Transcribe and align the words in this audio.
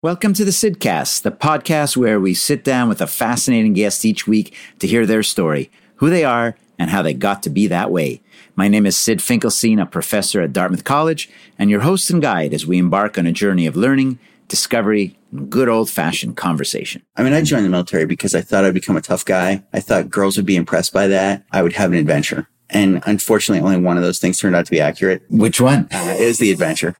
Welcome 0.00 0.32
to 0.34 0.44
the 0.44 0.52
Sydcast, 0.52 1.22
the 1.22 1.32
podcast 1.32 1.96
where 1.96 2.20
we 2.20 2.32
sit 2.32 2.62
down 2.62 2.88
with 2.88 3.00
a 3.00 3.08
fascinating 3.08 3.72
guest 3.72 4.04
each 4.04 4.28
week 4.28 4.54
to 4.78 4.86
hear 4.86 5.04
their 5.04 5.24
story, 5.24 5.72
who 5.96 6.08
they 6.08 6.22
are, 6.22 6.56
and 6.78 6.88
how 6.88 7.02
they 7.02 7.12
got 7.12 7.42
to 7.42 7.50
be 7.50 7.66
that 7.66 7.90
way. 7.90 8.20
My 8.54 8.68
name 8.68 8.86
is 8.86 8.96
Syd 8.96 9.20
Finkelstein, 9.20 9.80
a 9.80 9.86
professor 9.86 10.40
at 10.40 10.52
Dartmouth 10.52 10.84
College, 10.84 11.28
and 11.58 11.68
your 11.68 11.80
host 11.80 12.10
and 12.10 12.22
guide 12.22 12.54
as 12.54 12.64
we 12.64 12.78
embark 12.78 13.18
on 13.18 13.26
a 13.26 13.32
journey 13.32 13.66
of 13.66 13.74
learning, 13.74 14.20
discovery, 14.46 15.18
and 15.32 15.50
good 15.50 15.68
old 15.68 15.90
fashioned 15.90 16.36
conversation. 16.36 17.02
I 17.16 17.24
mean, 17.24 17.32
I 17.32 17.42
joined 17.42 17.64
the 17.64 17.68
military 17.68 18.06
because 18.06 18.36
I 18.36 18.40
thought 18.40 18.64
I'd 18.64 18.74
become 18.74 18.96
a 18.96 19.00
tough 19.00 19.24
guy. 19.24 19.64
I 19.72 19.80
thought 19.80 20.10
girls 20.10 20.36
would 20.36 20.46
be 20.46 20.54
impressed 20.54 20.92
by 20.92 21.08
that. 21.08 21.42
I 21.50 21.60
would 21.60 21.72
have 21.72 21.90
an 21.90 21.98
adventure. 21.98 22.48
And 22.70 23.02
unfortunately, 23.04 23.66
only 23.66 23.84
one 23.84 23.96
of 23.96 24.04
those 24.04 24.20
things 24.20 24.38
turned 24.38 24.54
out 24.54 24.66
to 24.66 24.70
be 24.70 24.80
accurate. 24.80 25.22
Which 25.28 25.60
one? 25.60 25.88
Uh, 25.90 26.18
was 26.20 26.38
the 26.38 26.52
adventure. 26.52 26.94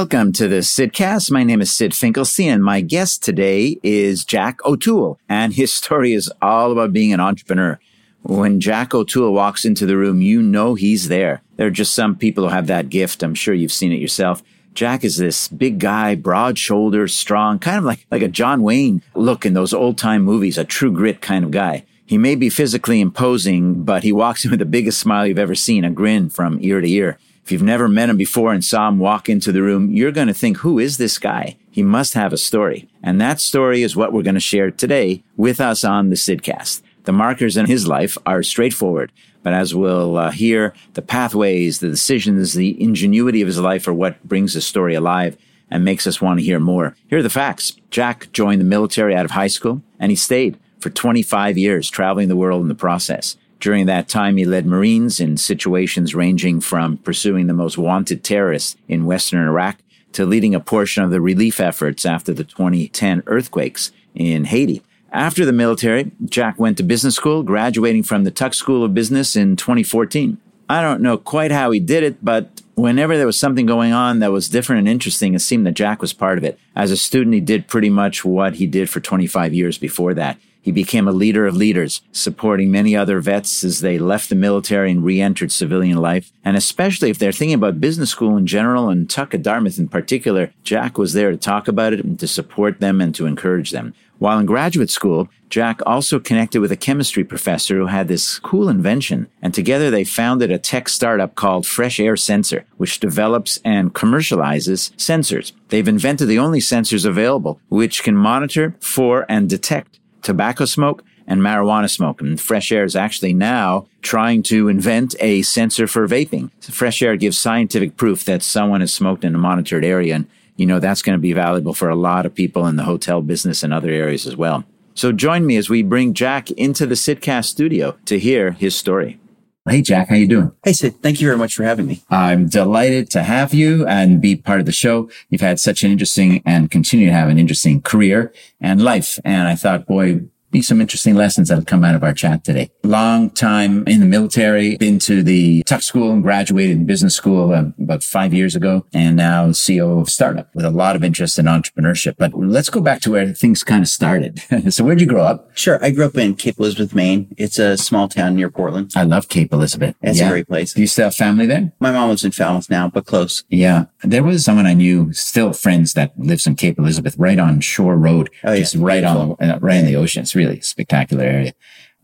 Welcome 0.00 0.32
to 0.32 0.48
the 0.48 0.60
Sydcast. 0.60 1.30
My 1.30 1.44
name 1.44 1.60
is 1.60 1.76
Syd 1.76 1.94
Finkelstein, 1.94 2.48
and 2.48 2.64
my 2.64 2.80
guest 2.80 3.22
today 3.22 3.78
is 3.82 4.24
Jack 4.24 4.64
O'Toole, 4.64 5.18
and 5.28 5.52
his 5.52 5.74
story 5.80 6.14
is 6.14 6.32
all 6.40 6.72
about 6.72 6.94
being 6.94 7.12
an 7.12 7.20
entrepreneur. 7.20 7.78
When 8.22 8.60
Jack 8.60 8.94
O'Toole 8.94 9.34
walks 9.34 9.66
into 9.66 9.84
the 9.84 9.98
room, 9.98 10.22
you 10.22 10.40
know 10.40 10.74
he's 10.74 11.08
there. 11.08 11.42
There 11.56 11.66
are 11.66 11.70
just 11.70 11.92
some 11.92 12.16
people 12.16 12.44
who 12.44 12.50
have 12.50 12.66
that 12.68 12.88
gift. 12.88 13.22
I'm 13.22 13.34
sure 13.34 13.52
you've 13.52 13.72
seen 13.72 13.92
it 13.92 14.00
yourself. 14.00 14.42
Jack 14.72 15.04
is 15.04 15.18
this 15.18 15.48
big 15.48 15.78
guy, 15.78 16.14
broad 16.14 16.56
shoulders, 16.56 17.14
strong, 17.14 17.58
kind 17.58 17.76
of 17.76 17.84
like, 17.84 18.06
like 18.10 18.22
a 18.22 18.28
John 18.28 18.62
Wayne 18.62 19.02
look 19.14 19.44
in 19.44 19.52
those 19.52 19.74
old 19.74 19.98
time 19.98 20.22
movies, 20.22 20.56
a 20.56 20.64
true 20.64 20.90
grit 20.90 21.20
kind 21.20 21.44
of 21.44 21.50
guy. 21.50 21.84
He 22.06 22.16
may 22.16 22.36
be 22.36 22.48
physically 22.48 23.02
imposing, 23.02 23.84
but 23.84 24.02
he 24.02 24.12
walks 24.12 24.46
in 24.46 24.50
with 24.50 24.60
the 24.60 24.64
biggest 24.64 24.98
smile 24.98 25.26
you've 25.26 25.38
ever 25.38 25.54
seen, 25.54 25.84
a 25.84 25.90
grin 25.90 26.30
from 26.30 26.56
ear 26.62 26.80
to 26.80 26.90
ear. 26.90 27.18
If 27.50 27.54
you've 27.54 27.62
never 27.62 27.88
met 27.88 28.08
him 28.08 28.16
before 28.16 28.52
and 28.52 28.64
saw 28.64 28.86
him 28.86 29.00
walk 29.00 29.28
into 29.28 29.50
the 29.50 29.60
room, 29.60 29.90
you're 29.90 30.12
going 30.12 30.28
to 30.28 30.32
think, 30.32 30.58
who 30.58 30.78
is 30.78 30.98
this 30.98 31.18
guy? 31.18 31.56
He 31.68 31.82
must 31.82 32.14
have 32.14 32.32
a 32.32 32.36
story. 32.36 32.88
And 33.02 33.20
that 33.20 33.40
story 33.40 33.82
is 33.82 33.96
what 33.96 34.12
we're 34.12 34.22
going 34.22 34.34
to 34.34 34.40
share 34.40 34.70
today 34.70 35.24
with 35.36 35.60
us 35.60 35.82
on 35.82 36.10
the 36.10 36.14
Sydcast. 36.14 36.80
The 37.06 37.12
markers 37.12 37.56
in 37.56 37.66
his 37.66 37.88
life 37.88 38.16
are 38.24 38.44
straightforward, 38.44 39.10
but 39.42 39.52
as 39.52 39.74
we'll 39.74 40.16
uh, 40.16 40.30
hear, 40.30 40.74
the 40.94 41.02
pathways, 41.02 41.80
the 41.80 41.88
decisions, 41.88 42.52
the 42.52 42.80
ingenuity 42.80 43.42
of 43.42 43.48
his 43.48 43.58
life 43.58 43.88
are 43.88 43.94
what 43.94 44.22
brings 44.22 44.54
the 44.54 44.60
story 44.60 44.94
alive 44.94 45.36
and 45.68 45.84
makes 45.84 46.06
us 46.06 46.20
want 46.20 46.38
to 46.38 46.46
hear 46.46 46.60
more. 46.60 46.94
Here 47.08 47.18
are 47.18 47.22
the 47.24 47.30
facts. 47.30 47.72
Jack 47.90 48.30
joined 48.30 48.60
the 48.60 48.64
military 48.64 49.16
out 49.16 49.24
of 49.24 49.32
high 49.32 49.48
school 49.48 49.82
and 49.98 50.12
he 50.12 50.16
stayed 50.16 50.56
for 50.78 50.88
25 50.88 51.58
years, 51.58 51.90
traveling 51.90 52.28
the 52.28 52.36
world 52.36 52.62
in 52.62 52.68
the 52.68 52.76
process. 52.76 53.36
During 53.60 53.84
that 53.86 54.08
time, 54.08 54.38
he 54.38 54.46
led 54.46 54.64
Marines 54.64 55.20
in 55.20 55.36
situations 55.36 56.14
ranging 56.14 56.62
from 56.62 56.96
pursuing 56.96 57.46
the 57.46 57.54
most 57.54 57.76
wanted 57.76 58.24
terrorists 58.24 58.76
in 58.88 59.04
Western 59.04 59.46
Iraq 59.46 59.76
to 60.12 60.24
leading 60.24 60.54
a 60.54 60.60
portion 60.60 61.04
of 61.04 61.10
the 61.10 61.20
relief 61.20 61.60
efforts 61.60 62.06
after 62.06 62.32
the 62.32 62.42
2010 62.42 63.22
earthquakes 63.26 63.92
in 64.14 64.46
Haiti. 64.46 64.82
After 65.12 65.44
the 65.44 65.52
military, 65.52 66.10
Jack 66.24 66.58
went 66.58 66.78
to 66.78 66.82
business 66.82 67.16
school, 67.16 67.42
graduating 67.42 68.04
from 68.04 68.24
the 68.24 68.30
Tuck 68.30 68.54
School 68.54 68.82
of 68.82 68.94
Business 68.94 69.36
in 69.36 69.56
2014. 69.56 70.38
I 70.68 70.82
don't 70.82 71.02
know 71.02 71.18
quite 71.18 71.50
how 71.50 71.70
he 71.72 71.80
did 71.80 72.02
it, 72.02 72.24
but 72.24 72.62
whenever 72.76 73.16
there 73.16 73.26
was 73.26 73.38
something 73.38 73.66
going 73.66 73.92
on 73.92 74.20
that 74.20 74.32
was 74.32 74.48
different 74.48 74.80
and 74.80 74.88
interesting, 74.88 75.34
it 75.34 75.40
seemed 75.40 75.66
that 75.66 75.74
Jack 75.74 76.00
was 76.00 76.12
part 76.12 76.38
of 76.38 76.44
it. 76.44 76.58
As 76.74 76.90
a 76.90 76.96
student, 76.96 77.34
he 77.34 77.40
did 77.40 77.68
pretty 77.68 77.90
much 77.90 78.24
what 78.24 78.54
he 78.54 78.66
did 78.66 78.88
for 78.88 79.00
25 79.00 79.52
years 79.52 79.78
before 79.78 80.14
that. 80.14 80.38
He 80.62 80.72
became 80.72 81.08
a 81.08 81.12
leader 81.12 81.46
of 81.46 81.56
leaders, 81.56 82.02
supporting 82.12 82.70
many 82.70 82.94
other 82.94 83.20
vets 83.20 83.64
as 83.64 83.80
they 83.80 83.98
left 83.98 84.28
the 84.28 84.34
military 84.34 84.90
and 84.90 85.04
re-entered 85.04 85.52
civilian 85.52 85.96
life. 85.98 86.32
And 86.44 86.56
especially 86.56 87.10
if 87.10 87.18
they're 87.18 87.32
thinking 87.32 87.54
about 87.54 87.80
business 87.80 88.10
school 88.10 88.36
in 88.36 88.46
general 88.46 88.88
and 88.90 89.08
Tuck 89.08 89.34
at 89.34 89.42
Dartmouth 89.42 89.78
in 89.78 89.88
particular, 89.88 90.52
Jack 90.62 90.98
was 90.98 91.12
there 91.14 91.30
to 91.30 91.36
talk 91.36 91.68
about 91.68 91.92
it 91.92 92.04
and 92.04 92.18
to 92.20 92.28
support 92.28 92.80
them 92.80 93.00
and 93.00 93.14
to 93.14 93.26
encourage 93.26 93.70
them. 93.70 93.94
While 94.18 94.38
in 94.38 94.44
graduate 94.44 94.90
school, 94.90 95.30
Jack 95.48 95.80
also 95.86 96.20
connected 96.20 96.60
with 96.60 96.70
a 96.70 96.76
chemistry 96.76 97.24
professor 97.24 97.76
who 97.76 97.86
had 97.86 98.06
this 98.06 98.38
cool 98.38 98.68
invention, 98.68 99.28
and 99.40 99.54
together 99.54 99.90
they 99.90 100.04
founded 100.04 100.50
a 100.50 100.58
tech 100.58 100.90
startup 100.90 101.36
called 101.36 101.66
Fresh 101.66 101.98
Air 101.98 102.16
Sensor, 102.16 102.66
which 102.76 103.00
develops 103.00 103.58
and 103.64 103.94
commercializes 103.94 104.94
sensors. 104.96 105.52
They've 105.70 105.88
invented 105.88 106.28
the 106.28 106.38
only 106.38 106.60
sensors 106.60 107.06
available, 107.06 107.60
which 107.70 108.02
can 108.02 108.14
monitor 108.14 108.76
for 108.78 109.24
and 109.26 109.48
detect 109.48 109.99
tobacco 110.22 110.64
smoke 110.64 111.04
and 111.26 111.40
marijuana 111.40 111.88
smoke. 111.88 112.20
And 112.20 112.40
Fresh 112.40 112.72
Air 112.72 112.84
is 112.84 112.96
actually 112.96 113.34
now 113.34 113.86
trying 114.02 114.42
to 114.44 114.68
invent 114.68 115.14
a 115.20 115.42
sensor 115.42 115.86
for 115.86 116.08
vaping. 116.08 116.50
Fresh 116.62 117.02
Air 117.02 117.16
gives 117.16 117.38
scientific 117.38 117.96
proof 117.96 118.24
that 118.24 118.42
someone 118.42 118.80
has 118.80 118.92
smoked 118.92 119.24
in 119.24 119.34
a 119.34 119.38
monitored 119.38 119.84
area. 119.84 120.16
And, 120.16 120.26
you 120.56 120.66
know, 120.66 120.80
that's 120.80 121.02
going 121.02 121.16
to 121.16 121.20
be 121.20 121.32
valuable 121.32 121.72
for 121.72 121.88
a 121.88 121.94
lot 121.94 122.26
of 122.26 122.34
people 122.34 122.66
in 122.66 122.76
the 122.76 122.82
hotel 122.82 123.22
business 123.22 123.62
and 123.62 123.72
other 123.72 123.90
areas 123.90 124.26
as 124.26 124.36
well. 124.36 124.64
So 124.94 125.12
join 125.12 125.46
me 125.46 125.56
as 125.56 125.70
we 125.70 125.82
bring 125.82 126.14
Jack 126.14 126.50
into 126.50 126.84
the 126.84 126.96
Sydcast 126.96 127.44
studio 127.44 127.96
to 128.06 128.18
hear 128.18 128.50
his 128.50 128.74
story. 128.74 129.19
Hey, 129.68 129.82
Jack, 129.82 130.08
how 130.08 130.14
you 130.14 130.26
doing? 130.26 130.52
Hey, 130.64 130.72
Syd. 130.72 131.02
Thank 131.02 131.20
you 131.20 131.26
very 131.26 131.36
much 131.36 131.54
for 131.54 131.64
having 131.64 131.86
me. 131.86 132.02
I'm 132.08 132.48
delighted 132.48 133.10
to 133.10 133.22
have 133.22 133.52
you 133.52 133.86
and 133.86 134.18
be 134.18 134.34
part 134.34 134.58
of 134.58 134.64
the 134.64 134.72
show. 134.72 135.10
You've 135.28 135.42
had 135.42 135.60
such 135.60 135.82
an 135.84 135.90
interesting 135.92 136.42
and 136.46 136.70
continue 136.70 137.06
to 137.06 137.12
have 137.12 137.28
an 137.28 137.38
interesting 137.38 137.82
career 137.82 138.32
and 138.58 138.82
life. 138.82 139.18
And 139.22 139.48
I 139.48 139.56
thought, 139.56 139.86
boy, 139.86 140.22
be 140.50 140.62
some 140.62 140.80
interesting 140.80 141.14
lessons 141.14 141.48
that'll 141.48 141.64
come 141.64 141.84
out 141.84 141.94
of 141.94 142.02
our 142.02 142.12
chat 142.12 142.44
today. 142.44 142.70
Long 142.82 143.30
time 143.30 143.84
in 143.86 144.00
the 144.00 144.06
military, 144.06 144.76
been 144.76 144.98
to 145.00 145.22
the 145.22 145.62
Tuck 145.64 145.82
School 145.82 146.10
and 146.10 146.22
graduated 146.22 146.76
in 146.76 146.86
business 146.86 147.14
school 147.14 147.52
uh, 147.52 147.64
about 147.82 148.02
five 148.02 148.34
years 148.34 148.56
ago, 148.56 148.86
and 148.92 149.16
now 149.16 149.48
CEO 149.48 150.00
of 150.00 150.08
startup 150.08 150.54
with 150.54 150.64
a 150.64 150.70
lot 150.70 150.96
of 150.96 151.04
interest 151.04 151.38
in 151.38 151.46
entrepreneurship. 151.46 152.16
But 152.18 152.34
let's 152.34 152.70
go 152.70 152.80
back 152.80 153.00
to 153.02 153.10
where 153.10 153.32
things 153.32 153.62
kind 153.62 153.82
of 153.82 153.88
started. 153.88 154.42
so 154.70 154.84
where'd 154.84 155.00
you 155.00 155.06
grow 155.06 155.24
up? 155.24 155.50
Sure. 155.56 155.82
I 155.82 155.90
grew 155.90 156.06
up 156.06 156.16
in 156.16 156.34
Cape 156.34 156.58
Elizabeth, 156.58 156.94
Maine. 156.94 157.34
It's 157.36 157.58
a 157.58 157.76
small 157.76 158.08
town 158.08 158.34
near 158.34 158.50
Portland. 158.50 158.92
I 158.96 159.04
love 159.04 159.28
Cape 159.28 159.52
Elizabeth. 159.52 159.96
It's 160.02 160.18
yeah. 160.18 160.26
a 160.26 160.30
great 160.30 160.48
place. 160.48 160.74
Do 160.74 160.80
you 160.80 160.86
still 160.86 161.04
have 161.04 161.14
family 161.14 161.46
there? 161.46 161.72
My 161.80 161.92
mom 161.92 162.08
lives 162.08 162.24
in 162.24 162.32
Falmouth 162.32 162.70
now, 162.70 162.88
but 162.88 163.06
close. 163.06 163.44
Yeah. 163.48 163.86
There 164.02 164.22
was 164.22 164.44
someone 164.44 164.66
I 164.66 164.74
knew, 164.74 165.12
still 165.12 165.52
friends 165.52 165.92
that 165.94 166.18
lives 166.18 166.46
in 166.46 166.56
Cape 166.56 166.78
Elizabeth, 166.78 167.16
right 167.18 167.38
on 167.38 167.60
Shore 167.60 167.96
Road, 167.96 168.30
oh, 168.44 168.56
just 168.56 168.74
right 168.74 169.02
Beautiful. 169.02 169.36
on, 169.40 169.50
uh, 169.50 169.58
right 169.60 169.76
in 169.76 169.86
the 169.86 169.96
ocean. 169.96 170.22
It's 170.22 170.34
really 170.40 170.60
spectacular 170.60 171.24
area. 171.24 171.52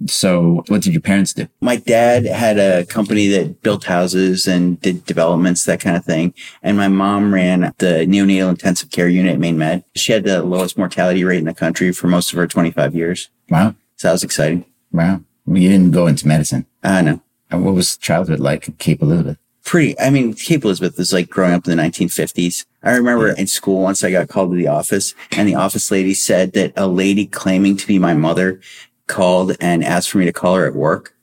So 0.07 0.63
what 0.69 0.83
did 0.83 0.93
your 0.93 1.01
parents 1.01 1.33
do? 1.33 1.49
My 1.61 1.77
dad 1.77 2.27
had 2.27 2.59
a 2.59 2.85
company 2.85 3.29
that 3.29 3.63
built 3.63 3.85
houses 3.85 4.47
and 4.47 4.79
did 4.81 5.07
developments, 5.07 5.65
that 5.65 5.81
kind 5.81 5.97
of 5.97 6.05
thing. 6.05 6.35
And 6.63 6.77
my 6.77 6.89
mom 6.89 7.33
ran 7.33 7.73
the 7.79 8.07
neonatal 8.07 8.51
intensive 8.51 8.91
care 8.91 9.09
unit 9.09 9.35
at 9.35 9.41
Maine 9.41 9.57
Med. 9.57 9.85
She 9.95 10.13
had 10.13 10.25
the 10.25 10.43
lowest 10.43 10.77
mortality 10.77 11.25
rate 11.25 11.39
in 11.39 11.47
the 11.47 11.55
country 11.55 11.93
for 11.93 12.09
most 12.09 12.31
of 12.33 12.37
her 12.37 12.47
25 12.47 12.95
years. 12.95 13.31
Wow. 13.49 13.75
So 13.97 14.09
that 14.09 14.13
was 14.13 14.25
exciting. 14.25 14.67
Wow. 14.93 15.23
You 15.47 15.71
didn't 15.71 15.93
go 15.93 16.07
into 16.07 16.29
medicine. 16.29 16.67
Uh, 16.83 17.01
know. 17.01 17.23
And 17.51 17.65
what 17.65 17.75
was 17.75 17.97
childhood 17.97 18.41
like 18.41 18.69
in 18.69 18.75
Cape 18.75 19.01
Elizabeth? 19.01 19.39
Pretty, 19.66 19.99
I 19.99 20.10
mean, 20.10 20.32
Cape 20.32 20.65
Elizabeth 20.65 20.99
is 21.00 21.12
like 21.12 21.28
growing 21.28 21.53
up 21.53 21.66
in 21.66 21.77
the 21.77 21.82
1950s. 21.82 22.65
I 22.84 22.93
remember 22.93 23.31
in 23.31 23.49
school 23.49 23.82
once 23.82 24.04
I 24.04 24.12
got 24.12 24.28
called 24.28 24.53
to 24.53 24.56
the 24.56 24.69
office 24.69 25.12
and 25.32 25.49
the 25.49 25.56
office 25.56 25.91
lady 25.91 26.15
said 26.15 26.53
that 26.53 26.72
a 26.77 26.87
lady 26.87 27.27
claiming 27.27 27.77
to 27.78 27.87
be 27.87 27.99
my 27.99 28.15
mother 28.15 28.60
called 29.09 29.56
and 29.60 29.84
asked 29.84 30.10
for 30.10 30.19
me 30.19 30.25
to 30.25 30.32
call 30.32 30.54
her 30.54 30.66
at 30.66 30.77
work. 30.77 31.16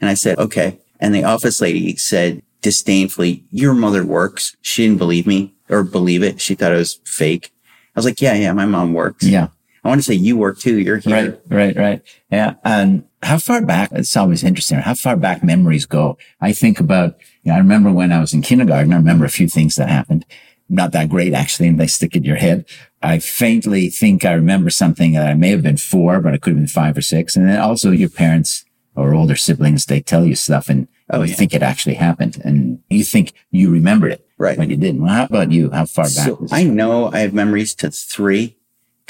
And 0.00 0.08
I 0.08 0.14
said, 0.14 0.38
okay. 0.38 0.78
And 0.98 1.14
the 1.14 1.24
office 1.24 1.60
lady 1.60 1.94
said 1.96 2.42
disdainfully, 2.62 3.44
your 3.50 3.74
mother 3.74 4.02
works. 4.02 4.56
She 4.62 4.86
didn't 4.86 4.98
believe 4.98 5.26
me 5.26 5.54
or 5.68 5.82
believe 5.82 6.22
it. 6.22 6.40
She 6.40 6.54
thought 6.54 6.72
it 6.72 6.76
was 6.76 7.00
fake. 7.04 7.52
I 7.94 7.98
was 7.98 8.06
like, 8.06 8.22
yeah, 8.22 8.34
yeah, 8.34 8.54
my 8.54 8.64
mom 8.64 8.94
works. 8.94 9.26
Yeah. 9.26 9.48
I 9.84 9.88
want 9.88 10.00
to 10.00 10.04
say 10.04 10.14
you 10.14 10.36
work 10.36 10.58
too. 10.58 10.78
You're 10.78 10.98
here. 10.98 11.40
Right, 11.48 11.74
right, 11.74 11.76
right. 11.76 12.02
Yeah. 12.30 12.54
And 12.64 13.04
how 13.22 13.38
far 13.38 13.62
back? 13.62 13.90
It's 13.92 14.16
always 14.16 14.44
interesting. 14.44 14.78
How 14.78 14.94
far 14.94 15.16
back 15.16 15.42
memories 15.42 15.86
go. 15.86 16.18
I 16.40 16.52
think 16.52 16.80
about, 16.80 17.16
you 17.42 17.50
know, 17.50 17.54
I 17.54 17.58
remember 17.58 17.90
when 17.92 18.12
I 18.12 18.20
was 18.20 18.32
in 18.32 18.42
kindergarten, 18.42 18.92
I 18.92 18.96
remember 18.96 19.24
a 19.24 19.30
few 19.30 19.48
things 19.48 19.76
that 19.76 19.88
happened. 19.88 20.24
Not 20.68 20.92
that 20.92 21.08
great, 21.08 21.34
actually, 21.34 21.68
and 21.68 21.80
they 21.80 21.88
stick 21.88 22.14
in 22.14 22.22
your 22.22 22.36
head. 22.36 22.64
I 23.02 23.18
faintly 23.18 23.88
think 23.88 24.24
I 24.24 24.32
remember 24.32 24.70
something 24.70 25.12
that 25.14 25.26
I 25.26 25.34
may 25.34 25.50
have 25.50 25.62
been 25.62 25.76
four, 25.76 26.20
but 26.20 26.32
I 26.32 26.38
could 26.38 26.50
have 26.50 26.58
been 26.58 26.68
five 26.68 26.96
or 26.96 27.02
six. 27.02 27.34
And 27.34 27.48
then 27.48 27.58
also 27.58 27.90
your 27.90 28.08
parents 28.08 28.64
or 28.94 29.14
older 29.14 29.36
siblings, 29.36 29.86
they 29.86 30.00
tell 30.00 30.24
you 30.24 30.36
stuff 30.36 30.68
and 30.68 30.86
oh, 31.10 31.22
you 31.22 31.30
yeah. 31.30 31.34
think 31.34 31.54
it 31.54 31.62
actually 31.62 31.94
happened 31.94 32.40
and 32.44 32.80
you 32.88 33.02
think 33.02 33.32
you 33.50 33.70
remembered 33.70 34.12
it. 34.12 34.26
Right. 34.38 34.56
But 34.56 34.68
you 34.68 34.76
didn't. 34.76 35.02
Well, 35.02 35.12
how 35.12 35.24
about 35.24 35.50
you? 35.50 35.70
How 35.70 35.86
far 35.86 36.04
back? 36.04 36.12
So 36.12 36.46
I 36.52 36.64
know 36.64 37.10
I 37.12 37.20
have 37.20 37.34
memories 37.34 37.74
to 37.76 37.90
three 37.90 38.56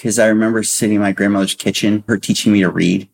because 0.01 0.19
I 0.19 0.29
remember 0.29 0.63
sitting 0.63 0.97
in 0.97 1.03
my 1.03 1.13
grandmother's 1.13 1.55
kitchen, 1.55 2.05
her 2.09 2.17
teaching 2.17 2.55
me 2.55 2.61
to 2.61 2.71
read. 2.71 3.07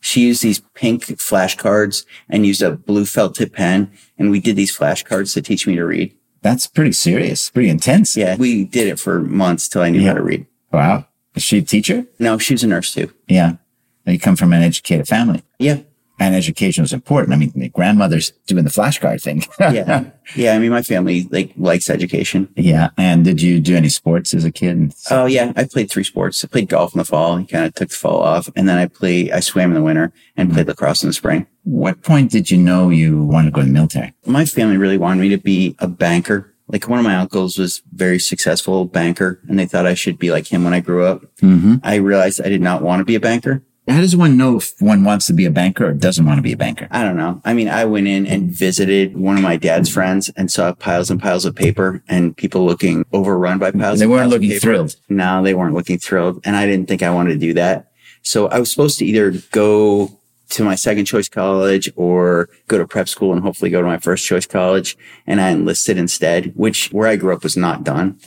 She 0.00 0.26
used 0.26 0.42
these 0.42 0.60
pink 0.74 1.04
flashcards 1.04 2.04
and 2.28 2.44
used 2.44 2.60
a 2.60 2.72
blue 2.72 3.06
felt 3.06 3.36
tip 3.36 3.54
pen. 3.54 3.90
And 4.18 4.30
we 4.30 4.40
did 4.40 4.54
these 4.54 4.76
flashcards 4.76 5.32
to 5.32 5.40
teach 5.40 5.66
me 5.66 5.74
to 5.76 5.86
read. 5.86 6.14
That's 6.42 6.66
pretty 6.66 6.92
serious, 6.92 7.48
pretty 7.48 7.70
intense. 7.70 8.14
Yeah. 8.14 8.36
We 8.36 8.64
did 8.64 8.88
it 8.88 9.00
for 9.00 9.20
months 9.20 9.68
till 9.68 9.80
I 9.80 9.88
knew 9.88 10.00
yeah. 10.00 10.08
how 10.08 10.14
to 10.16 10.22
read. 10.22 10.46
Wow. 10.70 11.06
Is 11.34 11.42
she 11.42 11.58
a 11.58 11.62
teacher? 11.62 12.04
No, 12.18 12.36
she 12.36 12.52
was 12.52 12.62
a 12.62 12.66
nurse 12.66 12.92
too. 12.92 13.10
Yeah. 13.26 13.56
You 14.04 14.18
come 14.18 14.36
from 14.36 14.52
an 14.52 14.62
educated 14.62 15.08
family. 15.08 15.42
Yeah. 15.58 15.80
And 16.18 16.34
education 16.34 16.84
is 16.84 16.92
important. 16.92 17.32
I 17.34 17.36
mean, 17.36 17.52
the 17.56 17.68
grandmother's 17.70 18.30
doing 18.46 18.62
the 18.64 18.70
flashcard 18.70 19.20
thing. 19.20 19.42
Yeah. 19.60 20.10
yeah. 20.36 20.54
I 20.54 20.58
mean, 20.58 20.70
my 20.70 20.82
family 20.82 21.26
like 21.30 21.52
likes 21.56 21.90
education. 21.90 22.48
yeah. 22.56 22.90
And 22.96 23.24
did 23.24 23.42
you 23.42 23.60
do 23.60 23.74
any 23.76 23.88
sports 23.88 24.32
as 24.32 24.44
a 24.44 24.52
kid? 24.52 24.94
Oh 25.10 25.26
yeah. 25.26 25.52
I 25.56 25.64
played 25.64 25.90
three 25.90 26.04
sports. 26.04 26.44
I 26.44 26.48
played 26.48 26.68
golf 26.68 26.94
in 26.94 26.98
the 26.98 27.04
fall. 27.04 27.38
I 27.38 27.44
kind 27.44 27.64
of 27.66 27.74
took 27.74 27.88
the 27.88 27.94
fall 27.96 28.20
off. 28.22 28.48
And 28.54 28.68
then 28.68 28.78
I 28.78 28.86
play, 28.86 29.32
I 29.32 29.40
swam 29.40 29.70
in 29.70 29.74
the 29.74 29.82
winter 29.82 30.12
and 30.36 30.52
played 30.52 30.68
lacrosse 30.68 31.02
in 31.02 31.08
the 31.08 31.12
spring. 31.12 31.46
What 31.64 32.02
point 32.02 32.30
did 32.30 32.50
you 32.50 32.58
know 32.58 32.90
you 32.90 33.22
wanted 33.22 33.46
to 33.46 33.50
go 33.52 33.60
to 33.62 33.66
the 33.66 33.72
military? 33.72 34.14
My 34.24 34.44
family 34.44 34.76
really 34.76 34.98
wanted 34.98 35.20
me 35.20 35.30
to 35.30 35.38
be 35.38 35.74
a 35.80 35.88
banker. 35.88 36.54
Like 36.68 36.88
one 36.88 36.98
of 36.98 37.04
my 37.04 37.16
uncles 37.16 37.58
was 37.58 37.82
very 37.92 38.18
successful 38.18 38.84
banker 38.86 39.40
and 39.48 39.58
they 39.58 39.66
thought 39.66 39.86
I 39.86 39.94
should 39.94 40.18
be 40.18 40.30
like 40.30 40.46
him 40.52 40.62
when 40.64 40.72
I 40.74 40.80
grew 40.80 41.04
up. 41.04 41.22
Mm-hmm. 41.42 41.76
I 41.82 41.96
realized 41.96 42.40
I 42.40 42.48
did 42.48 42.62
not 42.62 42.82
want 42.82 43.00
to 43.00 43.04
be 43.04 43.14
a 43.16 43.20
banker. 43.20 43.62
How 43.86 44.00
does 44.00 44.16
one 44.16 44.38
know 44.38 44.56
if 44.56 44.72
one 44.80 45.04
wants 45.04 45.26
to 45.26 45.34
be 45.34 45.44
a 45.44 45.50
banker 45.50 45.88
or 45.88 45.92
doesn't 45.92 46.24
want 46.24 46.38
to 46.38 46.42
be 46.42 46.52
a 46.52 46.56
banker? 46.56 46.88
I 46.90 47.04
don't 47.04 47.18
know. 47.18 47.42
I 47.44 47.52
mean, 47.52 47.68
I 47.68 47.84
went 47.84 48.08
in 48.08 48.26
and 48.26 48.50
visited 48.50 49.14
one 49.14 49.36
of 49.36 49.42
my 49.42 49.58
dad's 49.58 49.90
friends 49.90 50.30
and 50.36 50.50
saw 50.50 50.72
piles 50.72 51.10
and 51.10 51.20
piles 51.20 51.44
of 51.44 51.54
paper 51.54 52.02
and 52.08 52.34
people 52.34 52.64
looking 52.64 53.04
overrun 53.12 53.58
by 53.58 53.72
piles. 53.72 53.98
They 53.98 54.06
weren't 54.06 54.22
piles 54.22 54.32
looking 54.32 54.58
thrilled. 54.58 54.96
No, 55.10 55.42
they 55.42 55.52
weren't 55.52 55.74
looking 55.74 55.98
thrilled. 55.98 56.40
And 56.44 56.56
I 56.56 56.64
didn't 56.64 56.88
think 56.88 57.02
I 57.02 57.10
wanted 57.10 57.34
to 57.34 57.38
do 57.38 57.52
that. 57.54 57.90
So 58.22 58.48
I 58.48 58.58
was 58.58 58.70
supposed 58.70 58.98
to 59.00 59.04
either 59.04 59.32
go 59.52 60.18
to 60.50 60.64
my 60.64 60.76
second 60.76 61.04
choice 61.04 61.28
college 61.28 61.90
or 61.94 62.48
go 62.68 62.78
to 62.78 62.86
prep 62.86 63.08
school 63.08 63.34
and 63.34 63.42
hopefully 63.42 63.70
go 63.70 63.82
to 63.82 63.86
my 63.86 63.98
first 63.98 64.24
choice 64.24 64.46
college. 64.46 64.96
And 65.26 65.42
I 65.42 65.50
enlisted 65.50 65.98
instead, 65.98 66.52
which 66.56 66.90
where 66.90 67.08
I 67.08 67.16
grew 67.16 67.34
up 67.34 67.42
was 67.42 67.56
not 67.56 67.84
done. 67.84 68.18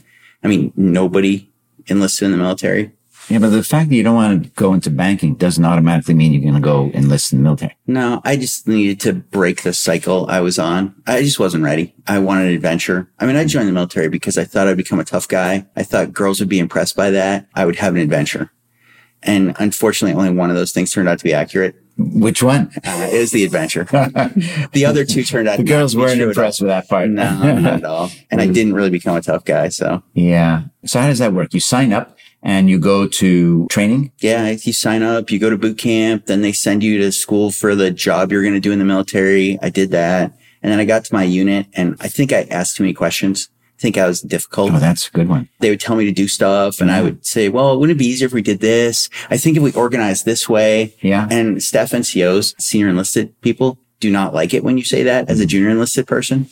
I 0.44 0.48
mean, 0.50 0.72
nobody 0.76 1.50
enlisted 1.88 2.28
in 2.28 2.32
the 2.32 2.38
military. 2.38 2.92
Yeah, 3.30 3.40
but 3.40 3.50
the 3.50 3.64
fact 3.64 3.90
that 3.90 3.96
you 3.96 4.04
don't 4.04 4.16
want 4.16 4.44
to 4.44 4.50
go 4.52 4.74
into 4.74 4.90
banking 4.90 5.36
doesn't 5.36 5.64
automatically 5.64 6.14
mean 6.14 6.32
you're 6.34 6.42
going 6.42 6.54
to 6.54 6.62
go 6.62 6.92
enlist 6.94 7.34
in 7.34 7.40
the 7.40 7.44
military. 7.44 7.76
No, 7.86 8.22
I 8.24 8.38
just 8.38 8.68
needed 8.68 9.02
to 9.02 9.14
break 9.14 9.64
the 9.64 9.74
cycle 9.74 10.28
I 10.30 10.40
was 10.40 10.58
on. 10.58 10.96
I 11.06 11.22
just 11.24 11.40
wasn't 11.40 11.64
ready. 11.64 11.94
I 12.08 12.20
wanted 12.20 12.54
adventure. 12.54 13.10
I 13.20 13.26
mean, 13.26 13.36
I 13.36 13.44
joined 13.46 13.68
the 13.68 13.74
military 13.74 14.08
because 14.08 14.38
I 14.38 14.46
thought 14.46 14.68
I'd 14.68 14.78
become 14.78 15.00
a 15.00 15.04
tough 15.04 15.28
guy. 15.28 15.68
I 15.76 15.84
thought 15.84 16.14
girls 16.14 16.40
would 16.40 16.50
be 16.50 16.60
impressed 16.60 16.96
by 16.96 17.12
that. 17.12 17.48
I 17.54 17.66
would 17.66 17.78
have 17.78 17.96
an 17.96 18.02
adventure. 18.02 18.52
And 19.24 19.56
unfortunately, 19.60 20.18
only 20.18 20.38
one 20.38 20.50
of 20.50 20.56
those 20.56 20.72
things 20.72 20.92
turned 20.92 21.10
out 21.10 21.18
to 21.18 21.24
be 21.24 21.34
accurate. 21.34 21.76
Which 21.98 22.44
one? 22.44 22.72
Uh, 22.86 23.10
it 23.12 23.20
was 23.20 23.32
the 23.32 23.44
adventure. 23.44 23.86
The 24.72 24.86
other 24.86 25.04
two 25.04 25.24
turned 25.24 25.48
out 25.48 25.58
the 25.58 25.64
girls 25.64 25.96
weren't 25.96 26.22
impressed 26.22 26.62
with 26.62 26.68
that 26.68 26.88
part. 26.88 27.10
No, 27.10 27.56
not 27.60 27.74
at 27.74 27.84
all. 27.84 28.12
And 28.30 28.40
I 28.40 28.48
didn't 28.58 28.74
really 28.74 28.92
become 28.92 29.18
a 29.18 29.22
tough 29.22 29.44
guy. 29.44 29.70
So 29.70 30.04
yeah. 30.14 30.64
So 30.86 31.00
how 31.00 31.08
does 31.08 31.20
that 31.20 31.34
work? 31.34 31.54
You 31.54 31.60
sign 31.60 31.94
up 31.94 32.17
and 32.44 32.70
you 32.70 32.80
go 32.80 33.08
to 33.08 33.68
training. 33.68 34.12
yeah, 34.20 34.50
you 34.50 34.74
sign 34.74 35.04
up, 35.04 35.32
you 35.32 35.40
go 35.40 35.50
to 35.50 35.58
boot 35.58 35.78
camp, 35.78 36.26
then 36.28 36.42
they 36.42 36.52
send 36.52 36.84
you 36.84 36.98
to 37.00 37.12
school 37.12 37.52
for 37.52 37.76
the 37.76 37.92
job 37.92 38.32
you're 38.32 38.44
going 38.44 38.54
to 38.54 38.60
do 38.60 38.72
in 38.72 38.80
the 38.80 38.86
military. 38.86 39.58
I 39.62 39.70
did 39.70 39.92
that. 39.92 40.34
And 40.62 40.72
then 40.72 40.80
I 40.80 40.86
got 40.86 41.06
to 41.06 41.14
my 41.14 41.24
unit 41.24 41.68
and 41.74 41.96
I 42.00 42.08
think 42.08 42.34
I 42.34 42.44
asked 42.44 42.78
too 42.78 42.84
many 42.84 42.94
questions. 42.94 43.50
I 43.78 43.82
think 43.82 43.98
I 43.98 44.08
was 44.08 44.22
difficult. 44.22 44.72
Oh, 44.74 44.80
that's 44.80 45.08
a 45.08 45.12
good 45.12 45.30
one. 45.30 45.50
they 45.60 45.70
would 45.70 45.80
tell 45.80 45.96
me 45.96 46.06
to 46.06 46.12
do 46.12 46.28
stuff 46.28 46.82
and 46.82 46.92
I 46.92 47.04
would 47.04 47.26
say, 47.26 47.48
well, 47.48 47.80
wouldn't 47.80 47.96
it 47.96 48.00
be 48.00 48.08
easier 48.08 48.26
if 48.26 48.34
we 48.34 48.42
did 48.42 48.60
this? 48.60 49.08
I 49.30 49.38
think 49.38 49.56
if 49.56 49.62
we 49.62 49.72
organized 49.74 50.26
this 50.26 50.50
way 50.50 50.96
Yeah. 51.02 51.28
and 51.30 51.62
staff 51.62 51.92
NCOs, 51.92 52.60
senior 52.60 52.90
enlisted 52.90 53.40
people 53.42 53.78
do 54.00 54.12
not 54.12 54.34
like 54.34 54.54
it 54.54 54.64
when 54.64 54.78
you 54.78 54.84
say 54.84 55.04
that 55.04 55.30
as 55.30 55.40
a 55.40 55.44
mm-hmm. 55.44 55.50
junior 55.50 55.70
enlisted 55.70 56.08
person. 56.08 56.48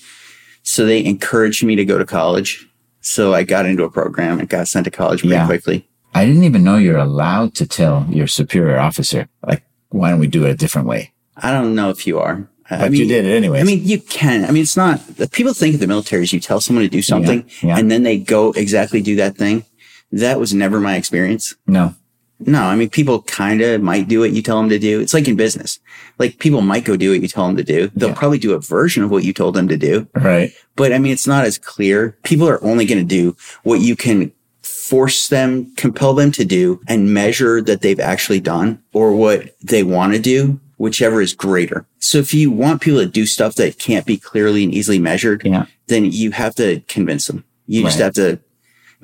So 0.64 0.86
they 0.86 1.04
encouraged 1.04 1.64
me 1.64 1.76
to 1.76 1.86
go 1.86 1.98
to 1.98 2.06
college. 2.06 2.68
So 3.06 3.36
I 3.36 3.44
got 3.44 3.68
into 3.68 3.84
a 3.84 3.90
program 3.92 4.40
and 4.40 4.50
got 4.50 4.68
sent 4.68 4.86
to 4.86 4.92
college 4.92 5.20
pretty 5.20 5.36
Yeah. 5.36 5.46
quickly. 5.46 5.88
I 6.16 6.26
didn't 6.26 6.44
even 6.44 6.64
know 6.64 6.78
you're 6.78 6.98
allowed 6.98 7.54
to 7.56 7.68
tell 7.68 8.08
your 8.10 8.26
superior 8.26 8.80
officer, 8.80 9.28
like, 9.46 9.64
why 9.90 10.10
don't 10.10 10.20
we 10.20 10.28
do 10.28 10.44
it 10.46 10.50
a 10.50 10.56
different 10.56 10.88
way? 10.88 11.12
I 11.38 11.52
don't 11.52 11.76
know 11.76 11.92
if 11.92 12.08
you 12.08 12.18
are. 12.20 12.50
I 12.70 12.78
But 12.80 12.92
mean, 12.92 13.02
you 13.02 13.08
did 13.08 13.26
it 13.26 13.36
anyway. 13.36 13.60
I 13.60 13.64
mean, 13.64 13.82
you 13.86 14.00
can. 14.00 14.44
I 14.44 14.50
mean, 14.52 14.64
it's 14.64 14.76
not, 14.76 15.02
people 15.32 15.54
think 15.54 15.76
of 15.76 15.82
the 15.82 15.88
military 15.88 16.24
as 16.24 16.34
you 16.34 16.40
tell 16.40 16.60
someone 16.60 16.84
to 16.84 16.90
do 16.90 17.04
something 17.04 17.46
yeah. 17.62 17.78
and 17.78 17.92
then 17.92 18.02
they 18.02 18.18
go 18.18 18.54
exactly 18.54 19.02
do 19.02 19.16
that 19.18 19.38
thing. 19.38 19.66
That 20.12 20.40
was 20.40 20.52
never 20.54 20.80
my 20.80 20.96
experience. 20.96 21.54
no. 21.68 21.94
No, 22.40 22.64
I 22.64 22.76
mean, 22.76 22.90
people 22.90 23.22
kind 23.24 23.62
of 23.62 23.82
might 23.82 24.08
do 24.10 24.20
what 24.20 24.32
you 24.32 24.42
tell 24.42 24.58
them 24.60 24.70
to 24.70 24.78
do. 24.80 25.00
It's 25.00 25.14
like 25.14 25.28
in 25.28 25.36
business. 25.38 25.80
Like 26.20 26.40
people 26.40 26.62
might 26.62 26.84
go 26.84 26.98
do 26.98 27.12
what 27.12 27.22
you 27.22 27.28
tell 27.28 27.48
them 27.48 27.56
to 27.58 27.64
do. 27.64 27.90
They'll 27.96 28.10
Yeah. 28.10 28.16
probably 28.16 28.40
do 28.40 28.54
a 28.54 28.60
version 28.60 29.04
of 29.04 29.10
what 29.10 29.24
you 29.24 29.32
told 29.34 29.56
them 29.56 29.68
to 29.70 29.78
do. 29.78 30.08
Right. 30.16 30.52
But 30.76 30.92
I 30.92 30.98
mean, 31.00 31.14
it's 31.14 31.28
not 31.28 31.46
as 31.46 31.58
clear. 31.58 32.18
People 32.24 32.48
are 32.50 32.62
only 32.64 32.86
going 32.86 33.00
to 33.00 33.06
do 33.06 33.38
what 33.64 33.80
you 33.80 33.96
can 33.96 34.32
force 34.62 35.30
them, 35.30 35.72
compel 35.78 36.14
them 36.14 36.32
to 36.34 36.44
do 36.46 36.82
and 36.88 37.14
measure 37.14 37.62
that 37.62 37.82
they've 37.82 38.00
actually 38.00 38.40
done 38.42 38.80
or 38.94 39.14
what 39.16 39.56
they 39.64 39.84
want 39.84 40.14
to 40.14 40.20
do, 40.20 40.60
whichever 40.78 41.22
is 41.22 41.34
greater. 41.34 41.86
So 42.00 42.18
if 42.18 42.34
you 42.34 42.52
want 42.52 42.82
people 42.82 43.00
to 43.00 43.06
do 43.06 43.26
stuff 43.26 43.56
that 43.56 43.80
can't 43.80 44.06
be 44.06 44.18
clearly 44.18 44.64
and 44.64 44.74
easily 44.74 45.00
measured, 45.00 45.42
Yeah. 45.46 45.66
then 45.88 46.06
you 46.12 46.32
have 46.32 46.54
to 46.56 46.82
convince 46.88 47.28
them. 47.28 47.44
You 47.68 47.84
just 47.84 47.98
have 48.00 48.14
to 48.16 48.40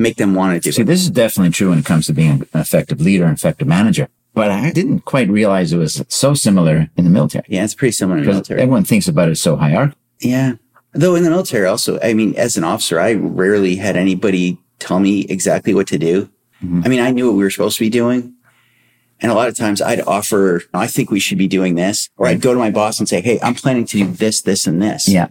make 0.01 0.17
them 0.17 0.35
want 0.35 0.55
to 0.55 0.59
do 0.59 0.69
it. 0.69 0.75
See, 0.75 0.81
it. 0.81 0.85
this 0.85 1.01
is 1.01 1.09
definitely 1.09 1.51
true 1.51 1.69
when 1.69 1.79
it 1.79 1.85
comes 1.85 2.07
to 2.07 2.13
being 2.13 2.47
an 2.53 2.61
effective 2.61 3.01
leader 3.01 3.25
and 3.25 3.37
effective 3.37 3.67
manager. 3.67 4.07
But 4.33 4.51
I 4.51 4.71
didn't 4.71 5.01
quite 5.01 5.29
realize 5.29 5.73
it 5.73 5.77
was 5.77 6.03
so 6.07 6.33
similar 6.33 6.89
in 6.95 7.03
the 7.03 7.09
military. 7.09 7.45
Yeah, 7.49 7.63
it's 7.63 7.75
pretty 7.75 7.91
similar 7.91 8.17
in 8.19 8.23
the 8.23 8.31
military. 8.31 8.61
everyone 8.61 8.85
thinks 8.85 9.07
about 9.07 9.29
it 9.29 9.35
so 9.35 9.57
hierarchical. 9.57 9.99
Yeah. 10.19 10.53
Though 10.93 11.15
in 11.15 11.23
the 11.23 11.29
military 11.29 11.67
also, 11.67 11.99
I 12.01 12.13
mean, 12.13 12.35
as 12.35 12.57
an 12.57 12.63
officer, 12.63 12.99
I 12.99 13.13
rarely 13.13 13.75
had 13.75 13.97
anybody 13.97 14.57
tell 14.79 14.99
me 14.99 15.21
exactly 15.25 15.73
what 15.73 15.87
to 15.87 15.97
do. 15.97 16.29
I 16.63 16.87
mean, 16.89 16.99
I 16.99 17.09
knew 17.09 17.25
what 17.25 17.35
we 17.35 17.43
were 17.43 17.49
supposed 17.49 17.77
to 17.77 17.83
be 17.83 17.89
doing. 17.89 18.35
And 19.19 19.31
a 19.31 19.35
lot 19.35 19.47
of 19.47 19.55
times 19.55 19.81
I'd 19.81 20.01
offer, 20.01 20.61
I 20.75 20.85
think 20.85 21.09
we 21.09 21.19
should 21.19 21.39
be 21.39 21.47
doing 21.47 21.73
this, 21.73 22.09
or 22.17 22.27
I'd 22.27 22.39
go 22.39 22.53
to 22.53 22.59
my 22.59 22.69
boss 22.69 22.99
and 22.99 23.09
say, 23.09 23.19
Hey, 23.19 23.39
I'm 23.41 23.55
planning 23.55 23.85
to 23.85 23.97
do 23.97 24.07
this, 24.11 24.43
this, 24.43 24.67
and 24.67 24.79
this. 24.79 25.07
Yeah. 25.07 25.29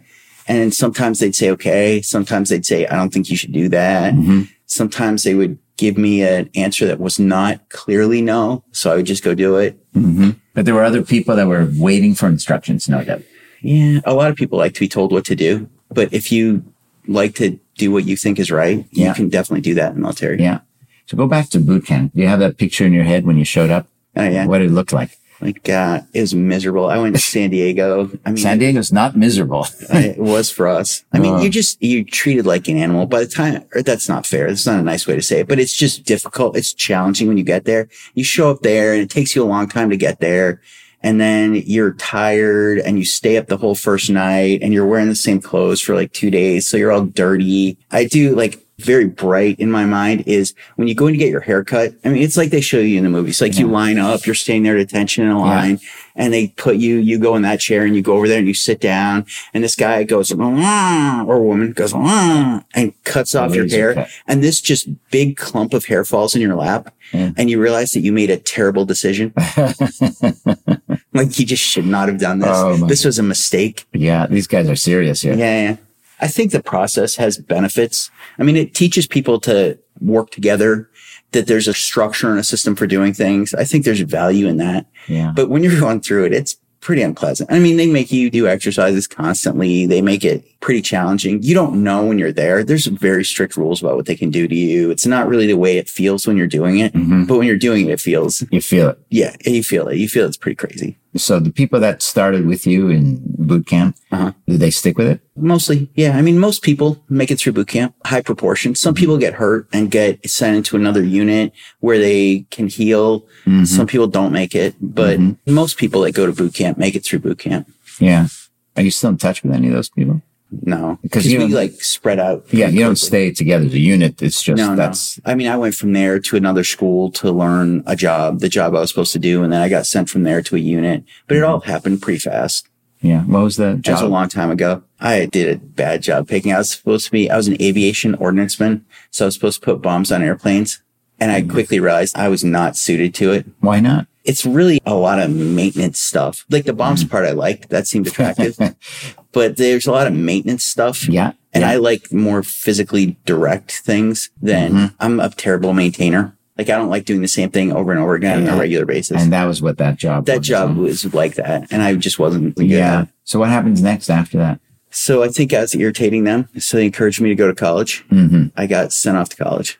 And 0.50 0.74
sometimes 0.74 1.20
they'd 1.20 1.34
say, 1.34 1.50
okay. 1.50 2.02
Sometimes 2.02 2.48
they'd 2.48 2.66
say, 2.66 2.84
I 2.86 2.96
don't 2.96 3.12
think 3.12 3.30
you 3.30 3.36
should 3.36 3.52
do 3.52 3.68
that. 3.68 4.14
Mm-hmm. 4.14 4.42
Sometimes 4.70 5.24
they 5.24 5.34
would 5.34 5.58
give 5.76 5.98
me 5.98 6.22
an 6.22 6.48
answer 6.54 6.86
that 6.86 7.00
was 7.00 7.18
not 7.18 7.68
clearly 7.70 8.22
no. 8.22 8.62
So 8.70 8.92
I 8.92 8.96
would 8.96 9.06
just 9.06 9.24
go 9.24 9.34
do 9.34 9.56
it. 9.56 9.76
hmm 9.94 10.30
But 10.54 10.64
there 10.64 10.74
were 10.74 10.84
other 10.84 11.02
people 11.02 11.34
that 11.34 11.48
were 11.48 11.68
waiting 11.76 12.14
for 12.14 12.28
instructions, 12.28 12.88
no 12.88 13.02
doubt. 13.04 13.22
Yeah. 13.62 14.00
A 14.04 14.14
lot 14.14 14.30
of 14.30 14.36
people 14.36 14.58
like 14.58 14.74
to 14.74 14.80
be 14.80 14.88
told 14.88 15.10
what 15.10 15.24
to 15.26 15.34
do, 15.34 15.68
but 15.90 16.12
if 16.14 16.30
you 16.30 16.62
like 17.08 17.34
to 17.36 17.58
do 17.76 17.90
what 17.90 18.04
you 18.04 18.16
think 18.16 18.38
is 18.38 18.50
right, 18.52 18.86
Yeah. 18.92 19.08
you 19.08 19.14
can 19.14 19.28
definitely 19.28 19.62
do 19.62 19.74
that 19.74 19.88
in 19.90 19.94
the 19.96 20.00
military. 20.02 20.40
Yeah. 20.40 20.60
So 21.06 21.16
go 21.16 21.26
back 21.26 21.48
to 21.50 21.58
boot 21.58 21.84
camp. 21.86 22.14
Do 22.14 22.20
you 22.22 22.28
have 22.28 22.38
that 22.38 22.56
picture 22.56 22.86
in 22.86 22.92
your 22.92 23.04
head 23.04 23.26
when 23.26 23.36
you 23.36 23.44
showed 23.44 23.70
up? 23.70 23.88
Oh, 24.16 24.22
yeah. 24.22 24.46
What 24.46 24.62
it 24.62 24.70
looked 24.70 24.92
like? 24.92 25.18
Like, 25.40 25.68
uh, 25.68 26.00
it 26.12 26.20
was 26.20 26.34
miserable. 26.34 26.86
I 26.88 26.98
went 26.98 27.14
to 27.14 27.20
San 27.20 27.50
Diego. 27.50 28.10
I 28.26 28.30
mean, 28.30 28.36
San 28.36 28.58
Diego's 28.58 28.92
not 28.92 29.16
miserable. 29.16 29.66
it 29.90 30.18
was 30.18 30.50
for 30.50 30.68
us. 30.68 31.04
I 31.12 31.18
mean, 31.18 31.34
Oh. 31.34 31.40
you 31.42 31.48
just, 31.48 31.82
you're 31.82 32.04
treated 32.04 32.46
like 32.46 32.68
an 32.68 32.76
animal 32.76 33.06
by 33.06 33.20
the 33.20 33.26
time, 33.28 33.64
or 33.74 33.82
that's 33.82 34.08
not 34.08 34.26
fair. 34.26 34.48
That's 34.48 34.66
not 34.66 34.78
a 34.80 34.82
nice 34.82 35.06
way 35.06 35.14
to 35.16 35.22
say 35.22 35.40
it, 35.40 35.48
but 35.48 35.58
it's 35.58 35.76
just 35.76 36.04
difficult. 36.04 36.56
It's 36.56 36.72
challenging 36.74 37.28
when 37.28 37.38
you 37.38 37.44
get 37.44 37.64
there. 37.64 37.88
You 38.14 38.24
show 38.24 38.50
up 38.50 38.60
there 38.62 38.92
and 38.92 39.02
it 39.02 39.10
takes 39.10 39.34
you 39.34 39.42
a 39.42 39.46
long 39.46 39.68
time 39.68 39.90
to 39.90 39.96
get 39.96 40.20
there. 40.20 40.60
And 41.02 41.18
then 41.18 41.54
you're 41.54 41.94
tired 41.94 42.78
and 42.78 42.98
you 42.98 43.06
stay 43.06 43.38
up 43.38 43.46
the 43.46 43.56
whole 43.56 43.74
first 43.74 44.10
night 44.10 44.58
and 44.60 44.74
you're 44.74 44.86
wearing 44.86 45.08
the 45.08 45.14
same 45.16 45.40
clothes 45.40 45.80
for 45.80 45.94
like 45.94 46.12
two 46.12 46.30
days. 46.30 46.68
So 46.68 46.76
you're 46.76 46.92
all 46.92 47.06
dirty. 47.06 47.78
I 47.90 48.04
do 48.04 48.34
like 48.34 48.62
very 48.80 49.06
bright 49.06 49.58
in 49.58 49.70
my 49.70 49.84
mind 49.84 50.24
is 50.26 50.54
when 50.76 50.88
you 50.88 50.94
go 50.94 51.06
in 51.06 51.12
to 51.14 51.18
get 51.18 51.28
your 51.30 51.40
haircut. 51.40 51.94
I 52.04 52.08
mean, 52.08 52.22
it's 52.22 52.36
like 52.36 52.50
they 52.50 52.60
show 52.60 52.78
you 52.78 52.98
in 52.98 53.04
the 53.04 53.10
movies. 53.10 53.40
Like 53.40 53.58
you 53.58 53.68
line 53.68 53.98
up, 53.98 54.26
you're 54.26 54.34
staying 54.34 54.62
there 54.64 54.74
at 54.76 54.80
attention 54.80 55.24
in 55.24 55.30
a 55.30 55.38
line 55.38 55.78
and 56.16 56.32
they 56.32 56.48
put 56.48 56.76
you, 56.76 56.96
you 56.96 57.18
go 57.18 57.36
in 57.36 57.42
that 57.42 57.60
chair 57.60 57.84
and 57.84 57.94
you 57.94 58.02
go 58.02 58.14
over 58.16 58.26
there 58.28 58.38
and 58.38 58.48
you 58.48 58.54
sit 58.54 58.80
down 58.80 59.24
and 59.54 59.62
this 59.64 59.74
guy 59.76 60.02
goes, 60.04 60.32
or 60.32 61.40
woman 61.42 61.72
goes, 61.72 61.92
and 61.94 62.94
cuts 63.04 63.34
off 63.34 63.54
your 63.54 63.68
hair. 63.68 63.94
cut. 63.94 64.08
And 64.26 64.42
this 64.42 64.60
just 64.60 64.88
big 65.10 65.36
clump 65.36 65.72
of 65.74 65.84
hair 65.86 66.04
falls 66.04 66.34
in 66.34 66.40
your 66.40 66.54
lap 66.56 66.94
Yeah. 67.12 67.30
and 67.36 67.48
you 67.50 67.60
realize 67.60 67.90
that 67.92 68.00
you 68.00 68.12
made 68.12 68.30
a 68.30 68.36
terrible 68.36 68.84
decision. 68.84 69.32
like 71.12 71.38
you 71.38 71.46
just 71.46 71.62
should 71.62 71.86
not 71.86 72.08
have 72.08 72.18
done 72.18 72.38
this. 72.40 72.48
Oh, 72.52 72.76
this 72.86 73.04
was 73.04 73.18
a 73.18 73.22
mistake. 73.22 73.86
yeah, 73.92 74.26
these 74.26 74.46
guys 74.46 74.68
are 74.68 74.76
serious 74.76 75.22
here. 75.22 75.34
Yeah, 75.34 75.62
yeah. 75.70 75.76
I 76.20 76.28
think 76.28 76.52
the 76.52 76.62
process 76.62 77.16
has 77.16 77.38
benefits. 77.38 78.10
I 78.38 78.42
mean, 78.42 78.56
it 78.56 78.74
teaches 78.74 79.06
people 79.06 79.40
to 79.40 79.78
work 80.00 80.30
together, 80.30 80.88
that 81.32 81.46
there's 81.46 81.68
a 81.68 81.74
structure 81.74 82.30
and 82.30 82.38
a 82.40 82.44
system 82.44 82.74
for 82.74 82.86
doing 82.86 83.12
things. 83.12 83.54
I 83.54 83.64
think 83.64 83.84
there's 83.84 84.00
value 84.00 84.46
in 84.48 84.56
that. 84.58 84.86
Yeah. 85.08 85.32
But 85.34 85.48
when 85.50 85.62
you're 85.62 85.78
going 85.86 86.00
through 86.00 86.24
it, 86.26 86.32
it's 86.32 86.56
pretty 86.80 87.02
unpleasant. 87.02 87.52
I 87.52 87.58
mean, 87.58 87.76
they 87.76 87.86
make 87.86 88.10
you 88.10 88.30
do 88.30 88.48
exercises 88.48 89.06
constantly. 89.06 89.84
They 89.86 90.00
make 90.00 90.24
it 90.24 90.42
pretty 90.60 90.80
challenging. 90.80 91.42
You 91.42 91.54
don't 91.54 91.82
know 91.84 92.04
when 92.06 92.18
you're 92.18 92.32
there. 92.32 92.64
There's 92.64 92.86
very 92.86 93.22
strict 93.22 93.54
rules 93.58 93.82
about 93.82 93.96
what 93.96 94.06
they 94.06 94.16
can 94.16 94.30
do 94.30 94.48
to 94.48 94.54
you. 94.54 94.90
It's 94.90 95.04
not 95.06 95.28
really 95.28 95.46
the 95.46 95.58
way 95.58 95.76
it 95.76 95.90
feels 95.90 96.26
when 96.26 96.38
you're 96.38 96.46
doing 96.46 96.78
it, 96.78 96.94
Mhm. 96.94 97.26
but 97.26 97.36
when 97.36 97.46
you're 97.46 97.58
doing 97.58 97.88
it, 97.88 97.92
it 97.92 98.00
feels, 98.00 98.42
You 98.50 98.62
feel 98.62 98.88
it. 98.88 98.98
yeah, 99.10 99.36
you 99.44 99.62
feel 99.62 99.88
it. 99.88 99.98
You 99.98 100.08
feel 100.08 100.26
it's 100.26 100.38
pretty 100.38 100.56
crazy. 100.56 100.96
So 101.16 101.40
the 101.40 101.50
people 101.50 101.80
that 101.80 102.02
started 102.02 102.46
with 102.46 102.66
you 102.66 102.88
in 102.88 103.20
boot 103.36 103.66
camp, 103.66 103.96
Uh-huh. 104.12 104.32
did 104.46 104.60
they 104.60 104.70
stick 104.70 104.96
with 104.96 105.08
it? 105.08 105.20
Mostly, 105.36 105.90
yeah. 105.94 106.16
I 106.16 106.22
mean, 106.22 106.38
most 106.38 106.62
people 106.62 107.02
make 107.08 107.30
it 107.32 107.40
through 107.40 107.54
boot 107.54 107.66
camp, 107.68 107.94
high 108.04 108.20
proportion. 108.22 108.74
Some 108.76 108.94
people 108.94 109.18
get 109.18 109.34
hurt 109.34 109.66
and 109.72 109.90
get 109.90 110.28
sent 110.30 110.56
into 110.56 110.76
another 110.76 111.02
unit 111.02 111.52
where 111.80 111.98
they 111.98 112.46
can 112.50 112.68
heal. 112.68 113.22
Mm-hmm. 113.44 113.64
Some 113.64 113.86
people 113.88 114.06
don't 114.06 114.32
make 114.32 114.54
it, 114.54 114.74
but 114.80 115.18
most 115.46 115.78
people 115.78 116.02
that 116.02 116.12
go 116.12 116.26
to 116.26 116.32
boot 116.32 116.54
camp 116.54 116.78
make 116.78 116.94
it 116.94 117.04
through 117.04 117.20
boot 117.20 117.38
camp. 117.38 117.68
Yeah. 117.98 118.28
Are 118.76 118.82
you 118.82 118.90
still 118.92 119.10
in 119.10 119.18
touch 119.18 119.42
with 119.42 119.52
any 119.52 119.66
of 119.68 119.74
those 119.74 119.88
people? 119.90 120.22
No, 120.50 120.98
Because 121.02 121.30
you 121.30 121.38
we 121.38 121.46
like 121.46 121.80
spread 121.80 122.18
out. 122.18 122.44
Yeah, 122.50 122.68
you 122.68 122.80
don't 122.80 122.96
stay 122.96 123.30
together 123.30 123.66
as 123.66 123.74
a 123.74 123.78
unit. 123.78 124.20
It's 124.20 124.42
just 124.42 124.58
No, 124.58 124.74
that's 124.74 125.18
no. 125.18 125.32
I 125.32 125.34
mean, 125.34 125.46
I 125.46 125.56
went 125.56 125.74
from 125.74 125.92
there 125.92 126.18
to 126.18 126.36
another 126.36 126.64
school 126.64 127.10
to 127.12 127.30
learn 127.30 127.84
a 127.86 127.94
job, 127.94 128.40
the 128.40 128.48
job 128.48 128.74
I 128.74 128.80
was 128.80 128.90
supposed 128.90 129.12
to 129.12 129.18
do, 129.18 129.44
and 129.44 129.52
then 129.52 129.62
I 129.62 129.68
got 129.68 129.86
sent 129.86 130.10
from 130.10 130.24
there 130.24 130.42
to 130.42 130.56
a 130.56 130.58
unit. 130.58 131.04
But 131.28 131.36
it 131.36 131.44
all 131.44 131.60
happened 131.60 132.02
pretty 132.02 132.18
fast. 132.18 132.68
yeah. 133.00 133.22
What 133.22 133.44
was 133.44 133.56
the 133.56 133.80
That 133.84 133.92
was 133.92 134.00
a 134.02 134.08
long 134.08 134.28
time 134.28 134.50
ago. 134.50 134.82
I 134.98 135.26
did 135.26 135.56
a 135.56 135.58
bad 135.58 136.02
job 136.02 136.28
picking. 136.28 136.52
I 136.52 136.58
was 136.58 136.72
supposed 136.72 137.06
to 137.06 137.12
be, 137.12 137.30
I 137.30 137.36
was 137.36 137.48
an 137.48 137.60
aviation 137.60 138.16
ordnanceman. 138.16 138.82
So 139.10 139.24
I 139.24 139.26
was 139.26 139.34
supposed 139.34 139.60
to 139.60 139.64
put 139.64 139.82
bombs 139.82 140.10
on 140.12 140.22
airplanes. 140.22 140.82
And 141.18 141.30
I 141.30 141.42
mm-hmm. 141.42 141.50
quickly 141.50 141.80
realized 141.80 142.16
I 142.16 142.28
was 142.28 142.44
not 142.44 142.76
suited 142.76 143.14
to 143.16 143.32
it. 143.32 143.46
Why 143.60 143.78
not? 143.80 144.06
It's 144.24 144.44
really 144.44 144.80
a 144.84 144.94
lot 144.94 145.18
of 145.18 145.30
maintenance 145.30 146.00
stuff. 146.00 146.44
Like 146.50 146.64
the 146.64 146.72
bombs 146.72 147.04
mm. 147.04 147.10
part 147.10 147.26
I 147.26 147.32
liked. 147.32 147.70
That 147.70 147.86
seemed 147.86 148.06
attractive. 148.06 148.56
but 149.32 149.56
there's 149.56 149.86
a 149.86 149.92
lot 149.92 150.06
of 150.06 150.12
maintenance 150.12 150.64
stuff. 150.64 151.08
Yeah. 151.08 151.32
And 151.52 151.62
yeah. 151.62 151.70
I 151.70 151.76
like 151.76 152.12
more 152.12 152.42
physically 152.42 153.16
direct 153.26 153.72
things 153.72 154.30
than 154.40 154.72
Mm-hmm. 154.72 154.94
I'm 155.00 155.20
a 155.20 155.30
terrible 155.30 155.72
maintainer. 155.72 156.36
Like 156.58 156.68
I 156.68 156.76
don't 156.76 156.90
like 156.90 157.06
doing 157.06 157.22
the 157.22 157.28
same 157.28 157.50
thing 157.50 157.72
over 157.72 157.90
and 157.90 158.00
over 158.00 158.14
again 158.14 158.44
Yeah. 158.44 158.52
on 158.52 158.58
a 158.58 158.60
regular 158.60 158.84
basis. 158.86 159.22
and 159.22 159.32
that 159.32 159.46
was 159.46 159.62
what 159.62 159.78
that 159.78 159.96
job 159.96 160.26
that 160.26 160.38
was, 160.38 160.46
job 160.46 160.76
was 160.76 161.14
like 161.14 161.34
that. 161.36 161.66
And 161.72 161.82
I 161.82 161.94
just 161.96 162.18
wasn't 162.18 162.56
Yeah. 162.58 163.06
So 163.24 163.38
what 163.38 163.48
happens 163.48 163.82
next 163.82 164.10
after 164.10 164.38
that? 164.38 164.60
So 164.90 165.22
I 165.22 165.28
think 165.28 165.52
I 165.52 165.60
was 165.60 165.74
irritating 165.74 166.24
them. 166.24 166.48
So 166.58 166.76
they 166.76 166.86
encouraged 166.86 167.20
me 167.20 167.28
to 167.30 167.34
go 167.34 167.46
to 167.48 167.54
college. 167.54 168.04
hmm 168.10 168.46
I 168.56 168.66
got 168.66 168.92
sent 168.92 169.16
off 169.16 169.28
to 169.30 169.36
college. 169.42 169.78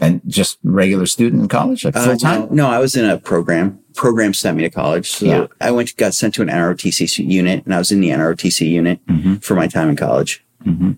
And 0.00 0.20
just 0.26 0.58
regular 0.62 1.06
student 1.06 1.42
in 1.42 1.48
college, 1.48 1.84
like 1.84 1.96
Uh, 1.96 2.04
full 2.04 2.16
time? 2.16 2.40
no, 2.42 2.48
no, 2.50 2.66
I 2.68 2.78
was 2.78 2.94
in 2.94 3.04
a 3.04 3.18
program. 3.18 3.78
Program 3.96 4.32
sent 4.32 4.56
me 4.56 4.62
to 4.62 4.70
college. 4.70 5.10
So 5.10 5.26
Yeah. 5.26 5.46
I 5.60 5.70
went, 5.72 5.96
got 5.96 6.14
sent 6.14 6.34
to 6.34 6.42
an 6.42 6.48
NROTC 6.48 7.24
unit 7.28 7.64
and 7.64 7.74
I 7.74 7.78
was 7.78 7.90
in 7.90 8.00
the 8.00 8.10
NROTC 8.10 8.68
unit 8.68 9.00
Mhm. 9.08 9.42
for 9.42 9.54
my 9.56 9.66
time 9.66 9.88
in 9.88 9.96
college. 9.96 10.44
hmm 10.62 10.92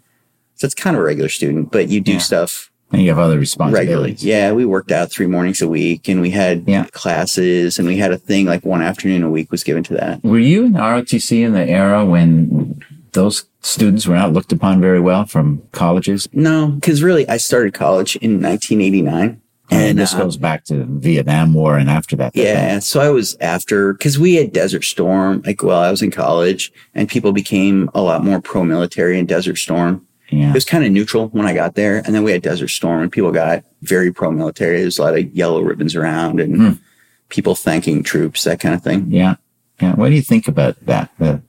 So 0.56 0.66
it's 0.66 0.74
kind 0.74 0.94
of 0.94 1.00
a 1.00 1.04
regular 1.06 1.30
student, 1.30 1.70
but 1.72 1.88
you 1.88 2.00
do 2.02 2.12
Yeah. 2.12 2.18
stuff 2.18 2.70
And 2.92 3.00
you 3.00 3.08
have 3.08 3.18
other 3.18 3.38
regularly. 3.38 3.40
responsibilities. 3.40 4.24
Yeah. 4.24 4.52
We 4.52 4.66
worked 4.66 4.92
out 4.92 5.10
three 5.10 5.26
mornings 5.26 5.62
a 5.62 5.68
week 5.68 6.06
and 6.08 6.20
we 6.20 6.30
had 6.30 6.64
Yeah. 6.66 6.84
classes 6.92 7.78
and 7.78 7.88
we 7.88 7.96
had 7.96 8.12
a 8.12 8.18
thing 8.18 8.44
like 8.44 8.66
one 8.66 8.82
afternoon 8.82 9.22
a 9.22 9.30
week 9.30 9.50
was 9.50 9.64
given 9.64 9.82
to 9.84 9.94
that. 9.94 10.22
Were 10.22 10.38
you 10.38 10.64
in 10.66 10.76
ROTC 10.76 11.42
in 11.42 11.52
the 11.54 11.66
era 11.66 12.04
when 12.04 12.82
those 13.12 13.44
students 13.60 14.06
were 14.06 14.14
not 14.16 14.32
looked 14.32 14.52
upon 14.52 14.80
very 14.80 15.00
well 15.00 15.24
from 15.26 15.62
colleges? 15.72 16.28
No, 16.32 16.68
because 16.68 17.02
really 17.02 17.28
I 17.28 17.36
started 17.36 17.74
college 17.74 18.16
in 18.16 18.40
1989. 18.42 19.40
And 19.72 19.80
And 19.90 19.98
this 20.00 20.14
uh, 20.14 20.18
goes 20.18 20.36
back 20.36 20.64
to 20.64 20.84
Vietnam 20.84 21.54
War 21.54 21.78
and 21.78 21.88
after 21.88 22.16
that. 22.16 22.34
Yeah. 22.34 22.80
So 22.80 23.00
I 23.00 23.10
was 23.10 23.36
after, 23.40 23.94
cause 23.94 24.18
we 24.18 24.34
had 24.34 24.52
Desert 24.52 24.82
Storm, 24.82 25.42
like 25.46 25.62
while 25.62 25.78
I 25.80 25.90
was 25.92 26.02
in 26.02 26.10
college 26.10 26.72
and 26.94 27.08
people 27.08 27.32
became 27.32 27.88
a 27.94 28.02
lot 28.02 28.24
more 28.24 28.40
pro 28.40 28.64
military 28.64 29.16
in 29.18 29.26
Desert 29.26 29.56
Storm. 29.58 30.04
Yeah. 30.30 30.50
It 30.50 30.54
was 30.54 30.64
kind 30.64 30.84
of 30.84 30.90
neutral 30.90 31.28
when 31.28 31.46
I 31.46 31.54
got 31.54 31.76
there. 31.76 31.98
And 32.04 32.14
then 32.14 32.24
we 32.24 32.32
had 32.32 32.42
Desert 32.42 32.68
Storm 32.68 33.02
and 33.02 33.12
people 33.12 33.30
got 33.30 33.64
very 33.82 34.12
pro 34.12 34.32
military. 34.32 34.80
There's 34.80 34.98
a 34.98 35.02
lot 35.02 35.16
of 35.16 35.30
yellow 35.32 35.60
ribbons 35.60 35.94
around 35.94 36.40
and 36.40 36.56
Hmm. 36.56 36.72
people 37.28 37.54
thanking 37.54 38.02
troops, 38.02 38.42
that 38.44 38.58
kind 38.58 38.74
of 38.74 38.82
thing. 38.82 39.06
Yeah. 39.08 39.36
Yeah. 39.80 39.94
What 39.94 40.08
do 40.08 40.16
you 40.16 40.22
think 40.22 40.48
about 40.48 40.84
that? 40.86 41.10
The 41.20 41.42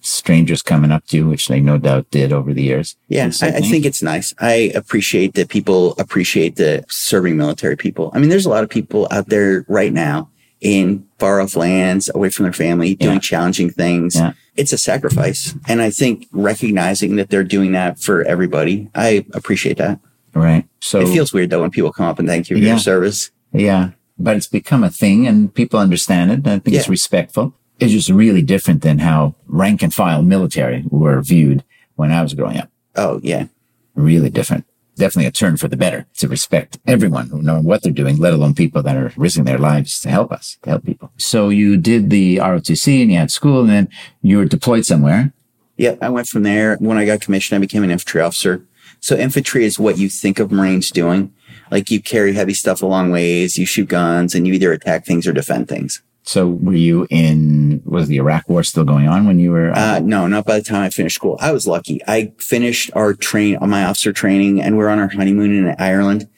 strangers 0.00 0.62
coming 0.62 0.90
up 0.92 1.06
to 1.08 1.16
you, 1.16 1.28
which 1.28 1.48
they 1.48 1.60
no 1.60 1.76
doubt 1.78 2.10
did 2.10 2.32
over 2.32 2.52
the 2.54 2.62
years. 2.62 2.96
Yeah. 3.08 3.30
I, 3.42 3.48
I 3.48 3.60
think 3.60 3.84
it's 3.84 4.02
nice. 4.02 4.34
I 4.38 4.70
appreciate 4.74 5.34
that 5.34 5.48
people 5.48 5.94
appreciate 5.98 6.56
the 6.56 6.84
serving 6.88 7.36
military 7.36 7.76
people. 7.76 8.10
I 8.14 8.18
mean, 8.18 8.28
there's 8.30 8.46
a 8.46 8.50
lot 8.50 8.62
of 8.64 8.70
people 8.70 9.08
out 9.10 9.28
there 9.28 9.64
right 9.68 9.92
now 9.92 10.30
in 10.60 11.06
far 11.18 11.40
off 11.40 11.54
lands 11.56 12.10
away 12.14 12.30
from 12.30 12.44
their 12.44 12.52
family 12.52 12.94
doing 12.94 13.14
Yeah. 13.14 13.20
challenging 13.20 13.70
things. 13.70 14.14
Yeah. 14.16 14.32
It's 14.56 14.72
a 14.72 14.78
sacrifice. 14.78 15.54
And 15.68 15.80
I 15.80 15.90
think 15.90 16.26
recognizing 16.32 17.16
that 17.16 17.30
they're 17.30 17.44
doing 17.44 17.72
that 17.72 18.00
for 18.00 18.22
everybody, 18.24 18.88
I 18.94 19.24
appreciate 19.34 19.76
that. 19.78 20.00
Right. 20.34 20.64
So 20.80 21.00
it 21.00 21.06
feels 21.08 21.32
weird 21.32 21.50
though 21.50 21.60
when 21.60 21.70
people 21.70 21.92
come 21.92 22.06
up 22.06 22.18
and 22.18 22.26
thank 22.28 22.50
you 22.50 22.56
for 22.56 22.62
Yeah. 22.62 22.70
your 22.70 22.78
service. 22.78 23.30
Yeah, 23.52 23.90
but 24.18 24.36
it's 24.36 24.46
become 24.46 24.84
a 24.84 24.90
thing 24.90 25.26
and 25.26 25.52
people 25.54 25.78
understand 25.80 26.30
it. 26.32 26.46
I 26.46 26.58
think 26.58 26.76
it's 26.76 26.88
respectful. 26.88 27.54
It's 27.78 27.92
just 27.92 28.10
really 28.10 28.42
different 28.42 28.82
than 28.82 28.98
how 28.98 29.34
rank 29.46 29.82
and 29.82 29.94
file 29.94 30.22
military 30.22 30.84
were 30.90 31.20
viewed 31.22 31.64
when 31.94 32.12
I 32.12 32.22
was 32.22 32.34
growing 32.34 32.58
up. 32.58 32.70
Oh 32.96 33.20
yeah. 33.22 33.46
Really 33.94 34.30
different. 34.30 34.64
Definitely 34.96 35.26
a 35.26 35.30
turn 35.30 35.56
for 35.56 35.68
the 35.68 35.76
better 35.76 36.06
to 36.16 36.26
respect 36.26 36.78
everyone 36.86 37.28
who 37.28 37.40
know 37.40 37.60
what 37.60 37.82
they're 37.82 37.92
doing, 37.92 38.16
let 38.16 38.32
alone 38.34 38.54
people 38.54 38.82
that 38.82 38.96
are 38.96 39.12
risking 39.16 39.44
their 39.44 39.58
lives 39.58 40.00
to 40.00 40.08
help 40.08 40.32
us, 40.32 40.56
to 40.62 40.70
help 40.70 40.84
people. 40.84 41.12
So 41.18 41.50
you 41.50 41.76
did 41.76 42.10
the 42.10 42.38
ROTC 42.38 43.02
and 43.02 43.12
you 43.12 43.18
had 43.18 43.30
school 43.30 43.60
and 43.60 43.70
then 43.70 43.88
you 44.22 44.38
were 44.38 44.44
deployed 44.44 44.84
somewhere. 44.84 45.32
Yeah, 45.76 45.94
I 46.02 46.08
went 46.08 46.26
from 46.26 46.42
there. 46.42 46.76
When 46.78 46.98
I 46.98 47.04
got 47.04 47.20
commissioned, 47.20 47.56
I 47.56 47.60
became 47.60 47.84
an 47.84 47.92
infantry 47.92 48.20
officer. 48.20 48.64
So 48.98 49.16
infantry 49.16 49.64
is 49.64 49.78
what 49.78 49.98
you 49.98 50.08
think 50.08 50.40
of 50.40 50.50
Marines 50.50 50.90
doing. 50.90 51.32
Like 51.70 51.90
you 51.90 52.02
carry 52.02 52.32
heavy 52.32 52.54
stuff 52.54 52.82
a 52.82 52.86
long 52.86 53.10
ways, 53.12 53.56
you 53.56 53.66
shoot 53.66 53.88
guns, 53.88 54.34
and 54.34 54.46
you 54.46 54.54
either 54.54 54.72
attack 54.72 55.04
things 55.04 55.26
or 55.26 55.32
defend 55.32 55.68
things. 55.68 56.02
So 56.28 56.46
were 56.46 56.74
you 56.74 57.06
in, 57.08 57.80
was 57.86 58.06
the 58.06 58.18
Iraq 58.18 58.50
war 58.50 58.62
still 58.62 58.84
going 58.84 59.08
on 59.08 59.26
when 59.26 59.38
you 59.38 59.50
were? 59.50 59.70
Uh, 59.70 60.00
no, 60.00 60.26
not 60.26 60.44
by 60.44 60.58
the 60.58 60.62
time 60.62 60.82
I 60.82 60.90
finished 60.90 61.14
school. 61.14 61.38
I 61.40 61.52
was 61.52 61.66
lucky. 61.66 62.02
I 62.06 62.34
finished 62.36 62.90
our 62.94 63.14
train 63.14 63.56
on 63.56 63.70
my 63.70 63.84
officer 63.84 64.12
training 64.12 64.60
and 64.60 64.76
we 64.76 64.84
are 64.84 64.90
on 64.90 64.98
our 64.98 65.08
honeymoon 65.08 65.54
in 65.54 65.74
Ireland. 65.78 66.28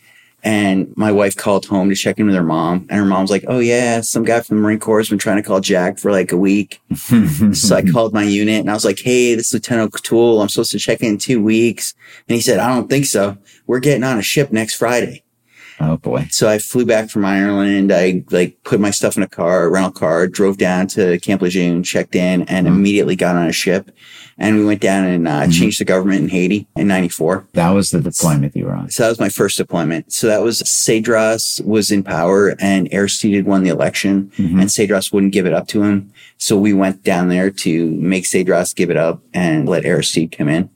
And 0.45 0.97
my 0.97 1.11
wife 1.11 1.35
called 1.35 1.67
home 1.67 1.89
to 1.89 1.97
check 1.97 2.21
in 2.21 2.27
with 2.27 2.37
her 2.37 2.45
mom. 2.45 2.87
And 2.89 3.01
her 3.01 3.05
mom's 3.05 3.33
like, 3.33 3.45
Oh 3.49 3.59
yeah, 3.59 4.01
some 4.01 4.23
guy 4.23 4.41
from 4.43 4.59
the 4.59 4.63
Marine 4.63 4.79
Corps 4.79 5.01
has 5.01 5.09
been 5.09 5.19
trying 5.19 5.39
to 5.39 5.43
call 5.43 5.59
Jack 5.59 5.99
for 5.99 6.13
like 6.13 6.31
a 6.31 6.37
week. 6.37 6.81
So 7.53 7.75
I 7.75 7.83
called 7.83 8.15
my 8.15 8.23
unit 8.23 8.61
and 8.61 8.71
I 8.71 8.75
was 8.75 8.85
like, 8.85 9.01
Hey, 9.01 9.35
this 9.35 9.49
is 9.49 9.55
Lieutenant 9.55 9.93
Tool. 10.05 10.41
I'm 10.41 10.49
supposed 10.49 10.71
to 10.71 10.79
check 10.79 11.01
in 11.01 11.15
in 11.15 11.19
two 11.19 11.43
weeks. 11.43 11.95
And 12.29 12.37
he 12.37 12.41
said, 12.41 12.61
I 12.61 12.73
don't 12.73 12.89
think 12.89 13.07
so. 13.07 13.39
We're 13.67 13.81
getting 13.81 14.05
on 14.05 14.19
a 14.19 14.23
ship 14.23 14.53
next 14.53 14.77
Friday. 14.77 15.25
Oh 15.81 15.97
boy. 15.97 16.27
So 16.31 16.49
I 16.49 16.59
flew 16.59 16.85
back 16.87 17.11
from 17.11 17.25
Ireland. 17.25 17.93
I 17.93 18.23
like 18.31 18.63
put 18.65 18.81
my 18.81 18.91
stuff 18.91 19.17
in 19.17 19.23
a 19.23 19.29
car, 19.29 19.65
a 19.65 19.69
rental 19.71 19.93
car, 19.93 20.27
drove 20.27 20.59
down 20.59 20.87
to 20.89 21.19
Camp 21.21 21.43
Lejeune, 21.43 21.83
checked 21.83 22.15
in 22.15 22.43
and 22.43 22.67
immediately 22.67 23.17
got 23.17 23.37
on 23.37 23.47
a 23.47 23.53
ship. 23.53 23.91
And 24.39 24.57
we 24.57 24.65
went 24.65 24.81
down 24.81 25.05
and 25.05 25.29
uh, 25.29 25.49
changed 25.49 25.81
the 25.81 25.85
government 25.85 26.23
in 26.23 26.29
Haiti 26.31 26.67
in 26.75 26.87
94. 26.89 27.47
That 27.53 27.71
was 27.71 27.91
the 27.91 28.01
deployment 28.01 28.57
you 28.57 28.65
were 28.65 28.73
on. 28.73 28.89
So 28.91 29.03
that 29.03 29.11
was 29.11 29.21
my 29.21 29.29
first 29.29 29.59
deployment. 29.59 30.13
So 30.15 30.29
that 30.29 30.43
was 30.43 30.63
Cedras 30.63 31.61
was 31.65 31.91
in 31.91 32.03
power 32.03 32.55
and 32.59 32.89
Aristide 32.91 33.35
had 33.35 33.45
won 33.45 33.65
the 33.65 33.71
election 33.71 34.33
Mhm. 34.39 34.61
and 34.61 34.71
Cedras 34.71 35.13
wouldn't 35.13 35.35
give 35.35 35.45
it 35.45 35.53
up 35.53 35.69
to 35.69 35.83
him. 35.83 36.11
So 36.39 36.57
we 36.57 36.73
went 36.73 37.03
down 37.05 37.29
there 37.29 37.51
to 37.51 37.91
make 37.91 38.25
Cedras 38.25 38.75
give 38.75 38.89
it 38.91 38.97
up 38.97 39.21
and 39.35 39.69
let 39.69 39.85
Aristide 39.85 40.33
come 40.33 40.49
in. 40.49 40.71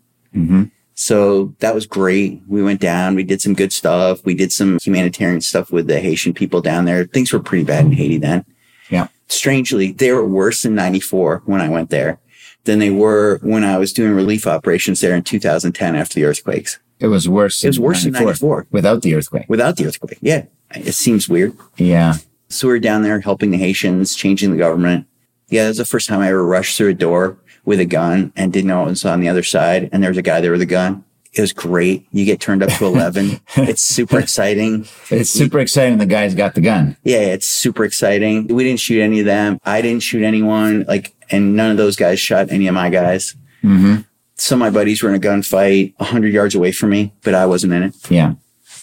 So 0.94 1.54
that 1.58 1.74
was 1.74 1.86
great. 1.86 2.40
We 2.46 2.62
went 2.62 2.80
down, 2.80 3.16
we 3.16 3.24
did 3.24 3.40
some 3.40 3.54
good 3.54 3.72
stuff. 3.72 4.24
We 4.24 4.34
did 4.34 4.52
some 4.52 4.78
humanitarian 4.80 5.40
stuff 5.40 5.72
with 5.72 5.88
the 5.88 6.00
Haitian 6.00 6.34
people 6.34 6.60
down 6.60 6.84
there. 6.84 7.04
Things 7.04 7.32
were 7.32 7.40
pretty 7.40 7.64
bad 7.64 7.84
in 7.84 7.92
Haiti 7.92 8.18
then. 8.18 8.44
Yeah. 8.90 9.08
Strangely, 9.28 9.92
they 9.92 10.12
were 10.12 10.26
worse 10.26 10.64
in 10.64 10.74
94 10.74 11.42
when 11.46 11.60
I 11.60 11.68
went 11.68 11.90
there 11.90 12.20
than 12.64 12.78
they 12.78 12.90
were 12.90 13.38
when 13.42 13.64
I 13.64 13.76
was 13.78 13.92
doing 13.92 14.12
relief 14.12 14.46
operations 14.46 15.00
there 15.00 15.14
in 15.14 15.22
2010 15.22 15.96
after 15.96 16.14
the 16.14 16.24
earthquakes. 16.24 16.78
It 17.00 17.08
was 17.08 17.28
worse. 17.28 17.64
It 17.64 17.68
was 17.68 17.80
worse 17.80 18.04
in 18.04 18.12
94 18.12 18.68
without 18.70 19.02
the 19.02 19.14
earthquake. 19.14 19.46
without 19.48 19.76
the 19.76 19.86
earthquake. 19.86 20.18
Yeah. 20.20 20.44
It 20.74 20.94
seems 20.94 21.28
weird. 21.28 21.56
Yeah. 21.76 22.14
So 22.48 22.68
we 22.68 22.74
were 22.74 22.78
down 22.78 23.02
there 23.02 23.20
helping 23.20 23.50
the 23.50 23.58
Haitians, 23.58 24.14
changing 24.14 24.52
the 24.52 24.56
government. 24.56 25.06
Yeah, 25.48 25.64
that 25.64 25.68
was 25.70 25.76
the 25.78 25.84
first 25.84 26.08
time 26.08 26.20
I 26.20 26.28
ever 26.28 26.44
rushed 26.44 26.76
through 26.76 26.90
a 26.90 26.94
door 26.94 27.38
with 27.64 27.80
a 27.80 27.84
gun 27.84 28.32
and 28.36 28.52
didn't 28.52 28.68
know 28.68 28.82
it 28.82 28.90
was 28.90 29.04
on 29.04 29.20
the 29.20 29.28
other 29.28 29.42
side. 29.42 29.88
And 29.92 30.02
there 30.02 30.10
was 30.10 30.18
a 30.18 30.22
guy 30.22 30.40
there 30.40 30.52
with 30.52 30.62
a 30.62 30.66
gun. 30.66 31.04
It 31.32 31.40
was 31.40 31.52
great. 31.52 32.06
You 32.12 32.24
get 32.24 32.40
turned 32.40 32.62
up 32.62 32.70
to 32.70 32.86
11. 32.86 33.40
it's 33.56 33.82
super 33.82 34.18
exciting. 34.20 34.86
It's 35.10 35.30
super 35.30 35.58
exciting. 35.58 35.98
The 35.98 36.06
guy's 36.06 36.34
got 36.34 36.54
the 36.54 36.60
gun. 36.60 36.96
Yeah, 37.02 37.18
it's 37.18 37.48
super 37.48 37.84
exciting. 37.84 38.46
We 38.48 38.62
didn't 38.64 38.80
shoot 38.80 39.00
any 39.00 39.20
of 39.20 39.26
them. 39.26 39.58
I 39.64 39.82
didn't 39.82 40.02
shoot 40.04 40.22
anyone. 40.22 40.84
Like, 40.86 41.12
and 41.30 41.56
none 41.56 41.70
of 41.72 41.76
those 41.76 41.96
guys 41.96 42.20
shot 42.20 42.50
any 42.50 42.66
of 42.68 42.74
my 42.74 42.88
guys. 42.90 43.34
Mm-hmm. 43.64 44.02
Some 44.36 44.62
of 44.62 44.72
my 44.72 44.78
buddies 44.78 45.02
were 45.02 45.08
in 45.08 45.14
a 45.16 45.18
gunfight 45.18 45.94
a 45.98 46.04
hundred 46.04 46.32
yards 46.32 46.54
away 46.54 46.70
from 46.72 46.90
me, 46.90 47.12
but 47.22 47.34
I 47.34 47.46
wasn't 47.46 47.72
in 47.72 47.82
it. 47.84 47.94
Yeah. 48.10 48.34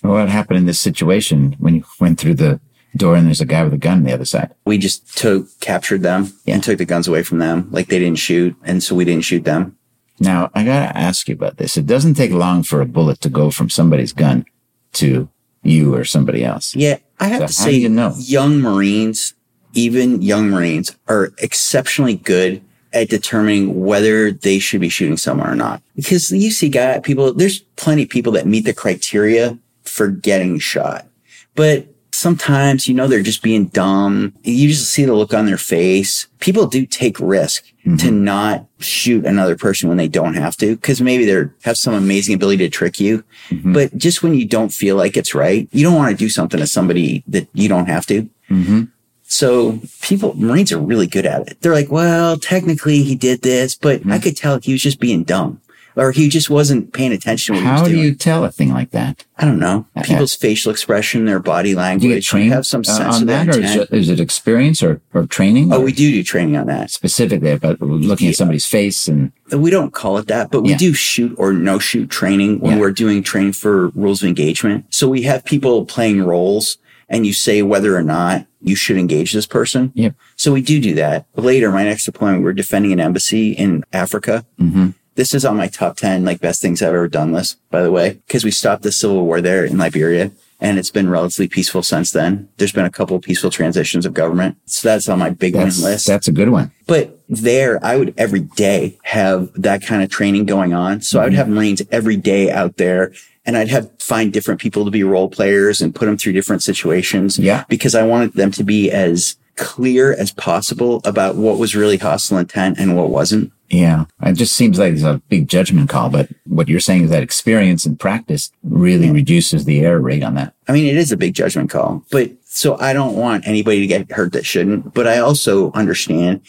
Well, 0.04 0.14
what 0.14 0.30
happened 0.30 0.58
in 0.58 0.66
this 0.66 0.80
situation 0.80 1.56
when 1.60 1.76
you 1.76 1.84
went 2.00 2.20
through 2.20 2.36
the 2.36 2.60
door 2.96 3.16
and 3.16 3.28
there's 3.28 3.42
a 3.42 3.46
guy 3.46 3.64
with 3.64 3.74
a 3.74 3.78
gun 3.78 4.00
on 4.00 4.04
the 4.04 4.14
other 4.14 4.26
side? 4.26 4.54
We 4.66 4.78
just 4.78 5.18
took, 5.18 5.48
captured 5.60 6.02
them 6.04 6.34
Yeah. 6.46 6.56
and 6.56 6.64
took 6.64 6.78
the 6.78 6.86
guns 6.86 7.08
away 7.08 7.24
from 7.24 7.40
them. 7.40 7.68
Like 7.72 7.88
they 7.88 8.00
didn't 8.00 8.20
shoot. 8.20 8.56
And 8.64 8.84
so 8.84 8.96
we 8.96 9.06
didn't 9.06 9.24
shoot 9.26 9.44
them. 9.44 9.78
Now, 10.20 10.52
I 10.54 10.64
got 10.64 10.92
to 10.92 10.98
ask 10.98 11.28
you 11.28 11.34
about 11.34 11.58
this. 11.58 11.78
It 11.78 11.88
doesn't 11.88 12.14
take 12.14 12.32
long 12.32 12.64
for 12.64 12.80
a 12.82 12.86
bullet 12.86 13.22
to 13.22 13.30
go 13.30 13.50
from 13.50 13.70
somebody's 13.70 14.14
gun 14.14 14.46
to 14.94 15.30
you 15.64 15.96
or 15.96 16.06
somebody 16.06 16.44
else. 16.44 16.76
Yeah, 16.76 16.98
I 17.20 17.28
have 17.28 17.42
So 17.42 17.48
to 17.48 17.54
say, 17.54 17.72
you 17.72 17.90
know? 17.90 18.14
young 18.18 18.60
Marines 18.60 19.34
even 19.74 20.22
young 20.22 20.50
Marines 20.50 20.96
are 21.08 21.32
exceptionally 21.38 22.16
good 22.16 22.62
at 22.94 23.08
determining 23.10 23.80
whether 23.86 24.32
they 24.32 24.60
should 24.60 24.82
be 24.82 24.90
shooting 24.90 25.16
someone 25.16 25.48
or 25.50 25.56
not. 25.56 25.82
Because 25.96 26.30
you 26.32 26.52
see 26.52 26.68
guy 26.68 27.00
people, 27.00 27.34
there's 27.34 27.60
plenty 27.78 28.04
of 28.04 28.10
people 28.10 28.34
that 28.34 28.46
meet 28.46 28.66
the 28.66 28.74
criteria 28.74 29.58
for 29.84 30.10
getting 30.10 30.60
shot. 30.60 31.08
But 31.56 31.88
sometimes, 32.22 32.88
you 32.88 32.94
know, 32.94 33.08
they're 33.08 33.24
just 33.24 33.42
being 33.42 33.66
dumb. 33.66 34.34
You 34.44 34.70
just 34.70 34.92
see 34.92 35.04
the 35.06 35.14
look 35.14 35.34
on 35.34 35.46
their 35.46 35.58
face. 35.58 36.28
People 36.40 36.68
do 36.68 36.86
take 36.86 37.20
risk 37.20 37.66
mm-hmm. 37.86 37.98
to 37.98 38.12
not 38.12 38.66
shoot 38.80 39.26
another 39.26 39.58
person 39.58 39.90
when 39.90 39.98
they 39.98 40.08
don't 40.08 40.36
have 40.36 40.56
to, 40.58 40.76
because 40.76 41.02
maybe 41.02 41.26
they 41.26 41.50
have 41.64 41.78
some 41.78 41.94
amazing 41.94 42.36
ability 42.36 42.58
to 42.60 42.70
trick 42.70 43.00
you. 43.00 43.24
Mm-hmm. 43.50 43.74
But 43.74 43.98
just 43.98 44.24
when 44.24 44.36
you 44.36 44.46
don't 44.46 44.70
feel 44.70 44.96
like 44.96 45.18
it's 45.18 45.34
right, 45.34 45.68
you 45.72 45.84
don't 45.84 45.96
want 45.96 46.12
to 46.12 46.18
do 46.18 46.30
something 46.30 46.60
to 46.60 46.68
somebody 46.68 47.24
that 47.28 47.50
you 47.54 47.68
don't 47.68 47.88
have 47.88 48.06
to. 48.08 48.30
Mm-hmm. 48.50 48.84
So 49.24 49.80
people, 50.02 50.34
Marines 50.36 50.72
are 50.72 50.80
really 50.80 51.08
good 51.08 51.26
at 51.26 51.48
it. 51.48 51.62
They're 51.62 51.74
like, 51.74 51.90
well, 51.90 52.38
technically 52.38 53.02
he 53.04 53.16
did 53.16 53.42
this, 53.42 53.76
but 53.76 54.02
mm-hmm. 54.02 54.12
I 54.12 54.20
could 54.20 54.38
tell 54.38 54.60
he 54.60 54.74
was 54.74 54.84
just 54.84 55.00
being 55.00 55.24
dumb 55.24 55.62
or 55.96 56.12
he 56.12 56.30
just 56.30 56.50
wasn't 56.50 56.94
paying 56.94 57.12
attention. 57.12 57.56
To 57.56 57.62
How 57.62 57.86
do 57.86 57.98
you 57.98 58.16
tell 58.16 58.44
a 58.44 58.52
thing 58.52 58.72
like 58.72 58.92
that? 58.92 59.26
I 59.38 59.46
don't 59.46 59.60
know. 59.60 59.88
People's 60.04 60.36
facial 60.36 60.72
expression, 60.72 61.26
their 61.26 61.40
body 61.40 61.74
language. 61.76 62.02
Do 62.10 62.16
you 62.16 62.22
train 62.22 62.52
have 62.52 62.66
some 62.66 62.84
sense 62.84 63.16
uh, 63.16 63.20
on 63.20 63.26
that, 63.28 63.48
or 63.48 63.60
is 63.60 63.76
it, 63.76 63.92
is 63.92 64.10
it, 64.10 64.20
experience 64.20 64.84
or, 64.84 65.02
or 65.14 65.26
training? 65.26 65.74
Oh, 65.74 65.80
or 65.80 65.86
we 65.86 65.92
do 65.92 66.12
do 66.12 66.24
training 66.24 66.58
on 66.58 66.68
that 66.68 66.92
specifically 66.92 67.52
about 67.52 67.82
looking 67.82 68.26
yeah. 68.26 68.32
at 68.32 68.38
somebody's 68.38 68.66
face 68.66 69.08
and. 69.08 69.32
We 69.52 69.70
don't 69.70 69.92
call 69.92 70.18
it 70.18 70.28
that, 70.28 70.50
but 70.50 70.62
we 70.62 70.70
yeah. 70.70 70.78
do 70.78 70.94
shoot 70.94 71.36
or 71.38 71.52
no 71.52 71.78
shoot 71.78 72.10
training 72.10 72.60
when 72.60 72.74
yeah. 72.74 72.80
we're 72.80 72.92
doing 72.92 73.22
training 73.22 73.54
for 73.54 73.90
rules 73.90 74.22
of 74.22 74.30
engagement. 74.30 74.86
So 74.94 75.10
we 75.10 75.24
have 75.24 75.44
people 75.44 75.86
playing 75.86 76.24
roles 76.24 76.78
and 77.12 77.28
you 77.28 77.34
say 77.34 77.62
whether 77.62 77.96
or 77.96 78.02
not 78.02 78.48
you 78.62 78.76
should 78.76 78.98
engage 78.98 79.34
this 79.34 79.46
person. 79.46 79.92
Yep. 79.96 80.16
So 80.38 80.54
we 80.54 80.62
do 80.62 80.80
do 80.80 80.96
that. 80.96 81.26
Later, 81.36 81.70
my 81.72 81.84
next 81.84 82.06
deployment, 82.06 82.44
we're 82.44 82.54
defending 82.54 82.94
an 82.94 83.00
embassy 83.00 83.52
in 83.52 83.84
Africa. 83.92 84.46
Mm-hmm. 84.60 84.92
This 85.16 85.34
is 85.34 85.44
on 85.44 85.58
my 85.58 85.68
top 85.68 85.98
10, 85.98 86.24
like 86.24 86.40
best 86.40 86.62
things 86.62 86.82
I've 86.82 86.90
ever 86.90 87.08
done 87.08 87.32
list, 87.32 87.58
by 87.70 87.82
the 87.82 87.92
way, 87.92 88.22
because 88.28 88.44
we 88.44 88.52
stopped 88.52 88.84
the 88.84 88.92
civil 88.92 89.26
war 89.26 89.42
there 89.42 89.66
in 89.66 89.78
Liberia 89.78 90.32
and 90.62 90.78
it's 90.78 90.92
been 90.92 91.10
relatively 91.10 91.48
peaceful 91.48 91.82
since 91.82 92.12
then. 92.12 92.48
There's 92.58 92.72
been 92.72 92.86
a 92.86 92.92
couple 92.92 93.16
of 93.16 93.24
peaceful 93.24 93.50
transitions 93.50 94.06
of 94.06 94.14
government. 94.14 94.58
So 94.66 94.88
that's 94.88 95.10
on 95.10 95.18
my 95.18 95.32
big 95.32 95.54
that's, 95.54 95.78
win 95.78 95.92
list. 95.92 96.08
That's 96.08 96.28
a 96.28 96.32
good 96.32 96.50
one. 96.50 96.72
But 96.86 97.20
there, 97.28 97.84
I 97.84 97.98
would 97.98 98.14
every 98.18 98.42
day 98.42 99.00
have 99.04 99.52
that 99.60 99.82
kind 99.82 100.04
of 100.04 100.10
training 100.12 100.46
going 100.46 100.74
on. 100.74 101.02
So 101.02 101.18
mm-hmm. 101.18 101.22
I 101.22 101.26
would 101.26 101.34
have 101.34 101.50
Marines 101.50 101.82
every 101.92 102.16
day 102.16 102.52
out 102.52 102.78
there 102.78 103.12
and 103.44 103.58
I'd 103.58 103.70
have 103.70 103.90
find 104.00 104.32
different 104.32 104.62
people 104.62 104.86
to 104.86 104.92
be 104.92 105.04
role 105.04 105.30
players 105.30 105.82
and 105.82 105.96
put 105.96 106.06
them 106.06 106.18
through 106.18 106.34
different 106.34 106.62
situations. 106.62 107.40
Yeah. 107.40 107.66
Because 107.68 107.96
I 107.96 108.04
wanted 108.04 108.34
them 108.34 108.52
to 108.52 108.64
be 108.64 108.92
as 108.92 109.38
clear 109.56 110.14
as 110.14 110.32
possible 110.32 111.02
about 111.06 111.36
what 111.36 111.58
was 111.58 111.76
really 111.76 111.98
hostile 111.98 112.38
intent 112.38 112.80
and 112.80 112.96
what 112.96 113.10
wasn't. 113.10 113.52
Yeah. 113.72 114.06
It 114.22 114.34
just 114.34 114.56
seems 114.56 114.78
like 114.78 114.94
it's 114.94 115.04
a 115.04 115.22
big 115.30 115.48
judgment 115.48 115.90
call, 115.90 116.10
but 116.10 116.30
what 116.46 116.68
you're 116.68 116.80
saying 116.80 117.06
is 117.06 117.10
that 117.10 117.24
experience 117.24 117.86
and 117.86 118.00
practice 118.00 118.52
really 118.64 119.08
yeah. 119.08 119.14
reduces 119.14 119.66
the 119.66 119.80
error 119.80 120.02
rate 120.02 120.24
on 120.24 120.36
that. 120.36 120.54
I 120.68 120.74
mean, 120.74 120.86
it 120.86 120.98
is 120.98 121.12
a 121.12 121.18
big 121.18 121.34
judgment 121.34 121.70
call, 121.70 122.04
but 122.12 122.32
so 122.46 122.78
I 122.80 122.94
don't 122.94 123.16
want 123.16 123.48
anybody 123.48 123.80
to 123.80 123.88
get 123.88 124.12
hurt 124.12 124.34
that 124.34 124.46
shouldn't, 124.46 124.94
but 124.94 125.08
I 125.08 125.20
also 125.20 125.72
understand 125.72 126.42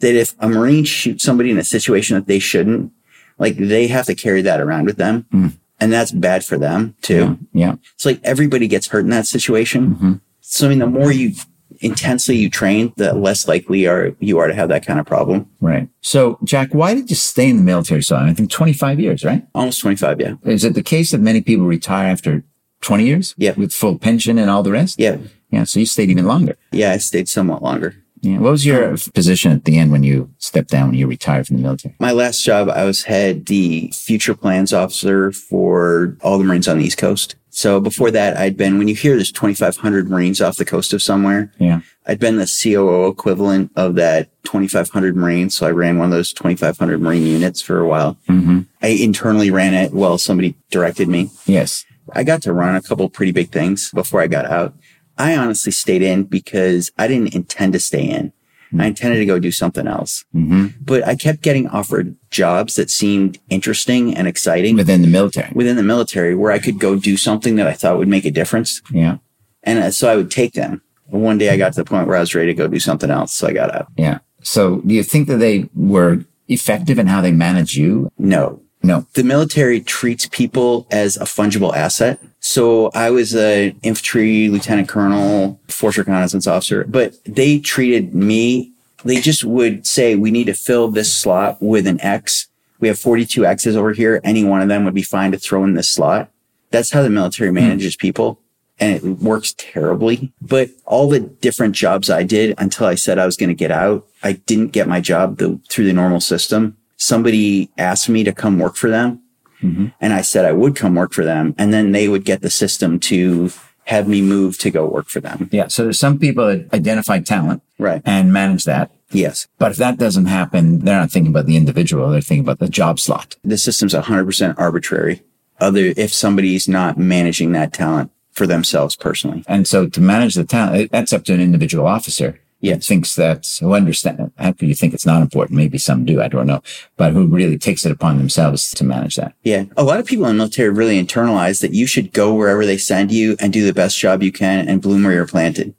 that 0.00 0.14
if 0.14 0.34
a 0.38 0.48
Marine 0.48 0.84
shoots 0.84 1.24
somebody 1.24 1.50
in 1.50 1.58
a 1.58 1.64
situation 1.64 2.14
that 2.14 2.26
they 2.26 2.38
shouldn't, 2.38 2.92
like 3.38 3.56
they 3.56 3.86
have 3.86 4.06
to 4.06 4.14
carry 4.14 4.42
that 4.42 4.60
around 4.60 4.84
with 4.84 4.96
them. 4.96 5.26
Mm. 5.32 5.56
And 5.78 5.92
that's 5.92 6.10
bad 6.10 6.44
for 6.44 6.56
them 6.56 6.94
too. 7.02 7.38
Yeah. 7.52 7.66
yeah. 7.66 7.74
It's 7.94 8.06
like 8.06 8.20
everybody 8.22 8.68
gets 8.68 8.88
hurt 8.88 9.04
in 9.04 9.10
that 9.10 9.26
situation. 9.26 9.94
Mm-hmm. 9.94 10.12
So 10.40 10.66
I 10.66 10.68
mean, 10.70 10.78
the 10.78 10.86
more 10.86 11.12
you 11.12 11.34
intensely 11.80 12.36
you 12.36 12.50
train, 12.50 12.92
the 12.96 13.12
less 13.14 13.48
likely 13.48 13.86
are 13.86 14.14
you 14.20 14.38
are 14.38 14.48
to 14.48 14.54
have 14.54 14.68
that 14.68 14.86
kind 14.86 15.00
of 15.00 15.06
problem. 15.06 15.48
Right. 15.60 15.88
So, 16.00 16.38
Jack, 16.44 16.74
why 16.74 16.94
did 16.94 17.10
you 17.10 17.16
stay 17.16 17.48
in 17.48 17.58
the 17.58 17.62
military 17.62 18.02
so 18.02 18.16
long? 18.16 18.28
I 18.28 18.34
think 18.34 18.50
25 18.50 19.00
years, 19.00 19.24
right? 19.24 19.46
Almost 19.54 19.80
25, 19.80 20.20
yeah. 20.20 20.34
Is 20.44 20.64
it 20.64 20.74
the 20.74 20.82
case 20.82 21.10
that 21.10 21.20
many 21.20 21.40
people 21.40 21.66
retire 21.66 22.08
after 22.08 22.44
20 22.82 23.04
years? 23.04 23.34
Yeah. 23.36 23.54
With 23.56 23.72
full 23.72 23.98
pension 23.98 24.38
and 24.38 24.50
all 24.50 24.62
the 24.62 24.72
rest? 24.72 24.98
Yeah. 24.98 25.18
Yeah. 25.50 25.64
So 25.64 25.80
you 25.80 25.86
stayed 25.86 26.10
even 26.10 26.26
longer. 26.26 26.56
Yeah, 26.72 26.92
I 26.92 26.98
stayed 26.98 27.28
somewhat 27.28 27.62
longer. 27.62 27.94
Yeah. 28.20 28.38
What 28.38 28.50
was 28.50 28.66
your 28.66 28.90
um, 28.90 28.96
position 29.14 29.52
at 29.52 29.64
the 29.64 29.78
end 29.78 29.92
when 29.92 30.02
you 30.02 30.32
stepped 30.38 30.70
down, 30.70 30.88
when 30.88 30.98
you 30.98 31.06
retired 31.06 31.46
from 31.46 31.56
the 31.56 31.62
military? 31.62 31.94
My 32.00 32.12
last 32.12 32.44
job, 32.44 32.68
I 32.68 32.84
was 32.84 33.04
head 33.04 33.46
the 33.46 33.92
future 33.94 34.34
plans 34.34 34.72
officer 34.72 35.32
for 35.32 36.16
all 36.22 36.38
the 36.38 36.44
Marines 36.44 36.66
on 36.66 36.78
the 36.78 36.84
East 36.84 36.98
Coast. 36.98 37.36
So 37.56 37.80
before 37.80 38.10
that, 38.10 38.36
I'd 38.36 38.58
been, 38.58 38.76
when 38.76 38.86
you 38.86 38.94
hear 38.94 39.16
there's 39.16 39.32
2,500 39.32 40.10
Marines 40.10 40.42
off 40.42 40.58
the 40.58 40.64
coast 40.66 40.92
of 40.92 41.00
somewhere, 41.00 41.50
yeah, 41.58 41.80
I'd 42.06 42.20
been 42.20 42.36
the 42.36 42.44
COO 42.62 43.08
equivalent 43.08 43.72
of 43.76 43.94
that 43.94 44.28
2,500 44.44 45.16
Marines. 45.16 45.54
So 45.54 45.66
I 45.66 45.70
ran 45.70 45.96
one 45.96 46.04
of 46.04 46.10
those 46.10 46.34
2,500 46.34 47.00
Marine 47.00 47.24
units 47.24 47.62
for 47.62 47.80
a 47.80 47.88
while. 47.88 48.18
Mm-hmm. 48.28 48.60
I 48.82 48.88
internally 48.88 49.50
ran 49.50 49.72
it 49.72 49.94
while 49.94 50.18
somebody 50.18 50.54
directed 50.70 51.08
me. 51.08 51.30
Yes. 51.46 51.86
I 52.12 52.24
got 52.24 52.42
to 52.42 52.52
run 52.52 52.76
a 52.76 52.82
couple 52.82 53.08
pretty 53.08 53.32
big 53.32 53.50
things 53.50 53.90
before 53.90 54.20
I 54.20 54.26
got 54.26 54.44
out. 54.44 54.74
I 55.16 55.34
honestly 55.34 55.72
stayed 55.72 56.02
in 56.02 56.24
because 56.24 56.92
I 56.98 57.08
didn't 57.08 57.34
intend 57.34 57.72
to 57.72 57.80
stay 57.80 58.04
in. 58.04 58.34
Mm-hmm. 58.66 58.80
I 58.80 58.86
intended 58.86 59.18
to 59.18 59.26
go 59.26 59.38
do 59.38 59.52
something 59.52 59.86
else. 59.86 60.24
Mm-hmm. 60.34 60.66
But 60.80 61.06
I 61.06 61.16
kept 61.16 61.42
getting 61.42 61.68
offered 61.68 62.16
jobs 62.30 62.74
that 62.74 62.90
seemed 62.90 63.38
interesting 63.48 64.16
and 64.16 64.26
exciting 64.26 64.76
within 64.76 65.02
the 65.02 65.08
military. 65.08 65.52
Within 65.54 65.76
the 65.76 65.82
military, 65.82 66.34
where 66.34 66.52
I 66.52 66.58
could 66.58 66.78
go 66.78 66.96
do 66.96 67.16
something 67.16 67.56
that 67.56 67.66
I 67.66 67.72
thought 67.72 67.98
would 67.98 68.08
make 68.08 68.24
a 68.24 68.30
difference. 68.30 68.82
Yeah. 68.90 69.18
And 69.62 69.78
uh, 69.78 69.90
so 69.90 70.08
I 70.08 70.16
would 70.16 70.30
take 70.30 70.54
them. 70.54 70.82
One 71.06 71.38
day 71.38 71.50
I 71.50 71.56
got 71.56 71.72
to 71.74 71.82
the 71.82 71.88
point 71.88 72.08
where 72.08 72.16
I 72.16 72.20
was 72.20 72.34
ready 72.34 72.48
to 72.48 72.54
go 72.54 72.66
do 72.66 72.80
something 72.80 73.10
else. 73.10 73.32
So 73.32 73.46
I 73.46 73.52
got 73.52 73.74
out. 73.74 73.88
Yeah. 73.96 74.18
So 74.42 74.80
do 74.80 74.94
you 74.94 75.02
think 75.02 75.28
that 75.28 75.38
they 75.38 75.68
were 75.74 76.24
effective 76.48 76.98
in 76.98 77.06
how 77.06 77.20
they 77.20 77.32
manage 77.32 77.76
you? 77.76 78.10
No. 78.18 78.62
No. 78.82 79.06
The 79.14 79.24
military 79.24 79.80
treats 79.80 80.26
people 80.26 80.86
as 80.90 81.16
a 81.16 81.24
fungible 81.24 81.74
asset. 81.74 82.20
So 82.46 82.92
I 82.94 83.10
was 83.10 83.34
an 83.34 83.76
infantry 83.82 84.48
lieutenant 84.48 84.88
colonel, 84.88 85.60
force 85.66 85.98
reconnaissance 85.98 86.46
officer, 86.46 86.84
but 86.84 87.16
they 87.24 87.58
treated 87.58 88.14
me, 88.14 88.72
they 89.04 89.20
just 89.20 89.42
would 89.42 89.84
say, 89.84 90.14
we 90.14 90.30
need 90.30 90.44
to 90.44 90.54
fill 90.54 90.88
this 90.88 91.12
slot 91.12 91.60
with 91.60 91.88
an 91.88 92.00
X. 92.00 92.46
We 92.78 92.86
have 92.86 93.00
42 93.00 93.44
X's 93.44 93.74
over 93.74 93.92
here. 93.92 94.20
Any 94.22 94.44
one 94.44 94.62
of 94.62 94.68
them 94.68 94.84
would 94.84 94.94
be 94.94 95.02
fine 95.02 95.32
to 95.32 95.38
throw 95.40 95.64
in 95.64 95.74
this 95.74 95.90
slot. 95.90 96.30
That's 96.70 96.92
how 96.92 97.02
the 97.02 97.10
military 97.10 97.48
hmm. 97.48 97.56
manages 97.56 97.96
people. 97.96 98.38
And 98.78 98.94
it 98.94 99.02
works 99.02 99.52
terribly. 99.58 100.32
But 100.40 100.70
all 100.84 101.08
the 101.08 101.18
different 101.18 101.74
jobs 101.74 102.10
I 102.10 102.22
did 102.22 102.54
until 102.58 102.86
I 102.86 102.94
said 102.94 103.18
I 103.18 103.26
was 103.26 103.36
going 103.36 103.48
to 103.48 103.54
get 103.54 103.72
out, 103.72 104.06
I 104.22 104.34
didn't 104.34 104.68
get 104.68 104.86
my 104.86 105.00
job 105.00 105.38
the, 105.38 105.58
through 105.68 105.86
the 105.86 105.92
normal 105.92 106.20
system 106.20 106.76
somebody 106.96 107.70
asked 107.78 108.08
me 108.08 108.24
to 108.24 108.32
come 108.32 108.58
work 108.58 108.76
for 108.76 108.90
them. 108.90 109.22
Mm-hmm. 109.62 109.86
And 110.00 110.12
I 110.12 110.22
said 110.22 110.44
I 110.44 110.52
would 110.52 110.76
come 110.76 110.94
work 110.94 111.12
for 111.12 111.24
them. 111.24 111.54
And 111.58 111.72
then 111.72 111.92
they 111.92 112.08
would 112.08 112.24
get 112.24 112.42
the 112.42 112.50
system 112.50 112.98
to 113.00 113.50
have 113.84 114.08
me 114.08 114.20
move 114.20 114.58
to 114.58 114.70
go 114.70 114.86
work 114.86 115.08
for 115.08 115.20
them. 115.20 115.48
Yeah. 115.52 115.68
So 115.68 115.84
there's 115.84 115.98
some 115.98 116.18
people 116.18 116.46
that 116.46 116.74
identify 116.74 117.20
talent. 117.20 117.62
Right. 117.78 118.02
And 118.04 118.32
manage 118.32 118.64
that. 118.64 118.90
Yes. 119.10 119.46
But 119.58 119.72
if 119.72 119.76
that 119.78 119.98
doesn't 119.98 120.26
happen, 120.26 120.80
they're 120.80 120.98
not 120.98 121.10
thinking 121.10 121.30
about 121.30 121.46
the 121.46 121.56
individual. 121.56 122.10
They're 122.10 122.20
thinking 122.20 122.44
about 122.44 122.58
the 122.58 122.68
job 122.68 122.98
slot. 122.98 123.36
The 123.44 123.58
system's 123.58 123.94
100% 123.94 124.54
arbitrary. 124.58 125.22
Other, 125.60 125.94
if 125.96 126.12
somebody's 126.12 126.68
not 126.68 126.98
managing 126.98 127.52
that 127.52 127.72
talent 127.72 128.10
for 128.32 128.46
themselves 128.46 128.96
personally. 128.96 129.44
And 129.46 129.66
so 129.66 129.88
to 129.88 130.00
manage 130.00 130.34
the 130.34 130.44
talent, 130.44 130.90
that's 130.90 131.12
up 131.12 131.24
to 131.24 131.34
an 131.34 131.40
individual 131.40 131.86
officer 131.86 132.40
yeah. 132.60 132.76
thinks 132.76 133.14
that's 133.14 133.58
who 133.58 133.74
understand 133.74 134.32
how 134.38 134.52
could 134.52 134.68
you 134.68 134.74
think 134.74 134.94
it's 134.94 135.06
not 135.06 135.22
important? 135.22 135.56
Maybe 135.56 135.78
some 135.78 136.04
do, 136.04 136.22
I 136.22 136.28
don't 136.28 136.46
know. 136.46 136.62
But 136.96 137.12
who 137.12 137.26
really 137.26 137.58
takes 137.58 137.84
it 137.84 137.92
upon 137.92 138.18
themselves 138.18 138.70
to 138.72 138.84
manage 138.84 139.16
that. 139.16 139.34
Yeah. 139.42 139.64
A 139.76 139.84
lot 139.84 140.00
of 140.00 140.06
people 140.06 140.26
in 140.26 140.32
the 140.32 140.38
military 140.38 140.70
really 140.70 141.02
internalize 141.02 141.60
that 141.60 141.74
you 141.74 141.86
should 141.86 142.12
go 142.12 142.34
wherever 142.34 142.64
they 142.64 142.78
send 142.78 143.12
you 143.12 143.36
and 143.40 143.52
do 143.52 143.64
the 143.64 143.74
best 143.74 143.98
job 143.98 144.22
you 144.22 144.32
can 144.32 144.68
and 144.68 144.82
bloom 144.82 145.04
where 145.04 145.12
you're 145.12 145.26
planted. 145.26 145.74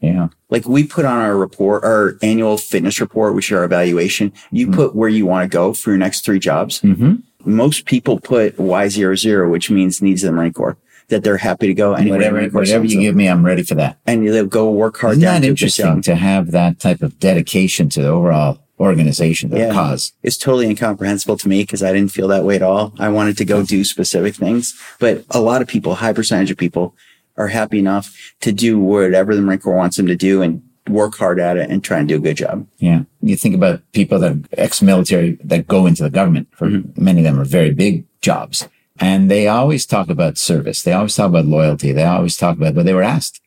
Yeah. 0.00 0.28
Like 0.48 0.66
we 0.66 0.84
put 0.84 1.04
on 1.04 1.18
our 1.18 1.36
report, 1.36 1.84
our 1.84 2.16
annual 2.22 2.56
fitness 2.56 3.00
report, 3.00 3.34
which 3.34 3.50
is 3.50 3.56
our 3.56 3.64
evaluation. 3.64 4.32
You 4.50 4.66
mm-hmm. 4.66 4.74
put 4.74 4.96
where 4.96 5.10
you 5.10 5.26
want 5.26 5.50
to 5.50 5.54
go 5.54 5.74
for 5.74 5.90
your 5.90 5.98
next 5.98 6.24
three 6.24 6.38
jobs. 6.38 6.80
Mm-hmm. 6.80 7.16
Most 7.44 7.84
people 7.84 8.18
put 8.18 8.56
Y00, 8.56 9.50
which 9.50 9.70
means 9.70 10.02
needs 10.02 10.24
of 10.24 10.28
the 10.28 10.36
Marine 10.36 10.52
Corps 10.52 10.76
that 11.10 11.22
they're 11.22 11.36
happy 11.36 11.66
to 11.66 11.74
go 11.74 11.94
anywhere. 11.94 12.18
Whatever, 12.18 12.48
whatever 12.48 12.84
you 12.84 13.00
give 13.00 13.14
me, 13.14 13.28
I'm 13.28 13.44
ready 13.44 13.62
for 13.62 13.74
that. 13.76 13.98
And 14.06 14.26
they'll 14.26 14.46
go 14.46 14.70
work 14.70 14.98
hard. 14.98 15.12
Isn't 15.12 15.22
that 15.22 15.44
interesting 15.44 16.02
to 16.02 16.14
have 16.14 16.50
that 16.52 16.80
type 16.80 17.02
of 17.02 17.18
dedication 17.18 17.88
to 17.90 18.02
the 18.02 18.08
overall 18.08 18.58
organization, 18.78 19.50
the 19.50 19.58
yeah. 19.58 19.72
cause? 19.72 20.12
It's 20.22 20.38
totally 20.38 20.66
incomprehensible 20.66 21.36
to 21.38 21.48
me 21.48 21.62
because 21.62 21.82
I 21.82 21.92
didn't 21.92 22.12
feel 22.12 22.28
that 22.28 22.44
way 22.44 22.56
at 22.56 22.62
all. 22.62 22.94
I 22.98 23.08
wanted 23.10 23.36
to 23.38 23.44
go 23.44 23.62
do 23.62 23.84
specific 23.84 24.34
things, 24.34 24.80
but 24.98 25.24
a 25.30 25.40
lot 25.40 25.62
of 25.62 25.68
people, 25.68 25.96
high 25.96 26.12
percentage 26.12 26.50
of 26.50 26.56
people 26.56 26.94
are 27.36 27.48
happy 27.48 27.78
enough 27.78 28.34
to 28.40 28.52
do 28.52 28.78
whatever 28.78 29.34
the 29.34 29.42
Marine 29.42 29.60
Corps 29.60 29.76
wants 29.76 29.96
them 29.96 30.06
to 30.06 30.16
do 30.16 30.42
and 30.42 30.62
work 30.88 31.14
hard 31.16 31.38
at 31.38 31.56
it 31.56 31.70
and 31.70 31.84
try 31.84 31.98
and 31.98 32.08
do 32.08 32.16
a 32.16 32.20
good 32.20 32.36
job. 32.36 32.66
Yeah. 32.78 33.02
You 33.20 33.36
think 33.36 33.54
about 33.54 33.80
people 33.92 34.18
that 34.18 34.32
are 34.32 34.40
ex-military 34.52 35.38
that 35.44 35.68
go 35.68 35.86
into 35.86 36.02
the 36.02 36.10
government 36.10 36.48
for 36.52 36.68
mm-hmm. 36.68 37.02
many 37.02 37.20
of 37.20 37.24
them 37.24 37.38
are 37.38 37.44
very 37.44 37.72
big 37.72 38.04
jobs 38.20 38.68
and 39.00 39.30
they 39.30 39.48
always 39.48 39.86
talk 39.86 40.10
about 40.10 40.38
service. 40.38 40.82
They 40.82 40.92
always 40.92 41.14
talk 41.16 41.28
about 41.30 41.46
loyalty. 41.46 41.90
They 41.92 42.04
always 42.04 42.36
talk 42.36 42.56
about, 42.56 42.74
but 42.74 42.84
they 42.84 42.94
were 42.94 43.02
asked, 43.02 43.40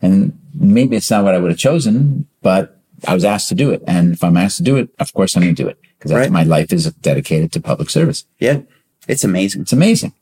And 0.00 0.38
maybe 0.54 0.96
it's 0.96 1.10
not 1.10 1.24
what 1.24 1.34
I 1.34 1.38
would 1.38 1.50
have 1.50 1.58
chosen, 1.58 2.26
but 2.40 2.80
I 3.06 3.14
was 3.14 3.24
asked 3.24 3.48
to 3.48 3.54
do 3.54 3.70
it. 3.70 3.82
And 3.86 4.14
if 4.14 4.22
I'm 4.24 4.36
asked 4.36 4.56
to 4.58 4.62
do 4.62 4.76
it, 4.76 4.88
of 4.98 5.12
course 5.12 5.36
I'm 5.36 5.42
going 5.42 5.54
to 5.54 5.62
do 5.62 5.68
it 5.68 5.78
because 5.98 6.12
Right. 6.12 6.30
my 6.30 6.44
life 6.44 6.72
is 6.72 6.90
dedicated 6.94 7.52
to 7.52 7.60
public 7.60 7.90
service. 7.90 8.24
Yeah. 8.38 8.60
It's 9.08 9.24
amazing. 9.24 9.62
It's 9.62 9.72
amazing. 9.72 10.12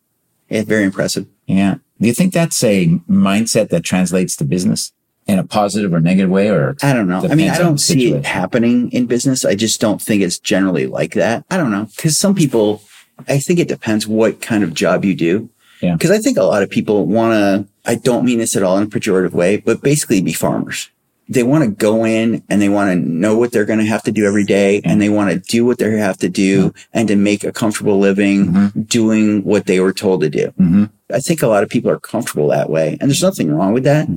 It's 0.48 0.68
very 0.68 0.84
impressive. 0.84 1.26
Yeah. 1.46 1.76
Do 2.00 2.06
you 2.08 2.14
think 2.14 2.32
that's 2.32 2.62
a 2.64 2.86
mindset 3.08 3.68
that 3.68 3.82
translates 3.84 4.34
to 4.36 4.44
business 4.44 4.92
in 5.26 5.38
a 5.38 5.44
positive 5.44 5.92
or 5.92 6.00
negative 6.00 6.30
way 6.30 6.48
or? 6.48 6.76
I 6.82 6.92
don't 6.94 7.06
know. 7.08 7.22
I 7.30 7.34
mean, 7.34 7.50
I 7.50 7.58
don't 7.58 7.78
see 7.78 7.92
situation. 7.94 8.18
it 8.18 8.26
happening 8.26 8.90
in 8.92 9.06
business. 9.06 9.44
I 9.44 9.54
just 9.54 9.80
don't 9.80 10.00
think 10.00 10.22
it's 10.22 10.38
generally 10.38 10.86
like 10.86 11.12
that. 11.14 11.44
I 11.50 11.56
don't 11.58 11.70
know. 11.70 11.86
Cause 11.98 12.16
some 12.18 12.34
people, 12.34 12.82
I 13.28 13.38
think 13.38 13.58
it 13.58 13.68
depends 13.68 14.06
what 14.06 14.40
kind 14.40 14.64
of 14.64 14.74
job 14.74 15.04
you 15.04 15.14
do. 15.14 15.48
Yeah. 15.80 15.96
Cause 15.96 16.10
I 16.10 16.18
think 16.18 16.36
a 16.36 16.42
lot 16.42 16.62
of 16.62 16.70
people 16.70 17.06
want 17.06 17.32
to, 17.32 17.66
I 17.86 17.94
don't 17.94 18.24
mean 18.24 18.38
this 18.38 18.54
at 18.54 18.62
all 18.62 18.76
in 18.76 18.84
a 18.84 18.86
pejorative 18.86 19.32
way, 19.32 19.56
but 19.56 19.80
basically 19.82 20.20
be 20.20 20.32
farmers. 20.32 20.90
They 21.28 21.42
want 21.42 21.64
to 21.64 21.70
go 21.70 22.04
in 22.04 22.42
and 22.48 22.60
they 22.60 22.68
want 22.68 22.90
to 22.90 22.96
know 22.96 23.38
what 23.38 23.52
they're 23.52 23.64
going 23.64 23.78
to 23.78 23.84
have 23.84 24.02
to 24.02 24.12
do 24.12 24.26
every 24.26 24.44
day 24.44 24.80
and 24.84 25.00
they 25.00 25.08
want 25.08 25.30
to 25.30 25.38
do 25.38 25.64
what 25.64 25.78
they 25.78 25.96
have 25.96 26.18
to 26.18 26.28
do 26.28 26.74
and 26.92 27.06
to 27.08 27.14
make 27.14 27.44
a 27.44 27.52
comfortable 27.52 27.98
living 27.98 28.70
doing 28.86 29.44
what 29.44 29.66
they 29.66 29.78
were 29.78 29.92
told 29.92 30.22
to 30.22 30.28
do. 30.28 30.48
Mm-hmm. 30.58 30.84
I 31.14 31.20
think 31.20 31.42
a 31.42 31.46
lot 31.46 31.62
of 31.62 31.68
people 31.68 31.90
are 31.90 32.00
comfortable 32.00 32.48
that 32.48 32.68
way 32.68 32.98
and 33.00 33.08
there's 33.08 33.22
nothing 33.22 33.50
wrong 33.52 33.72
with 33.72 33.84
that. 33.84 34.08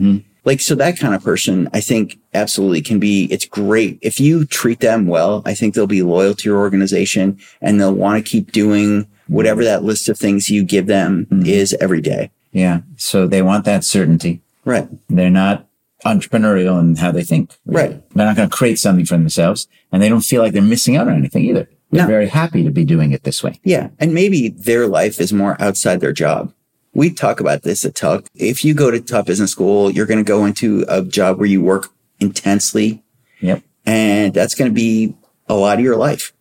Mm-hmm. 0.43 0.49
Like, 0.49 0.61
so 0.61 0.75
that 0.75 0.97
kind 0.99 1.15
of 1.15 1.23
person, 1.23 1.69
I 1.73 1.79
think 1.81 2.19
absolutely 2.33 2.81
can 2.81 2.99
be, 2.99 3.25
it's 3.31 3.45
great. 3.45 3.97
If 4.01 4.19
you 4.19 4.45
treat 4.45 4.79
them 4.81 5.07
well, 5.07 5.41
I 5.45 5.53
think 5.53 5.73
they'll 5.73 5.87
be 5.87 6.03
loyal 6.03 6.33
to 6.35 6.49
your 6.49 6.59
organization 6.59 7.39
and 7.61 7.79
they'll 7.79 7.93
want 7.93 8.23
to 8.23 8.29
keep 8.29 8.51
doing 8.51 9.07
whatever 9.27 9.63
that 9.63 9.83
list 9.83 10.09
of 10.09 10.17
things 10.19 10.49
you 10.49 10.63
give 10.63 10.87
them 10.87 11.27
is 11.45 11.73
every 11.79 12.01
day. 12.01 12.29
Yeah. 12.51 12.81
So 12.97 13.25
they 13.25 13.41
want 13.41 13.65
that 13.65 13.83
certainty. 13.83 14.41
Right. 14.65 14.87
They're 15.09 15.29
not 15.29 15.67
entrepreneurial 16.05 16.79
in 16.79 16.97
how 16.97 17.11
they 17.11 17.23
think. 17.23 17.57
Right. 17.65 18.01
They're 18.13 18.25
not 18.25 18.35
going 18.35 18.49
to 18.49 18.55
create 18.55 18.77
something 18.79 19.05
for 19.05 19.15
themselves 19.17 19.67
and 19.91 20.01
they 20.01 20.09
don't 20.09 20.21
feel 20.21 20.41
like 20.41 20.51
they're 20.53 20.61
missing 20.61 20.97
out 20.97 21.07
on 21.07 21.15
anything 21.15 21.45
either. 21.45 21.69
They're 21.91 22.03
No. 22.03 22.07
very 22.07 22.27
happy 22.27 22.63
to 22.63 22.71
be 22.71 22.83
doing 22.83 23.11
it 23.11 23.23
this 23.23 23.41
way. 23.43 23.59
Yeah. 23.63 23.89
And 23.99 24.13
maybe 24.13 24.49
their 24.49 24.87
life 24.87 25.21
is 25.21 25.31
more 25.31 25.55
outside 25.61 26.01
their 26.01 26.11
job. 26.11 26.51
We 26.93 27.11
talk 27.11 27.39
about 27.39 27.63
this 27.63 27.83
at 27.85 27.95
Tuck. 27.95 28.25
If 28.35 28.63
you 28.63 28.73
go 28.73 28.91
to 28.91 29.01
top 29.01 29.25
business 29.25 29.51
school, 29.51 29.89
you're 29.89 30.05
going 30.05 30.23
to 30.23 30.27
go 30.27 30.45
into 30.45 30.85
a 30.87 31.01
job 31.01 31.37
where 31.37 31.47
you 31.47 31.61
work 31.61 31.89
intensely 32.19 33.03
Yep. 33.41 33.63
and 33.85 34.33
that's 34.33 34.55
going 34.55 34.69
to 34.69 34.75
be 34.75 35.15
a 35.47 35.55
lot 35.55 35.77
of 35.79 35.83
your 35.83 35.97
life. 35.97 36.33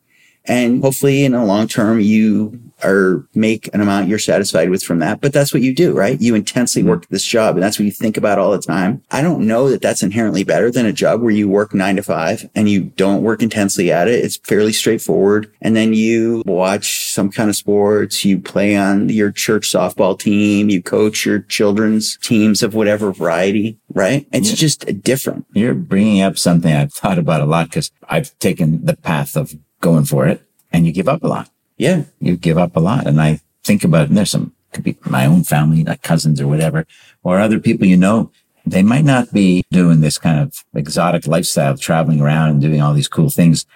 And 0.44 0.82
hopefully 0.82 1.24
in 1.24 1.32
the 1.32 1.44
long 1.44 1.68
term, 1.68 2.00
you 2.00 2.60
are 2.84 3.26
make 3.34 3.72
an 3.74 3.80
amount 3.80 4.08
you're 4.08 4.18
satisfied 4.18 4.70
with 4.70 4.82
from 4.82 4.98
that. 4.98 5.20
But 5.20 5.32
that's 5.32 5.52
what 5.52 5.62
you 5.62 5.74
do, 5.74 5.92
right? 5.92 6.20
You 6.20 6.34
intensely 6.34 6.82
mm-hmm. 6.82 6.90
work 6.90 7.08
this 7.08 7.24
job 7.24 7.54
and 7.54 7.62
that's 7.62 7.78
what 7.78 7.86
you 7.86 7.92
think 7.92 8.16
about 8.16 8.38
all 8.38 8.50
the 8.50 8.60
time. 8.60 9.02
I 9.10 9.22
don't 9.22 9.46
know 9.46 9.70
that 9.70 9.82
that's 9.82 10.02
inherently 10.02 10.44
better 10.44 10.70
than 10.70 10.86
a 10.86 10.92
job 10.92 11.20
where 11.20 11.30
you 11.30 11.48
work 11.48 11.74
nine 11.74 11.96
to 11.96 12.02
five 12.02 12.48
and 12.54 12.68
you 12.68 12.84
don't 12.84 13.22
work 13.22 13.42
intensely 13.42 13.92
at 13.92 14.08
it. 14.08 14.24
It's 14.24 14.36
fairly 14.36 14.72
straightforward. 14.72 15.52
And 15.60 15.76
then 15.76 15.94
you 15.94 16.42
watch 16.46 17.12
some 17.12 17.30
kind 17.30 17.50
of 17.50 17.56
sports. 17.56 18.24
You 18.24 18.38
play 18.38 18.76
on 18.76 19.08
your 19.08 19.30
church 19.30 19.70
softball 19.70 20.18
team. 20.18 20.68
You 20.68 20.82
coach 20.82 21.24
your 21.24 21.40
children's 21.40 22.16
teams 22.18 22.62
of 22.62 22.74
whatever 22.74 23.12
variety, 23.12 23.78
right? 23.92 24.26
It's 24.32 24.50
Yeah. 24.50 24.56
just 24.56 25.02
different. 25.02 25.46
You're 25.52 25.74
bringing 25.74 26.22
up 26.22 26.38
something 26.38 26.72
I've 26.72 26.92
thought 26.92 27.18
about 27.18 27.40
a 27.40 27.46
lot 27.46 27.68
because 27.68 27.90
I've 28.08 28.36
taken 28.38 28.84
the 28.84 28.96
path 28.96 29.36
of 29.36 29.54
going 29.82 30.06
for 30.06 30.26
it 30.26 30.40
and 30.72 30.86
you 30.86 30.92
give 30.92 31.08
up 31.08 31.22
a 31.22 31.26
lot. 31.26 31.50
Yeah. 31.76 32.04
You 32.20 32.38
give 32.38 32.56
up 32.56 32.74
a 32.74 32.80
lot. 32.80 33.06
And 33.06 33.20
I 33.20 33.40
think 33.62 33.84
about, 33.84 34.08
and 34.08 34.16
there's 34.16 34.30
some, 34.30 34.54
could 34.72 34.84
be 34.84 34.96
my 35.04 35.26
own 35.26 35.44
family, 35.44 35.84
like 35.84 36.00
cousins 36.00 36.40
or 36.40 36.48
whatever, 36.48 36.86
or 37.22 37.38
other 37.38 37.60
people 37.60 37.86
you 37.86 37.98
know. 37.98 38.30
They 38.64 38.82
might 38.82 39.04
not 39.04 39.32
be 39.32 39.64
doing 39.70 40.00
this 40.00 40.16
kind 40.16 40.40
of 40.40 40.64
exotic 40.74 41.26
lifestyle, 41.26 41.76
traveling 41.76 42.22
around 42.22 42.50
and 42.50 42.60
doing 42.62 42.80
all 42.80 42.94
these 42.94 43.08
cool 43.08 43.28
things, 43.28 43.66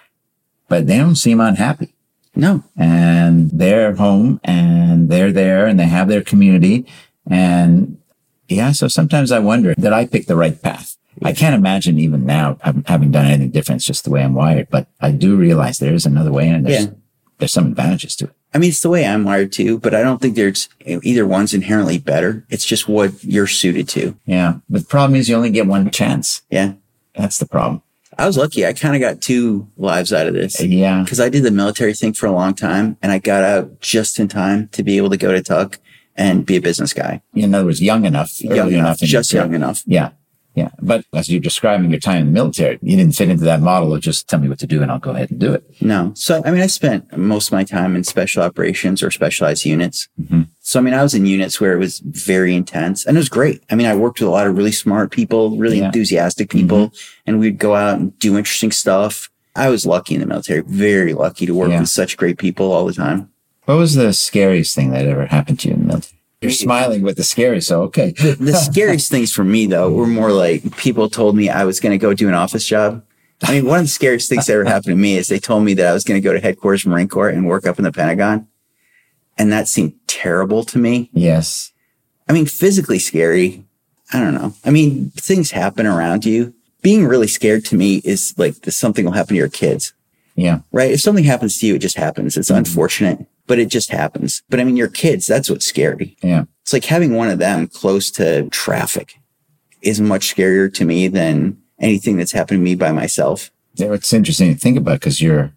but 0.69 0.87
they 0.87 0.97
don't 0.97 1.17
seem 1.17 1.41
unhappy. 1.41 1.93
No. 2.39 2.63
and 2.77 3.51
they're 3.51 3.95
home 3.95 4.41
and 4.45 5.09
they're 5.09 5.33
there 5.33 5.67
and 5.67 5.81
they 5.81 5.87
have 5.87 6.09
their 6.09 6.23
community. 6.23 6.87
And 7.29 7.99
yeah, 8.47 8.73
so 8.73 8.89
sometimes 8.89 9.33
I 9.33 9.39
wonder 9.39 9.75
that 9.79 9.93
I 9.93 10.07
picked 10.07 10.29
the 10.29 10.37
right 10.37 10.61
path. 10.61 10.97
I 11.23 11.33
can't 11.33 11.55
imagine 11.55 11.99
even 11.99 12.27
now 12.27 12.59
having 12.87 13.11
done 13.11 13.27
anything 13.27 13.51
different. 13.51 13.79
It's 13.81 13.87
just 13.87 14.05
the 14.05 14.11
way 14.11 14.23
I'm 14.23 14.35
wired, 14.35 14.69
but 14.71 14.87
I 15.01 15.11
do 15.13 15.37
realize 15.37 15.79
there 15.79 15.95
is 15.95 16.07
another 16.07 16.33
way 16.33 16.49
and 16.49 16.67
there's, 16.67 16.85
Yeah. 16.87 16.91
there's 17.39 17.53
some 17.53 17.67
advantages 17.67 18.15
to 18.17 18.27
it. 18.27 18.33
I 18.55 18.59
mean, 18.59 18.71
it's 18.71 18.81
the 18.81 18.89
way 18.89 19.05
I'm 19.05 19.25
wired 19.25 19.53
too, 19.53 19.79
but 19.79 19.95
I 19.95 20.03
don't 20.03 20.21
think 20.21 20.35
there's 20.35 20.69
either 20.87 21.27
one's 21.27 21.53
inherently 21.53 21.99
better. 21.99 22.45
It's 22.49 22.65
just 22.65 22.89
what 22.89 23.23
you're 23.23 23.47
suited 23.47 23.89
to. 23.91 24.17
Yeah. 24.25 24.59
But 24.71 24.83
the 24.83 24.87
problem 24.87 25.15
is 25.19 25.29
you 25.29 25.37
only 25.37 25.51
get 25.51 25.67
one 25.67 25.91
chance. 25.91 26.43
Yeah. 26.51 26.75
That's 27.15 27.39
the 27.39 27.47
problem. 27.47 27.83
I 28.19 28.27
was 28.27 28.39
lucky. 28.39 28.65
I 28.67 28.73
kind 28.73 28.95
of 28.95 29.01
got 29.03 29.21
two 29.21 29.69
lives 29.77 30.11
out 30.13 30.27
of 30.27 30.33
this 30.33 30.59
Yeah. 30.63 31.03
because 31.03 31.21
I 31.21 31.29
did 31.29 31.43
the 31.43 31.51
military 31.51 31.93
thing 31.93 32.15
for 32.15 32.27
a 32.27 32.33
long 32.33 32.55
time 32.55 32.97
and 33.03 33.13
I 33.13 33.19
got 33.19 33.43
out 33.43 33.81
just 33.81 34.19
in 34.19 34.29
time 34.29 34.69
to 34.73 34.83
be 34.83 34.97
able 34.97 35.11
to 35.11 35.19
go 35.19 35.33
to 35.33 35.43
Tuck 35.43 35.79
and 36.17 36.47
be 36.47 36.57
a 36.57 36.63
business 36.63 36.95
guy. 36.95 37.21
In 37.35 37.55
other 37.55 37.67
words, 37.67 37.83
young 37.83 38.07
enough, 38.07 38.41
Young 38.41 38.59
early 38.59 38.77
enough, 38.77 38.99
just 39.01 39.33
young 39.35 39.53
enough. 39.53 39.83
Yeah. 39.87 40.11
Yeah. 40.57 40.71
But 40.81 41.05
as 41.15 41.29
you're 41.29 41.39
describing 41.39 41.91
your 41.91 42.01
time 42.01 42.21
in 42.23 42.27
the 42.27 42.33
military, 42.33 42.79
you 42.83 42.97
didn't 42.97 43.15
fit 43.15 43.29
into 43.29 43.45
that 43.45 43.61
model 43.61 43.95
of 43.95 44.01
just 44.01 44.27
tell 44.27 44.41
me 44.41 44.49
what 44.49 44.59
to 44.61 44.67
do 44.67 44.81
and 44.83 44.91
I'll 44.91 44.99
go 44.99 45.11
ahead 45.11 45.31
and 45.31 45.39
do 45.39 45.53
it. 45.53 45.63
No. 45.83 46.13
So, 46.17 46.43
I 46.47 46.51
mean, 46.51 46.63
I 46.63 46.67
spent 46.67 47.17
most 47.17 47.49
of 47.49 47.53
my 47.53 47.63
time 47.63 47.95
in 47.95 48.03
special 48.05 48.43
operations 48.43 49.03
or 49.03 49.11
specialized 49.11 49.67
units. 49.67 50.09
Mhm. 50.19 50.49
So, 50.63 50.81
I 50.81 50.83
mean, 50.83 50.95
I 50.95 51.03
was 51.03 51.15
in 51.15 51.27
units 51.27 51.61
where 51.61 51.75
it 51.75 51.79
was 51.79 52.01
very 52.05 52.55
intense 52.57 53.05
and 53.07 53.17
it 53.17 53.21
was 53.21 53.29
great. 53.29 53.63
I 53.71 53.75
mean, 53.75 53.87
I 53.87 53.95
worked 53.95 54.19
with 54.19 54.29
a 54.29 54.33
lot 54.33 54.47
of 54.47 54.57
really 54.57 54.73
smart 54.73 55.11
people, 55.13 55.59
really 55.59 55.79
Yeah. 55.81 55.87
enthusiastic 55.87 56.49
people, 56.49 56.91
and 57.27 57.39
we'd 57.39 57.59
go 57.59 57.75
out 57.75 57.99
and 57.99 58.19
do 58.19 58.39
interesting 58.39 58.73
stuff. 58.73 59.29
I 59.55 59.69
was 59.69 59.85
lucky 59.85 60.15
in 60.15 60.21
the 60.23 60.27
military, 60.27 60.63
very 60.67 61.13
lucky 61.13 61.45
to 61.45 61.55
work 61.55 61.69
Yeah. 61.71 61.81
with 61.81 61.91
such 61.91 62.17
great 62.17 62.39
people 62.39 62.73
all 62.73 62.87
the 62.87 62.95
time. 62.95 63.29
What 63.67 63.77
was 63.77 63.95
the 63.95 64.13
scariest 64.15 64.75
thing 64.75 64.91
that 64.93 65.07
ever 65.07 65.27
happened 65.27 65.59
to 65.61 65.69
you 65.69 65.75
in 65.75 65.81
the 65.81 65.87
military? 65.87 66.16
You're 66.43 66.51
smiling 66.51 67.03
with 67.03 67.17
the 67.17 67.25
scary, 67.25 67.63
so 67.63 67.83
okay. 67.85 68.13
The 68.13 68.53
scariest 68.71 69.11
things 69.11 69.33
for 69.33 69.43
me, 69.43 69.67
though, 69.67 69.91
were 69.91 70.07
more 70.07 70.33
like 70.33 70.77
people 70.77 71.09
told 71.09 71.35
me 71.35 71.49
I 71.49 71.65
was 71.65 71.81
going 71.81 71.93
to 71.93 71.99
go 71.99 72.13
do 72.13 72.29
an 72.29 72.35
office 72.35 72.67
job. 72.67 73.03
I 73.43 73.53
mean, 73.53 73.67
one 73.67 73.81
of 73.81 73.85
the 73.85 73.91
scariest 73.91 74.29
things 74.29 74.47
that 74.47 74.53
ever 74.55 74.65
happened 74.65 74.93
to 74.93 74.97
me 74.97 75.17
is 75.17 75.29
they 75.29 75.39
told 75.39 75.65
me 75.65 75.75
that 75.75 75.87
I 75.87 75.93
was 75.93 76.05
going 76.05 76.21
to 76.21 76.25
go 76.25 76.33
to 76.33 76.41
headquarters 76.41 76.87
Marine 76.87 77.09
Corps 77.09 77.29
and 77.31 77.47
work 77.47 77.67
up 77.67 77.79
in 77.79 77.85
the 77.85 77.93
Pentagon. 77.93 78.49
And 79.39 79.53
that 79.53 79.69
seemed 79.69 79.95
terrible 80.07 80.63
to 80.65 80.79
me. 80.79 81.11
yes. 81.13 81.73
I 82.29 82.33
mean, 82.33 82.47
physically 82.47 82.99
scary. 82.99 83.65
I 84.13 84.19
don't 84.21 84.35
know. 84.35 84.53
I 84.65 84.71
mean, 84.71 85.11
things 85.11 85.53
happen 85.53 85.87
around 85.87 86.25
you. 86.25 86.55
Being 86.83 87.07
really 87.07 87.29
scared 87.29 87.65
to 87.67 87.77
me 87.77 88.01
is 88.05 88.35
like 88.37 88.57
this, 88.63 88.77
something 88.77 89.05
will 89.05 89.13
happen 89.13 89.35
to 89.35 89.39
your 89.39 89.49
kids, 89.49 89.93
Yeah. 90.35 90.61
right? 90.73 90.91
If 90.91 91.01
something 91.01 91.25
happens 91.25 91.59
to 91.59 91.67
you, 91.67 91.77
it 91.77 91.81
just 91.81 91.97
happens. 91.97 92.37
It's 92.37 92.49
mm-hmm. 92.49 92.59
unfortunate, 92.59 93.27
but 93.47 93.59
it 93.59 93.69
just 93.69 93.91
happens. 93.91 94.43
But 94.49 94.61
I 94.61 94.65
mean, 94.65 94.77
your 94.77 94.89
kids, 94.89 95.27
that's 95.27 95.49
what's 95.51 95.67
scary. 95.67 96.17
Yeah. 96.23 96.45
It's 96.63 96.73
like 96.73 96.85
having 96.85 97.15
one 97.15 97.31
of 97.31 97.39
them 97.39 97.69
close 97.69 98.11
to 98.13 98.49
traffic 98.51 99.15
is 99.83 100.01
much 100.01 100.35
scarier 100.35 100.73
to 100.75 100.85
me 100.85 101.09
than 101.09 101.59
anything 101.79 102.17
that's 102.17 102.33
happened 102.33 102.59
to 102.59 102.65
me 102.65 102.75
by 102.75 102.93
myself. 102.93 103.51
Yeah, 103.75 103.93
It's 103.93 104.13
interesting 104.13 104.55
to 104.55 104.59
think 104.61 104.77
about 104.79 105.01
because 105.01 105.21
your 105.21 105.53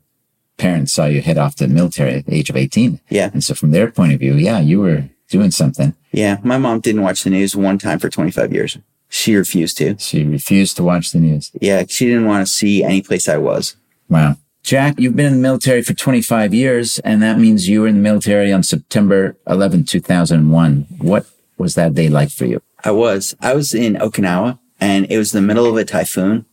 parents 0.58 0.94
saw 0.94 1.06
you 1.06 1.22
head 1.22 1.38
off 1.38 1.56
to 1.56 1.68
the 1.68 1.74
military 1.74 2.16
at 2.16 2.26
the 2.26 2.36
age 2.36 2.50
of 2.50 2.58
18. 2.58 3.00
Yeah. 3.10 3.30
And 3.34 3.44
so 3.44 3.54
from 3.56 3.72
their 3.72 3.90
point 3.90 4.14
of 4.14 4.20
view, 4.20 4.34
yeah, 4.36 4.60
you 4.60 4.82
were 4.82 5.10
doing 5.30 5.52
something. 5.52 5.96
Yeah. 6.12 6.38
My 6.44 6.58
mom 6.58 6.82
didn't 6.82 7.02
watch 7.02 7.24
the 7.24 7.30
news 7.30 7.56
one 7.56 7.78
time 7.78 7.98
for 7.98 8.10
25 8.10 8.54
years. 8.54 8.78
She 9.08 9.36
refused 9.36 9.78
to. 9.78 9.98
She 9.98 10.24
refused 10.26 10.76
to 10.78 10.84
watch 10.84 11.12
the 11.12 11.20
news. 11.20 11.52
Yeah. 11.60 11.86
She 11.88 12.06
didn't 12.06 12.26
want 12.26 12.46
to 12.46 12.54
see 12.54 12.84
any 12.84 13.02
place 13.02 13.28
I 13.28 13.38
was. 13.38 13.76
Wow. 14.10 14.36
Jack, 14.70 15.00
you've 15.00 15.16
been 15.16 15.26
in 15.26 15.34
the 15.34 15.40
military 15.40 15.82
for 15.82 15.96
25 15.96 16.54
years, 16.54 17.00
and 17.00 17.24
that 17.24 17.40
means 17.40 17.68
you 17.68 17.82
were 17.82 17.88
in 17.88 17.96
the 17.96 18.02
military 18.04 18.54
on 18.54 18.62
September 18.62 19.36
11, 19.48 19.86
2001. 19.86 20.86
What 21.00 21.26
was 21.58 21.74
that 21.74 21.96
day 21.96 22.08
like 22.08 22.30
for 22.30 22.46
you? 22.46 22.62
I 22.86 22.92
was. 22.92 23.36
I 23.42 23.56
was 23.56 23.74
in 23.74 23.96
Okinawa 23.96 24.60
and 24.80 25.08
it 25.10 25.18
was 25.18 25.32
the 25.32 25.42
middle 25.42 25.66
of 25.66 25.76
a 25.76 25.84
typhoon 25.84 26.46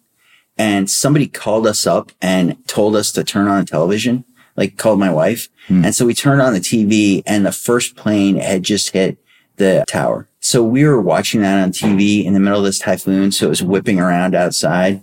and 0.57 0.89
somebody 0.89 1.27
called 1.27 1.67
us 1.67 1.87
up 1.87 2.11
and 2.23 2.57
told 2.67 2.97
us 2.97 3.13
to 3.13 3.23
turn 3.23 3.49
on 3.49 3.61
the 3.61 3.67
television, 3.67 4.25
like 4.57 4.79
called 4.79 4.99
my 4.99 5.13
wife. 5.13 5.51
And 5.69 5.95
so 5.95 6.07
we 6.07 6.15
turned 6.15 6.41
on 6.41 6.55
the 6.55 6.61
TV 6.61 7.23
and 7.27 7.45
the 7.45 7.53
first 7.53 7.97
plane 7.97 8.37
had 8.37 8.63
just 8.63 8.93
hit 8.93 9.19
the 9.57 9.85
tower. 9.87 10.27
So 10.41 10.65
we 10.65 10.85
were 10.85 11.03
watching 11.03 11.43
that 11.43 11.63
on 11.63 11.71
TV 11.71 12.25
in 12.25 12.33
the 12.33 12.41
middle 12.41 12.61
of 12.61 12.65
this 12.65 12.79
typhoon. 12.79 13.31
So 13.31 13.45
it 13.45 13.51
was 13.51 13.63
whipping 13.63 14.01
around 14.01 14.35
outside. 14.35 15.03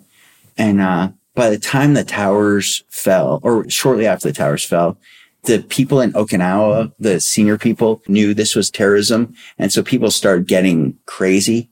And, 0.57 0.81
uh, 0.81 1.09
by 1.35 1.49
the 1.49 1.59
time 1.59 1.93
the 1.93 2.03
towers 2.03 2.83
fell 2.89 3.39
or 3.43 3.69
shortly 3.69 4.07
after 4.07 4.27
the 4.27 4.33
towers 4.33 4.63
fell, 4.63 4.97
the 5.43 5.61
people 5.63 5.99
in 5.99 6.13
Okinawa, 6.13 6.93
the 6.99 7.19
senior 7.19 7.57
people 7.57 8.01
knew 8.07 8.33
this 8.33 8.55
was 8.55 8.69
terrorism. 8.69 9.33
And 9.57 9.73
so 9.73 9.83
people 9.83 10.09
started 10.11 10.47
getting 10.47 10.97
crazy. 11.05 11.69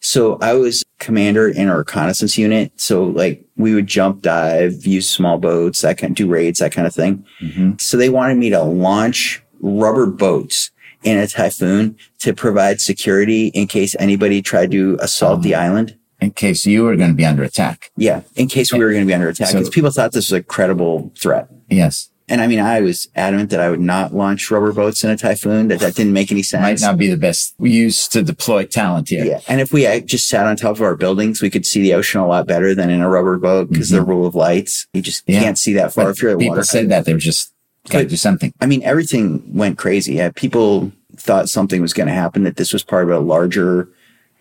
So 0.00 0.38
I 0.40 0.54
was 0.54 0.82
commander 0.98 1.48
in 1.48 1.68
a 1.68 1.76
reconnaissance 1.76 2.38
unit. 2.38 2.72
So 2.80 3.04
like 3.04 3.44
we 3.56 3.74
would 3.74 3.86
jump 3.86 4.22
dive, 4.22 4.86
use 4.86 5.08
small 5.08 5.36
boats, 5.38 5.82
that 5.82 5.98
kind 5.98 6.16
do 6.16 6.26
raids, 6.26 6.60
that 6.60 6.72
kind 6.72 6.86
of 6.86 6.94
thing. 6.94 7.26
Mm-hmm. 7.42 7.72
So 7.78 7.96
they 7.98 8.08
wanted 8.08 8.38
me 8.38 8.48
to 8.50 8.62
launch 8.62 9.42
rubber 9.60 10.06
boats 10.06 10.70
in 11.02 11.18
a 11.18 11.26
typhoon 11.26 11.96
to 12.18 12.32
provide 12.32 12.80
security 12.80 13.48
in 13.48 13.66
case 13.66 13.94
anybody 13.98 14.40
tried 14.42 14.70
to 14.70 14.98
assault 15.00 15.42
the 15.42 15.54
um, 15.54 15.62
island. 15.62 15.98
In 16.20 16.30
case 16.32 16.66
you 16.66 16.84
were 16.84 16.96
going 16.96 17.10
to 17.10 17.16
be 17.16 17.24
under 17.24 17.42
attack. 17.42 17.90
Yeah, 17.96 18.22
in 18.36 18.46
case 18.48 18.72
we 18.72 18.78
were 18.80 18.90
going 18.90 19.02
to 19.02 19.06
be 19.06 19.14
under 19.14 19.28
attack. 19.28 19.48
So- 19.48 19.54
Because 19.58 19.70
people 19.70 19.90
thought 19.90 20.12
this 20.12 20.30
was 20.30 20.38
a 20.38 20.42
credible 20.42 21.12
threat. 21.18 21.48
Yes. 21.70 22.08
And 22.28 22.40
I 22.40 22.46
mean, 22.46 22.60
I 22.60 22.80
was 22.80 23.08
adamant 23.16 23.50
that 23.50 23.58
I 23.58 23.70
would 23.70 23.80
not 23.80 24.14
launch 24.14 24.52
rubber 24.52 24.72
boats 24.72 25.02
in 25.02 25.10
a 25.10 25.16
typhoon, 25.16 25.66
that 25.66 25.80
that 25.80 25.96
didn't 25.96 26.12
make 26.12 26.30
any 26.30 26.44
sense. 26.44 26.62
Might 26.62 26.80
not 26.88 26.96
be 26.96 27.08
the 27.08 27.16
best 27.16 27.54
use 27.58 28.06
to 28.06 28.22
deploy 28.22 28.64
talent 28.66 29.08
here. 29.08 29.24
Yeah. 29.24 29.40
And 29.48 29.60
if 29.60 29.72
we 29.72 29.82
just 30.02 30.28
sat 30.28 30.46
on 30.46 30.54
top 30.54 30.76
of 30.76 30.82
our 30.82 30.94
buildings, 30.94 31.42
we 31.42 31.50
could 31.50 31.66
see 31.66 31.80
the 31.82 31.94
ocean 31.94 32.20
a 32.20 32.26
lot 32.28 32.46
better 32.46 32.72
than 32.72 32.88
in 32.88 33.00
a 33.00 33.08
rubber 33.08 33.36
boat 33.36 33.68
because 33.70 33.88
the 33.88 34.02
rule 34.02 34.26
of 34.26 34.36
lights, 34.36 34.86
you 34.92 35.02
just 35.02 35.24
Mm-hmm. 35.26 35.32
Yeah. 35.32 35.40
can't 35.42 35.58
see 35.58 35.72
that 35.72 35.92
far 35.92 36.04
But 36.04 36.10
if 36.10 36.22
you're 36.22 36.30
at 36.32 36.38
people 36.38 36.52
water. 36.54 36.62
said 36.64 36.88
that 36.90 37.04
they 37.04 37.14
were 37.14 37.18
just 37.18 37.52
got 37.88 37.98
to 38.00 38.04
do 38.06 38.14
something. 38.16 38.52
I 38.60 38.66
mean, 38.66 38.84
everything 38.84 39.42
went 39.52 39.76
crazy. 39.76 40.14
Yeah, 40.14 40.30
people 40.32 40.92
thought 41.16 41.48
something 41.48 41.82
was 41.82 41.92
going 41.92 42.06
to 42.06 42.14
happen, 42.14 42.44
that 42.44 42.54
this 42.56 42.72
was 42.72 42.84
part 42.84 43.02
of 43.04 43.10
a 43.10 43.18
larger 43.18 43.88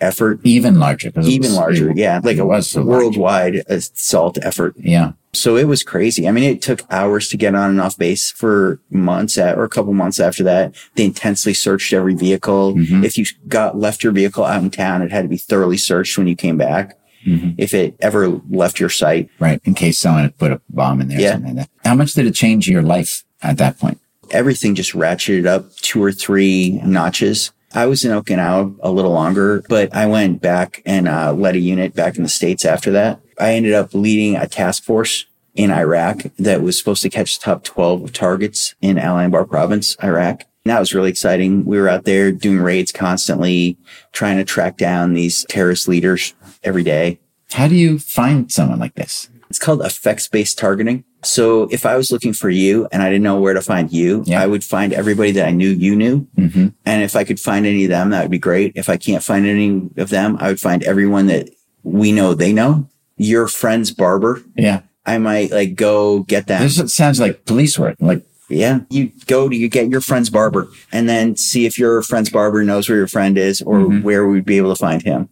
effort, 0.02 0.40
Even 0.44 0.80
larger. 0.80 1.12
even 1.22 1.50
was- 1.50 1.54
larger. 1.56 1.90
it- 1.92 1.98
yeah, 1.98 2.20
like 2.24 2.38
it 2.38 2.42
a 2.42 2.46
was 2.46 2.70
so 2.72 2.82
large. 2.82 3.04
worldwide 3.04 3.64
assault 3.68 4.38
effort. 4.42 4.76
Yeah. 4.78 5.12
So 5.34 5.58
it 5.58 5.68
was 5.68 5.84
crazy. 5.84 6.28
I 6.28 6.32
mean, 6.32 6.44
it 6.44 6.62
took 6.62 6.82
hours 6.90 7.28
to 7.30 7.38
get 7.38 7.54
on 7.54 7.70
and 7.70 7.80
off 7.82 7.98
base 7.98 8.32
for 8.32 8.80
months 8.90 9.38
at, 9.38 9.58
or 9.58 9.64
a 9.64 9.70
couple 9.70 9.94
months 9.94 10.20
after 10.20 10.44
that. 10.44 10.74
They 10.96 11.06
intensely 11.06 11.54
searched 11.54 11.94
every 11.94 12.16
vehicle. 12.16 12.76
Mhm. 12.76 13.04
If 13.06 13.18
you 13.18 13.26
got 13.48 13.78
left 13.78 14.04
your 14.04 14.12
vehicle 14.12 14.44
out 14.44 14.64
in 14.64 14.72
town, 14.72 15.02
it 15.04 15.12
had 15.12 15.22
to 15.24 15.28
be 15.28 15.38
thoroughly 15.38 15.78
searched 15.78 16.18
when 16.18 16.28
you 16.28 16.36
came 16.36 16.58
back. 16.58 16.98
Mhm. 17.28 17.54
If 17.60 17.74
it 17.76 17.96
ever 18.00 18.40
left 18.50 18.80
your 18.80 18.90
site, 18.90 19.30
Right. 19.40 19.60
In 19.66 19.74
case 19.76 19.98
someone 20.00 20.24
had 20.24 20.38
put 20.38 20.52
a 20.52 20.62
bomb 20.70 21.00
in 21.02 21.10
there. 21.10 21.18
or 21.18 21.22
Yeah. 21.22 21.32
Something 21.34 21.56
like 21.58 21.68
that. 21.84 21.88
How 21.90 21.94
much 21.96 22.14
did 22.14 22.26
it 22.26 22.34
change 22.34 22.68
your 22.68 22.82
life 22.82 23.24
at 23.44 23.58
that 23.58 23.78
point? 23.80 24.00
everything 24.32 24.76
just 24.76 24.94
ratcheted 24.94 25.48
up 25.48 25.76
two 25.78 26.04
or 26.04 26.12
three 26.12 26.80
notches. 26.86 27.52
I 27.74 27.86
was 27.86 28.04
in 28.04 28.12
Okinawa 28.12 28.78
a 28.82 28.92
little 28.92 29.12
longer, 29.12 29.64
but 29.70 29.96
I 29.96 30.08
went 30.08 30.42
back 30.42 30.82
and 30.86 31.08
uh, 31.08 31.34
led 31.34 31.56
a 31.56 31.60
unit 31.60 31.94
back 31.94 32.18
in 32.18 32.24
the 32.24 32.30
States 32.30 32.66
after 32.66 32.92
that. 32.92 33.22
I 33.40 33.54
ended 33.54 33.74
up 33.74 33.94
leading 33.94 34.36
a 34.36 34.48
task 34.48 34.84
force 34.84 35.26
in 35.56 35.72
Iraq 35.72 36.24
that 36.38 36.62
was 36.62 36.78
supposed 36.78 37.02
to 37.04 37.10
catch 37.10 37.38
the 37.38 37.44
top 37.44 37.64
12 37.64 38.12
targets 38.12 38.76
in 38.82 38.98
Al 38.98 39.18
Anbar 39.18 39.48
province, 39.48 39.96
Iraq. 40.04 40.46
And 40.66 40.72
that 40.72 40.80
was 40.80 40.94
really 40.94 41.10
exciting. 41.10 41.66
We 41.66 41.80
were 41.80 41.90
out 41.90 42.06
there 42.06 42.32
doing 42.32 42.60
raids 42.60 42.92
constantly, 42.92 43.78
trying 44.12 44.38
to 44.38 44.46
track 44.46 44.78
down 44.78 45.14
these 45.14 45.46
terrorist 45.50 45.88
leaders 45.88 46.34
every 46.64 46.84
day. 46.84 47.20
How 47.52 47.68
do 47.68 47.76
you 47.76 48.00
find 48.00 48.52
someone 48.52 48.80
like 48.80 48.96
this? 48.96 49.30
It's 49.50 49.60
called 49.60 49.82
effects 49.82 50.28
based 50.28 50.58
targeting. 50.60 51.04
So 51.24 51.64
if 51.72 51.86
I 51.86 51.96
was 51.98 52.12
looking 52.12 52.34
for 52.34 52.50
you 52.50 52.88
and 52.92 53.02
I 53.02 53.10
didn't 53.10 53.24
know 53.24 53.40
where 53.40 53.54
to 53.54 53.62
find 53.62 53.92
you, 53.92 54.24
Yeah. 54.26 54.42
I 54.42 54.48
would 54.48 54.64
find 54.64 54.94
everybody 54.94 55.32
that 55.32 55.48
I 55.48 55.52
knew 55.52 55.70
you 55.70 55.96
knew. 55.96 56.28
Mm-hmm. 56.38 56.68
And 56.86 57.04
if 57.04 57.16
I 57.16 57.24
could 57.24 57.40
find 57.40 57.66
any 57.66 57.84
of 57.86 57.90
them, 57.90 58.12
that 58.12 58.22
would 58.22 58.32
be 58.32 58.38
great. 58.38 58.74
If 58.76 58.90
I 58.90 58.98
can't 58.98 59.24
find 59.24 59.46
any 59.48 59.90
of 59.98 60.10
them, 60.10 60.38
I 60.40 60.48
would 60.50 60.60
find 60.60 60.84
everyone 60.84 61.28
that 61.28 61.50
we 61.84 62.12
know 62.12 62.34
they 62.34 62.54
know. 62.54 62.88
Your 63.18 63.48
friend's 63.48 63.92
barber. 63.92 64.42
Yeah. 64.56 64.82
I 65.06 65.18
might 65.18 65.52
like 65.52 65.76
go 65.76 66.20
get 66.20 66.48
them. 66.48 66.62
This 66.62 66.94
sounds 66.96 67.20
like 67.20 67.46
police 67.46 67.78
work. 67.80 67.96
Like, 68.00 68.24
yeah. 68.50 68.82
You 68.90 69.12
go 69.26 69.50
to 69.50 69.56
you 69.56 69.68
get 69.68 69.90
your 69.90 70.02
friend's 70.02 70.30
barber 70.30 70.68
and 70.92 71.10
then 71.10 71.36
see 71.36 71.66
if 71.66 71.78
your 71.80 72.02
friend's 72.04 72.30
barber 72.30 72.64
knows 72.64 72.88
where 72.88 72.98
your 73.00 73.08
friend 73.08 73.38
is 73.38 73.62
or 73.64 73.80
Mhm. 73.80 74.04
where 74.04 74.28
we'd 74.28 74.46
be 74.46 74.58
able 74.58 74.74
to 74.76 74.80
find 74.80 75.02
him 75.02 75.28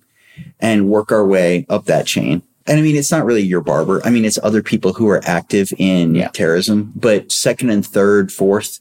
and 0.60 0.90
work 0.90 1.12
our 1.12 1.26
way 1.26 1.66
up 1.70 1.86
that 1.86 2.08
chain. 2.08 2.42
And 2.68 2.78
I 2.80 2.82
mean, 2.82 2.96
it's 2.96 3.12
not 3.12 3.26
really 3.26 3.42
your 3.44 3.62
barber. 3.62 4.02
I 4.06 4.10
mean, 4.10 4.26
it's 4.26 4.40
other 4.44 4.62
people 4.62 4.94
who 4.94 5.08
are 5.08 5.22
active 5.26 5.72
in 5.78 6.16
Yeah. 6.16 6.28
terrorism, 6.30 6.92
but 6.96 7.32
second 7.32 7.70
and 7.70 7.86
third, 7.86 8.32
fourth 8.32 8.80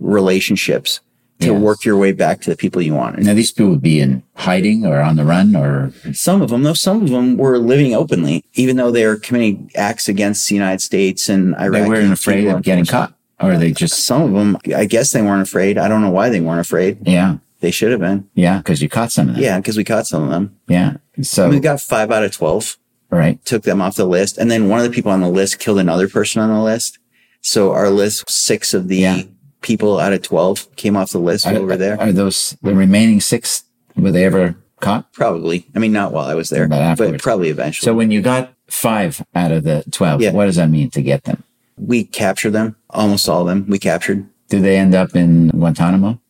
relationships 0.00 1.00
to 1.40 1.48
Yes. 1.52 1.60
work 1.60 1.84
your 1.84 1.96
way 1.96 2.12
back 2.12 2.40
to 2.42 2.50
the 2.50 2.56
people 2.56 2.80
you 2.82 2.94
want. 2.94 3.18
now 3.18 3.34
these 3.34 3.50
people 3.50 3.70
would 3.70 3.82
be 3.82 3.98
in 4.00 4.22
hiding 4.34 4.84
or 4.86 5.00
on 5.00 5.16
the 5.16 5.24
run 5.24 5.56
or 5.56 5.92
Some 6.12 6.40
of 6.42 6.50
them, 6.50 6.62
though, 6.62 6.74
some 6.74 7.02
of 7.02 7.08
them 7.10 7.36
were 7.36 7.58
living 7.58 7.94
openly, 7.94 8.44
even 8.54 8.76
though 8.76 8.90
they 8.90 9.04
were 9.06 9.16
committing 9.16 9.70
acts 9.74 10.08
against 10.08 10.48
the 10.48 10.54
United 10.54 10.80
States 10.80 11.28
and 11.28 11.54
Iraq. 11.56 11.82
they 11.82 11.88
weren't 11.88 12.12
afraid 12.12 12.46
of 12.46 12.62
getting 12.62 12.84
caught 12.84 13.14
or 13.40 13.56
they 13.56 13.72
just, 13.72 14.04
Some 14.04 14.22
of 14.22 14.32
them, 14.32 14.56
I 14.76 14.84
guess 14.84 15.10
they 15.12 15.22
weren't 15.22 15.42
afraid. 15.42 15.78
I 15.78 15.88
don't 15.88 16.00
know 16.02 16.10
why 16.10 16.28
they 16.28 16.40
weren't 16.40 16.60
afraid. 16.60 16.98
yeah. 17.06 17.36
They 17.60 17.70
should 17.70 17.92
have 17.92 18.00
been. 18.00 18.24
Yeah. 18.34 18.60
Cause 18.62 18.82
you 18.82 18.88
caught 18.88 19.12
some 19.12 19.28
of 19.28 19.34
them. 19.36 19.42
Yeah, 19.44 19.56
because 19.58 19.76
we 19.76 19.84
caught 19.84 20.08
some 20.08 20.24
of 20.24 20.30
them. 20.30 20.50
Yeah. 20.68 20.94
So, 21.22 21.48
we 21.48 21.60
got 21.60 21.80
five 21.80 22.10
out 22.10 22.24
of 22.24 22.32
12, 22.32 22.76
right. 23.18 23.42
took 23.44 23.62
them 23.62 23.80
off 23.80 23.96
the 23.96 24.04
list. 24.06 24.38
And 24.38 24.50
then 24.50 24.68
one 24.68 24.80
of 24.80 24.84
the 24.84 24.90
people 24.94 25.12
on 25.12 25.20
the 25.20 25.28
list 25.28 25.58
killed 25.58 25.78
another 25.78 26.08
person 26.08 26.40
on 26.42 26.48
the 26.52 26.62
list. 26.62 26.98
So 27.40 27.72
our 27.72 27.90
list, 27.90 28.28
six 28.30 28.72
of 28.74 28.88
the 28.88 28.96
Yeah. 28.98 29.22
people 29.60 29.98
out 30.00 30.12
of 30.12 30.22
12 30.22 30.74
came 30.76 30.96
off 30.96 31.12
the 31.12 31.18
list 31.18 31.46
Are, 31.46 31.54
over 31.54 31.76
there. 31.76 32.00
are 32.00 32.12
those 32.12 32.56
the 32.62 32.74
remaining 32.74 33.20
six? 33.20 33.64
Were 33.96 34.10
they 34.10 34.24
ever 34.24 34.56
caught? 34.80 35.12
probably. 35.12 35.66
I 35.74 35.78
mean, 35.78 35.92
not 35.92 36.12
while 36.12 36.26
I 36.26 36.34
was 36.34 36.48
there, 36.50 36.66
But 36.68 36.96
but, 36.96 37.20
probably 37.20 37.48
eventually. 37.50 37.84
So 37.84 37.94
when 37.94 38.10
you 38.10 38.20
got 38.22 38.52
five 38.68 39.22
out 39.34 39.52
of 39.52 39.64
the 39.64 39.84
12, 39.90 40.22
Yeah. 40.22 40.32
what 40.32 40.46
does 40.46 40.56
that 40.56 40.70
mean 40.70 40.90
to 40.90 41.02
get 41.02 41.24
them? 41.24 41.42
we 41.78 42.04
captured 42.04 42.50
them, 42.50 42.76
almost 42.90 43.28
all 43.28 43.40
of 43.42 43.46
them. 43.48 43.64
We 43.68 43.78
captured. 43.78 44.26
Did 44.48 44.62
they 44.62 44.76
end 44.76 44.94
up 44.94 45.16
in 45.16 45.48
Guantanamo? 45.48 46.20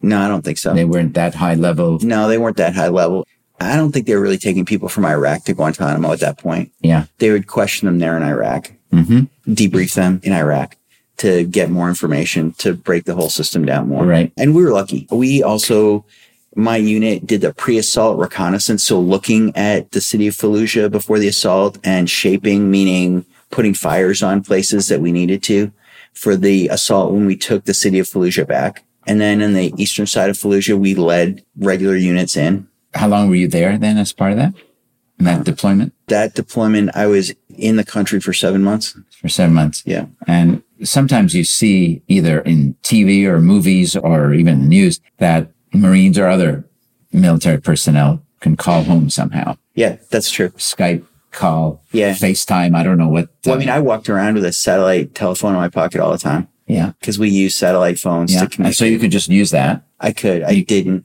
No, 0.00 0.20
I 0.20 0.28
don't 0.28 0.42
think 0.44 0.56
so. 0.58 0.72
They 0.72 0.84
weren't 0.84 1.12
that 1.14 1.34
high 1.34 1.54
level. 1.54 1.98
No, 2.02 2.28
they 2.28 2.38
weren't 2.38 2.56
that 2.58 2.74
high 2.74 2.88
level. 2.88 3.26
I 3.58 3.76
don't 3.76 3.92
think 3.92 4.06
they 4.06 4.14
were 4.14 4.22
really 4.22 4.38
taking 4.38 4.64
people 4.64 4.88
from 4.88 5.04
Iraq 5.04 5.44
to 5.44 5.54
Guantanamo 5.54 6.12
at 6.12 6.20
that 6.20 6.38
point. 6.38 6.72
Yeah. 6.80 7.06
They 7.18 7.30
would 7.30 7.46
question 7.46 7.86
them 7.86 7.98
there 7.98 8.16
in 8.16 8.22
Iraq, 8.22 8.72
hmm 8.90 9.24
debrief 9.46 9.94
them 9.94 10.20
in 10.24 10.32
Iraq 10.32 10.76
to 11.18 11.44
get 11.44 11.70
more 11.70 11.88
information 11.88 12.52
to 12.54 12.74
break 12.74 13.04
the 13.04 13.14
whole 13.14 13.28
system 13.28 13.64
down 13.64 13.88
more. 13.88 14.04
Right. 14.04 14.32
And 14.36 14.54
we 14.54 14.64
were 14.64 14.72
lucky. 14.72 15.06
We 15.10 15.42
also, 15.42 16.04
my 16.54 16.76
unit 16.76 17.26
did 17.26 17.40
the 17.40 17.54
pre-assault 17.54 18.18
reconnaissance. 18.18 18.82
So 18.82 19.00
looking 19.00 19.56
at 19.56 19.92
the 19.92 20.00
city 20.00 20.26
of 20.26 20.34
Fallujah 20.34 20.90
before 20.90 21.18
the 21.18 21.28
assault 21.28 21.78
and 21.84 22.10
shaping, 22.10 22.70
meaning 22.70 23.24
putting 23.50 23.72
fires 23.72 24.22
on 24.22 24.42
places 24.42 24.88
that 24.88 25.00
we 25.00 25.12
needed 25.12 25.42
to 25.44 25.72
for 26.12 26.36
the 26.36 26.68
assault 26.68 27.12
when 27.12 27.26
we 27.26 27.36
took 27.36 27.64
the 27.64 27.74
city 27.74 27.98
of 27.98 28.08
Fallujah 28.08 28.46
back. 28.46 28.84
And 29.06 29.20
then 29.20 29.40
in 29.40 29.54
the 29.54 29.72
eastern 29.80 30.06
side 30.06 30.30
of 30.30 30.36
Fallujah, 30.36 30.78
we 30.78 30.94
led 30.94 31.44
regular 31.56 31.96
units 31.96 32.36
in. 32.36 32.68
How 32.96 33.08
long 33.08 33.28
were 33.28 33.34
you 33.36 33.48
there 33.48 33.78
then 33.78 33.98
as 33.98 34.12
part 34.12 34.32
of 34.32 34.38
that? 34.38 34.54
In 35.18 35.24
that 35.24 35.44
deployment 35.44 35.94
That 36.08 36.34
deployment, 36.34 36.94
I 36.94 37.06
was 37.06 37.32
in 37.48 37.76
the 37.76 37.84
country 37.84 38.20
for 38.20 38.32
seven 38.34 38.62
months. 38.62 38.96
for 39.20 39.28
seven 39.30 39.54
months. 39.54 39.82
Yeah. 39.86 40.06
And 40.26 40.62
sometimes 40.84 41.34
you 41.34 41.42
see 41.44 42.02
either 42.06 42.40
in 42.40 42.74
TV 42.82 43.24
or 43.24 43.40
movies 43.40 43.96
or 43.96 44.34
even 44.34 44.60
the 44.60 44.66
news 44.66 45.00
that 45.18 45.50
Marines 45.72 46.18
or 46.18 46.26
other 46.28 46.64
military 47.12 47.58
personnel 47.60 48.22
can 48.40 48.56
call 48.56 48.82
home 48.84 49.08
somehow. 49.08 49.56
Yeah, 49.74 49.96
that's 50.10 50.30
true. 50.30 50.50
Skype 50.50 51.04
call, 51.32 51.82
Yeah. 51.92 52.12
FaceTime. 52.14 52.76
I 52.76 52.82
don't 52.82 52.98
know 52.98 53.08
what. 53.08 53.28
Well, 53.46 53.54
I 53.56 53.58
mean, 53.58 53.70
I 53.70 53.80
walked 53.80 54.08
around 54.10 54.34
with 54.34 54.44
a 54.44 54.52
satellite 54.52 55.14
telephone 55.14 55.52
in 55.54 55.60
my 55.60 55.68
pocket 55.70 56.00
all 56.00 56.12
the 56.12 56.18
time 56.18 56.48
yeah. 56.66 56.92
because 57.00 57.18
we 57.18 57.30
use 57.30 57.56
satellite 57.56 57.98
phones 57.98 58.32
Yeah. 58.32 58.40
to 58.40 58.44
And 58.44 58.52
communicate. 58.52 58.76
so 58.78 58.84
you 58.84 58.98
could 58.98 59.10
just 59.10 59.28
use 59.30 59.50
that. 59.50 59.82
I 59.98 60.12
could. 60.12 60.42
I 60.42 60.60
didn't. 60.60 61.04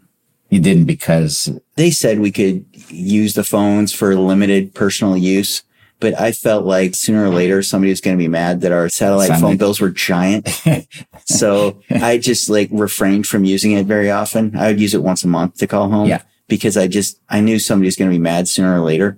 You 0.52 0.60
didn't 0.60 0.84
because 0.86 1.50
They 1.76 1.90
said 1.92 2.20
we 2.20 2.32
could 2.32 2.66
use 2.90 3.34
the 3.34 3.44
phones 3.44 3.94
for 3.94 4.16
limited 4.16 4.76
personal 4.76 5.16
use, 5.18 5.64
but 6.02 6.20
I 6.20 6.34
felt 6.34 6.66
like 6.66 6.94
sooner 6.94 7.24
or 7.26 7.30
later 7.30 7.64
somebody 7.64 7.90
was 7.90 8.02
going 8.02 8.18
to 8.18 8.22
be 8.22 8.28
mad 8.28 8.62
that 8.62 8.72
our 8.74 8.90
satellite 8.90 9.30
Sound 9.30 9.42
phone 9.42 9.58
bills 9.58 9.80
were 9.80 9.90
giant. 9.90 10.50
so 11.26 11.82
I 11.90 12.18
just 12.18 12.50
like 12.50 12.70
refrained 12.72 13.28
from 13.28 13.46
using 13.46 13.72
it 13.72 13.86
very 13.86 14.12
often. 14.12 14.56
I 14.58 14.68
would 14.68 14.80
use 14.82 14.94
it 14.94 15.02
once 15.04 15.24
a 15.24 15.28
month 15.28 15.56
to 15.60 15.68
call 15.68 15.90
home 15.90 16.10
Yeah. 16.10 16.22
because 16.48 16.76
I 16.76 16.88
just, 16.88 17.20
I 17.30 17.40
knew 17.40 17.58
somebody 17.58 17.88
was 17.88 17.96
going 17.96 18.10
to 18.12 18.16
be 18.16 18.20
mad 18.22 18.48
sooner 18.48 18.76
or 18.76 18.84
later. 18.86 19.18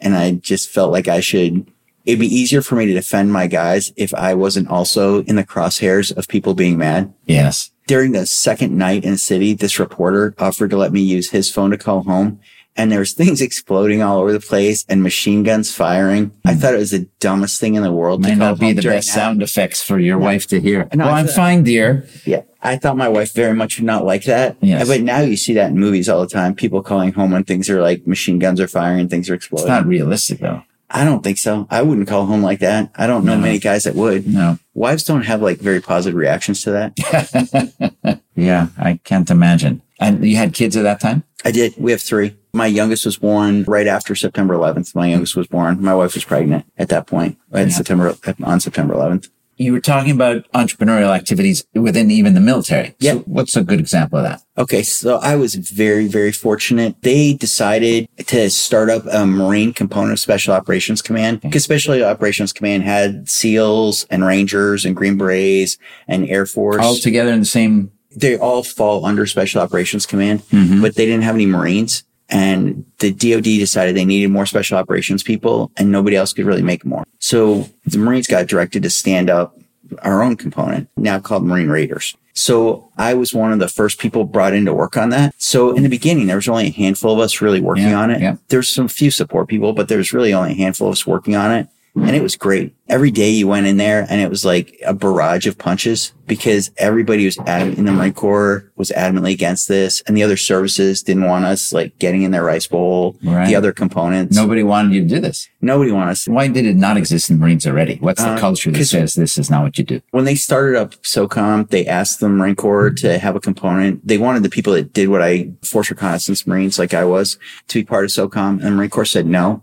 And 0.00 0.14
I 0.14 0.32
just 0.32 0.68
felt 0.68 0.92
like 0.92 1.08
I 1.08 1.20
should, 1.20 1.66
it'd 2.04 2.20
be 2.20 2.26
easier 2.26 2.60
for 2.60 2.74
me 2.76 2.84
to 2.86 2.92
defend 2.92 3.32
my 3.32 3.46
guys 3.46 3.90
if 3.96 4.12
I 4.12 4.34
wasn't 4.34 4.68
also 4.68 5.22
in 5.22 5.36
the 5.36 5.44
crosshairs 5.44 6.14
of 6.14 6.28
people 6.28 6.52
being 6.52 6.76
mad 6.76 7.14
yes. 7.24 7.70
During 7.86 8.12
the 8.12 8.26
second 8.26 8.76
night 8.76 9.04
in 9.04 9.12
the 9.12 9.18
city, 9.18 9.54
this 9.54 9.78
reporter 9.78 10.34
offered 10.38 10.70
to 10.70 10.76
let 10.76 10.92
me 10.92 11.00
use 11.00 11.30
his 11.30 11.50
phone 11.50 11.70
to 11.70 11.78
call 11.78 12.02
home. 12.04 12.40
And 12.76 12.90
there 12.90 12.98
was 12.98 13.12
things 13.20 13.40
exploding 13.40 14.02
all 14.02 14.18
over 14.18 14.32
the 14.32 14.40
place 14.40 14.84
and 14.88 15.02
machine 15.02 15.42
guns 15.44 15.72
firing. 15.72 16.32
I 16.44 16.54
thought 16.54 16.74
it 16.74 16.78
was 16.78 16.90
the 16.90 17.08
dumbest 17.20 17.60
thing 17.60 17.74
in 17.76 17.82
the 17.84 17.92
world. 17.92 18.22
Hmm. 18.24 18.30
Might 18.30 18.38
not 18.38 18.58
be 18.58 18.72
the 18.72 18.82
best 18.82 19.08
that. 19.08 19.14
sound 19.14 19.42
effects 19.42 19.80
for 19.82 19.98
your 19.98 20.18
wife 20.18 20.46
to 20.48 20.60
hear. 20.60 20.88
No, 20.92 21.04
well, 21.06 21.14
I'm 21.14 21.28
fine, 21.28 21.62
dear. 21.62 22.06
Yeah. 22.24 22.42
I 22.62 22.76
thought 22.76 22.96
my 22.96 23.08
wife 23.08 23.32
very 23.34 23.54
much 23.54 23.78
would 23.78 23.84
not 23.86 24.04
like 24.04 24.24
that. 24.24 24.56
Yes. 24.60 24.88
But 24.88 25.02
now 25.02 25.20
you 25.20 25.36
see 25.36 25.52
that 25.54 25.70
in 25.70 25.78
movies 25.78 26.08
all 26.08 26.20
the 26.22 26.26
time. 26.26 26.54
People 26.54 26.82
calling 26.82 27.12
home 27.12 27.30
when 27.32 27.44
things 27.44 27.68
are 27.70 27.80
like 27.82 28.06
machine 28.06 28.38
guns 28.38 28.58
are 28.58 28.66
firing 28.66 29.08
things 29.08 29.28
are 29.30 29.34
exploding. 29.34 29.66
It's 29.66 29.80
not 29.80 29.86
realistic 29.86 30.38
though. 30.40 30.62
I 30.90 31.04
don't 31.04 31.22
think 31.22 31.38
so. 31.38 31.66
I 31.70 31.82
wouldn't 31.82 32.08
call 32.08 32.26
home 32.26 32.42
like 32.42 32.60
that. 32.60 32.90
I 32.96 33.06
don't 33.06 33.24
know 33.24 33.34
No. 33.36 33.42
many 33.42 33.58
guys 33.58 33.84
that 33.84 33.94
would. 33.94 34.26
No. 34.26 34.58
Wives 34.74 35.04
don't 35.04 35.22
have 35.22 35.40
like 35.40 35.58
very 35.58 35.80
positive 35.80 36.16
reactions 36.16 36.62
to 36.64 36.70
that. 36.72 38.20
yeah, 38.34 38.68
I 38.78 39.00
can't 39.04 39.30
imagine. 39.30 39.82
And 40.00 40.26
you 40.26 40.36
had 40.36 40.52
kids 40.52 40.76
at 40.76 40.82
that 40.82 41.00
time? 41.00 41.22
I 41.44 41.50
did. 41.52 41.74
We 41.78 41.92
have 41.92 42.02
three. 42.02 42.36
My 42.52 42.66
youngest 42.66 43.04
was 43.06 43.16
born 43.16 43.64
right 43.64 43.86
after 43.86 44.14
September 44.14 44.54
11th. 44.54 44.94
My 44.94 45.06
youngest 45.06 45.36
was 45.36 45.46
born. 45.46 45.80
My 45.82 45.94
wife 45.94 46.14
was 46.14 46.24
pregnant 46.24 46.66
at 46.76 46.88
that 46.88 47.06
point 47.06 47.38
at 47.52 47.68
Yeah. 47.68 47.72
September 47.72 48.14
on 48.42 48.60
September 48.60 48.94
11th. 48.94 49.28
You 49.56 49.72
were 49.72 49.80
talking 49.80 50.10
about 50.10 50.50
entrepreneurial 50.52 51.14
activities 51.14 51.64
within 51.74 52.10
even 52.10 52.34
the 52.34 52.40
military. 52.40 52.94
Yeah. 52.98 53.12
So 53.12 53.18
what's 53.20 53.54
a 53.56 53.62
good 53.62 53.78
example 53.80 54.18
of 54.18 54.24
that? 54.24 54.42
Okay, 54.58 54.82
so 54.82 55.16
I 55.18 55.36
was 55.36 55.54
very, 55.54 56.06
very 56.08 56.32
fortunate. 56.32 56.96
They 57.02 57.34
decided 57.34 58.08
to 58.26 58.50
start 58.50 58.90
up 58.90 59.04
a 59.12 59.26
Marine 59.26 59.72
component 59.72 60.12
of 60.12 60.18
Special 60.20 60.54
Operations 60.54 61.02
Command 61.02 61.40
because 61.40 61.64
Special 61.64 62.02
Operations 62.04 62.52
Command 62.52 62.82
had 62.84 63.28
SEALs 63.28 64.06
and 64.10 64.24
Rangers 64.24 64.84
and 64.84 64.94
Green 64.96 65.16
Berets 65.16 65.76
and 66.08 66.28
Air 66.28 66.46
Force. 66.46 66.82
All 66.82 66.96
together 66.96 67.32
in 67.32 67.40
the 67.40 67.46
same. 67.46 67.90
they 68.16 68.36
all 68.38 68.62
fall 68.62 69.04
under 69.04 69.26
Special 69.26 69.60
Operations 69.60 70.06
Command, 70.06 70.40
Mhm. 70.52 70.80
but 70.80 70.94
they 70.94 71.04
didn't 71.04 71.22
have 71.24 71.34
any 71.34 71.46
Marines. 71.46 72.04
And 72.34 72.84
the 72.98 73.12
DoD 73.12 73.44
decided 73.44 73.94
they 73.94 74.04
needed 74.04 74.28
more 74.30 74.44
Special 74.44 74.76
Operations 74.76 75.22
people, 75.22 75.70
and 75.76 75.92
nobody 75.92 76.16
else 76.16 76.32
could 76.32 76.44
really 76.46 76.62
make 76.62 76.84
more. 76.84 77.04
So 77.20 77.68
the 77.86 77.96
Marines 77.98 78.26
got 78.26 78.48
directed 78.48 78.82
to 78.82 78.90
stand 78.90 79.30
up 79.30 79.56
our 80.02 80.20
own 80.22 80.36
component, 80.36 80.88
now 80.96 81.20
called 81.20 81.44
Marine 81.44 81.68
Raiders. 81.68 82.16
So 82.36 82.90
I 82.98 83.14
was 83.14 83.32
one 83.32 83.52
of 83.52 83.60
the 83.60 83.68
first 83.68 84.00
people 84.00 84.24
brought 84.24 84.52
in 84.54 84.64
to 84.64 84.74
work 84.74 84.96
on 84.96 85.10
that. 85.10 85.32
So 85.38 85.76
in 85.76 85.84
the 85.84 85.88
beginning, 85.88 86.26
there 86.26 86.34
was 86.36 86.48
only 86.48 86.66
a 86.66 86.70
handful 86.72 87.12
of 87.12 87.20
us 87.20 87.40
really 87.40 87.60
working 87.60 87.84
Yeah, 87.90 88.00
on 88.00 88.10
it. 88.10 88.20
yeah. 88.20 88.36
There's 88.48 88.68
some 88.68 88.88
few 88.88 89.12
support 89.12 89.46
people, 89.46 89.72
but 89.72 89.86
there's 89.88 90.12
really 90.12 90.34
only 90.34 90.50
a 90.50 90.56
handful 90.56 90.88
of 90.88 90.92
us 90.92 91.06
working 91.06 91.36
on 91.36 91.52
it. 91.52 91.68
And 91.96 92.16
it 92.16 92.22
was 92.22 92.36
great. 92.36 92.74
Every 92.88 93.12
day 93.12 93.30
you 93.30 93.46
went 93.46 93.66
in 93.66 93.76
there 93.76 94.04
and 94.10 94.20
it 94.20 94.28
was 94.28 94.44
like 94.44 94.76
a 94.84 94.92
barrage 94.92 95.46
of 95.46 95.56
punches 95.56 96.12
because 96.26 96.70
everybody 96.76 97.24
was 97.24 97.38
adamant 97.46 97.78
in 97.78 97.84
the 97.84 97.92
Marine 97.92 98.12
Corps 98.12 98.70
was 98.76 98.90
adamantly 98.90 99.32
against 99.32 99.68
this 99.68 100.02
and 100.02 100.16
the 100.16 100.22
other 100.22 100.36
services 100.36 101.02
didn't 101.02 101.24
want 101.24 101.44
us 101.44 101.72
like 101.72 101.96
getting 102.00 102.22
in 102.22 102.32
their 102.32 102.42
rice 102.42 102.66
bowl. 102.66 103.16
Right. 103.22 103.46
The 103.46 103.54
other 103.54 103.72
components. 103.72 104.36
Nobody 104.36 104.64
wanted 104.64 104.92
you 104.92 105.02
to 105.02 105.08
do 105.08 105.20
this. 105.20 105.48
Nobody 105.60 105.92
wanted 105.92 106.10
us. 106.10 106.26
Why 106.26 106.48
did 106.48 106.66
it 106.66 106.74
not 106.76 106.96
exist 106.96 107.30
in 107.30 107.36
the 107.36 107.40
Marines 107.40 107.64
already? 107.66 107.96
What's 108.00 108.20
the 108.22 108.30
Uh, 108.30 108.38
culture 108.38 108.72
that 108.72 108.84
says 108.84 109.14
this 109.14 109.38
is 109.38 109.48
not 109.48 109.62
what 109.62 109.78
you 109.78 109.84
do? 109.84 110.00
When 110.10 110.24
they 110.24 110.34
started 110.34 110.76
up 110.76 110.94
SOCOM, 111.02 111.70
they 111.70 111.86
asked 111.86 112.18
the 112.18 112.28
Marine 112.28 112.56
Corps 112.56 112.90
to 112.90 113.18
have 113.18 113.36
a 113.36 113.40
component. 113.40 114.06
They 114.06 114.18
wanted 114.18 114.42
the 114.42 114.50
people 114.50 114.72
that 114.72 114.92
did 114.92 115.08
what 115.10 115.22
I, 115.22 115.50
Force 115.64 115.90
Reconnaissance 115.90 116.44
Marines, 116.46 116.78
like 116.78 116.92
I 116.92 117.04
was, 117.04 117.38
to 117.68 117.78
be 117.80 117.84
part 117.84 118.04
of 118.04 118.10
SOCOM. 118.10 118.54
And 118.58 118.62
the 118.62 118.70
Marine 118.72 118.90
Corps 118.90 119.04
said 119.04 119.26
no, 119.26 119.62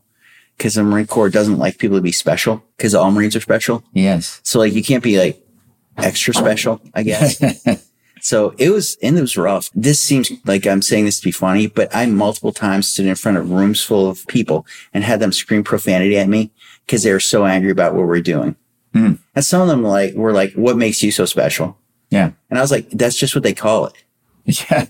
because 0.62 0.76
the 0.76 0.84
Marine 0.84 1.08
Corps 1.08 1.32
doesn't 1.32 1.58
like 1.58 1.80
people 1.80 1.98
to 1.98 2.04
be 2.04 2.12
special, 2.12 2.64
because 2.78 2.94
all 2.94 3.10
Marines 3.10 3.36
are 3.36 3.42
special. 3.42 3.84
Yes. 3.94 4.40
So 4.44 4.60
like 4.60 4.74
you 4.74 4.84
can't 4.84 5.04
be 5.04 5.18
like 5.18 5.44
extra 5.98 6.36
special, 6.36 6.80
I 6.94 7.02
guess. 7.02 7.42
so 8.22 8.54
it 8.60 8.70
was, 8.70 8.96
and 9.02 9.18
it 9.18 9.22
was 9.22 9.36
rough. 9.36 9.72
This 9.74 10.00
seems 10.00 10.32
like 10.46 10.68
I'm 10.68 10.84
saying 10.84 11.06
this 11.06 11.20
to 11.20 11.26
be 11.26 11.32
funny, 11.32 11.66
but 11.66 11.90
I 11.96 12.06
multiple 12.06 12.54
times 12.54 12.88
stood 12.88 13.08
in 13.08 13.16
front 13.16 13.40
of 13.40 13.50
rooms 13.50 13.84
full 13.84 14.08
of 14.08 14.28
people 14.28 14.68
and 14.94 15.04
had 15.04 15.20
them 15.20 15.32
scream 15.32 15.64
profanity 15.64 16.16
at 16.16 16.30
me 16.30 16.52
because 16.86 17.02
they 17.02 17.12
were 17.12 17.20
so 17.20 17.44
angry 17.44 17.72
about 17.72 17.96
what 17.96 18.06
we're 18.06 18.22
doing. 18.22 18.56
Hmm. 18.94 19.14
And 19.34 19.44
some 19.44 19.64
of 19.64 19.68
them 19.68 19.82
like 19.82 20.14
were 20.14 20.32
like, 20.32 20.54
"What 20.54 20.78
makes 20.78 21.02
you 21.02 21.12
so 21.12 21.26
special?" 21.26 21.76
yeah. 22.12 22.34
And 22.52 22.60
I 22.60 22.62
was 22.62 22.70
like, 22.70 22.88
"That's 22.92 23.18
just 23.18 23.34
what 23.34 23.44
they 23.44 23.56
call 23.56 23.88
it. 23.88 23.94
Yeah. 24.70 24.86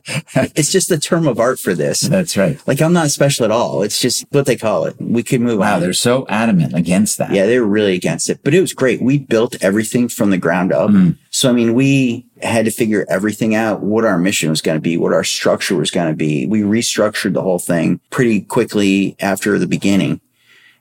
It's 0.55 0.71
just 0.71 0.89
the 0.89 0.97
term 0.97 1.27
of 1.27 1.39
art 1.39 1.59
for 1.59 1.73
this. 1.73 2.01
That's 2.01 2.35
right. 2.37 2.59
Like 2.67 2.81
I'm 2.81 2.93
not 2.93 3.11
special 3.11 3.45
at 3.45 3.51
all. 3.51 3.83
It's 3.83 3.99
just 3.99 4.25
what 4.31 4.45
they 4.45 4.55
call 4.55 4.85
it. 4.85 4.95
We 4.99 5.23
could 5.23 5.41
move 5.41 5.59
Wow. 5.59 5.75
on." 5.75 5.81
They're 5.81 5.93
so 5.93 6.25
adamant 6.29 6.73
against 6.73 7.17
that. 7.17 7.31
Yeah, 7.31 7.45
they 7.45 7.59
were 7.59 7.67
really 7.67 7.93
against 7.95 8.29
it, 8.29 8.39
but 8.43 8.53
it 8.53 8.61
was 8.61 8.73
great. 8.73 9.01
We 9.01 9.17
built 9.17 9.55
everything 9.61 10.07
from 10.09 10.29
the 10.29 10.37
ground 10.37 10.71
up. 10.71 10.89
Mm. 10.89 11.17
So, 11.29 11.49
I 11.49 11.53
mean, 11.53 11.73
we 11.73 12.25
had 12.41 12.65
to 12.65 12.71
figure 12.71 13.05
everything 13.09 13.53
out, 13.55 13.81
what 13.81 14.03
our 14.05 14.17
mission 14.17 14.49
was 14.49 14.61
going 14.61 14.77
to 14.77 14.81
be, 14.81 14.97
what 14.97 15.13
our 15.13 15.23
structure 15.23 15.75
was 15.75 15.91
going 15.91 16.09
to 16.09 16.15
be. 16.15 16.45
We 16.47 16.61
restructured 16.61 17.33
the 17.33 17.41
whole 17.41 17.59
thing 17.59 17.99
pretty 18.09 18.41
quickly 18.41 19.15
after 19.19 19.59
the 19.59 19.67
beginning 19.67 20.21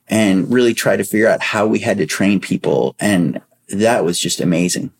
and 0.07 0.51
really 0.51 0.73
tried 0.73 0.97
to 0.97 1.03
figure 1.03 1.27
out 1.27 1.41
how 1.41 1.67
we 1.67 1.79
had 1.79 1.97
to 1.99 2.05
train 2.05 2.39
people. 2.39 2.95
And 2.99 3.41
that 3.69 4.03
was 4.03 4.19
just 4.19 4.41
amazing. 4.41 4.91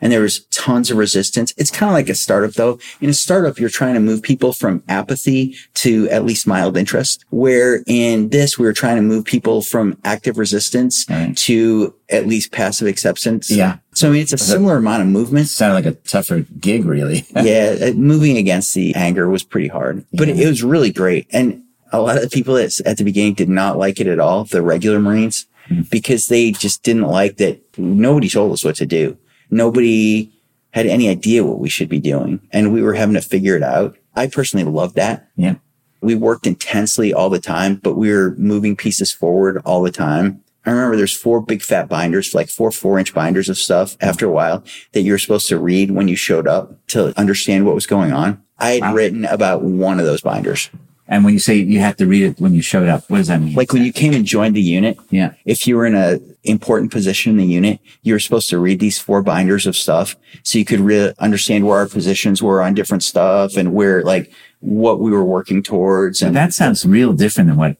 And 0.00 0.12
there 0.12 0.20
was 0.22 0.44
tons 0.46 0.90
of 0.90 0.96
resistance. 0.96 1.52
It's 1.56 1.70
kind 1.70 1.90
of 1.90 1.94
like 1.94 2.08
a 2.08 2.14
startup 2.14 2.52
though. 2.52 2.78
In 3.00 3.10
a 3.10 3.14
startup, 3.14 3.58
you're 3.58 3.68
trying 3.68 3.94
to 3.94 4.00
move 4.00 4.22
people 4.22 4.52
from 4.52 4.82
apathy 4.88 5.56
to 5.74 6.08
at 6.10 6.24
least 6.24 6.46
mild 6.46 6.76
interest. 6.76 7.24
Where 7.30 7.82
in 7.86 8.30
this, 8.30 8.58
we 8.58 8.64
were 8.66 8.72
trying 8.72 8.96
to 8.96 9.02
move 9.02 9.24
people 9.24 9.62
from 9.62 9.98
active 10.04 10.38
resistance 10.38 11.04
Right. 11.08 11.36
to 11.38 11.94
at 12.08 12.26
least 12.26 12.50
passive 12.52 12.88
acceptance. 12.88 13.50
Yeah. 13.50 13.76
So 13.94 14.08
I 14.08 14.12
mean, 14.12 14.22
it's 14.22 14.32
a 14.32 14.38
similar 14.38 14.76
amount 14.76 15.02
of 15.02 15.08
movement. 15.08 15.48
Sounded 15.48 15.74
like 15.74 15.86
a 15.86 15.98
tougher 16.08 16.40
gig, 16.58 16.84
really. 16.86 17.26
yeah, 17.36 17.76
uh, 17.82 17.92
moving 17.92 18.36
against 18.36 18.74
the 18.74 18.94
anger 18.94 19.28
was 19.28 19.42
pretty 19.42 19.68
hard, 19.68 20.04
but 20.12 20.28
Yeah. 20.28 20.34
it 20.44 20.48
was 20.48 20.62
really 20.62 20.90
great. 20.92 21.26
And 21.30 21.62
a 21.92 22.00
lot 22.00 22.16
of 22.16 22.22
the 22.22 22.30
people 22.30 22.56
at, 22.56 22.72
at 22.86 22.96
the 22.98 23.04
beginning 23.04 23.34
did 23.34 23.48
not 23.48 23.76
like 23.76 24.00
it 24.00 24.06
at 24.06 24.18
all, 24.20 24.44
the 24.44 24.62
regular 24.62 24.98
Marines, 25.00 25.46
Hmm. 25.68 25.82
because 25.90 26.26
they 26.26 26.52
just 26.52 26.82
didn't 26.82 27.02
like 27.02 27.36
that 27.36 27.60
nobody 27.76 28.28
told 28.28 28.52
us 28.52 28.64
what 28.64 28.76
to 28.76 28.86
do. 28.86 29.16
Nobody 29.50 30.30
had 30.72 30.86
any 30.86 31.08
idea 31.08 31.44
what 31.44 31.58
we 31.58 31.68
should 31.68 31.88
be 31.88 31.98
doing, 32.00 32.40
and 32.52 32.72
we 32.72 32.82
were 32.82 32.94
having 32.94 33.14
to 33.14 33.20
figure 33.20 33.56
it 33.56 33.62
out. 33.62 33.96
I 34.14 34.26
personally 34.28 34.64
loved 34.64 34.94
that. 34.96 35.28
yeah. 35.36 35.56
We 36.02 36.14
worked 36.14 36.46
intensely 36.46 37.12
all 37.12 37.28
the 37.28 37.38
time, 37.40 37.74
but 37.74 37.94
we 37.94 38.10
were 38.10 38.34
moving 38.38 38.74
pieces 38.74 39.12
forward 39.12 39.60
all 39.66 39.82
the 39.82 39.90
time. 39.90 40.42
I 40.64 40.70
remember 40.70 40.96
there's 40.96 41.14
four 41.16 41.42
big 41.42 41.60
fat 41.62 41.88
binders, 41.90 42.34
like 42.34 42.48
four 42.48 42.70
four 42.70 42.98
inch 42.98 43.12
binders 43.12 43.50
of 43.50 43.58
stuff 43.58 43.98
after 44.00 44.24
a 44.26 44.30
while 44.30 44.64
that 44.92 45.02
you 45.02 45.12
were 45.12 45.18
supposed 45.18 45.48
to 45.48 45.58
read 45.58 45.90
when 45.90 46.08
you 46.08 46.16
showed 46.16 46.46
up 46.46 46.74
to 46.88 47.18
understand 47.18 47.66
what 47.66 47.74
was 47.74 47.86
going 47.86 48.12
on. 48.12 48.42
I 48.58 48.70
had 48.72 48.80
Wow. 48.82 48.94
written 48.94 49.24
about 49.26 49.62
one 49.62 50.00
of 50.00 50.06
those 50.06 50.22
binders. 50.22 50.70
And 51.10 51.24
when 51.24 51.34
you 51.34 51.40
say 51.40 51.56
you 51.56 51.80
had 51.80 51.98
to 51.98 52.06
read 52.06 52.22
it 52.22 52.40
when 52.40 52.54
you 52.54 52.62
showed 52.62 52.88
up, 52.88 53.10
what 53.10 53.18
does 53.18 53.26
that 53.26 53.42
mean? 53.42 53.54
Like 53.54 53.72
when 53.72 53.82
you 53.82 53.92
came 53.92 54.14
and 54.14 54.24
joined 54.24 54.54
the 54.54 54.62
unit, 54.62 54.96
yeah. 55.10 55.34
if 55.44 55.66
you 55.66 55.76
were 55.76 55.84
in 55.84 55.96
a 55.96 56.20
important 56.44 56.92
position 56.92 57.32
in 57.32 57.36
the 57.38 57.46
unit, 57.46 57.80
you 58.02 58.14
were 58.14 58.20
supposed 58.20 58.48
to 58.50 58.58
read 58.58 58.78
these 58.78 58.98
four 58.98 59.20
binders 59.20 59.66
of 59.66 59.76
stuff 59.76 60.16
so 60.44 60.56
you 60.56 60.64
could 60.64 60.80
really 60.80 61.12
understand 61.18 61.66
where 61.66 61.78
our 61.78 61.88
positions 61.88 62.40
were 62.42 62.62
on 62.62 62.74
different 62.74 63.02
stuff 63.02 63.56
and 63.56 63.74
where 63.74 64.02
like 64.04 64.32
what 64.60 65.00
we 65.00 65.10
were 65.10 65.24
working 65.24 65.64
towards. 65.64 66.22
And 66.22 66.34
that 66.36 66.54
sounds 66.54 66.86
real 66.86 67.12
different 67.12 67.48
than 67.48 67.58
what 67.58 67.76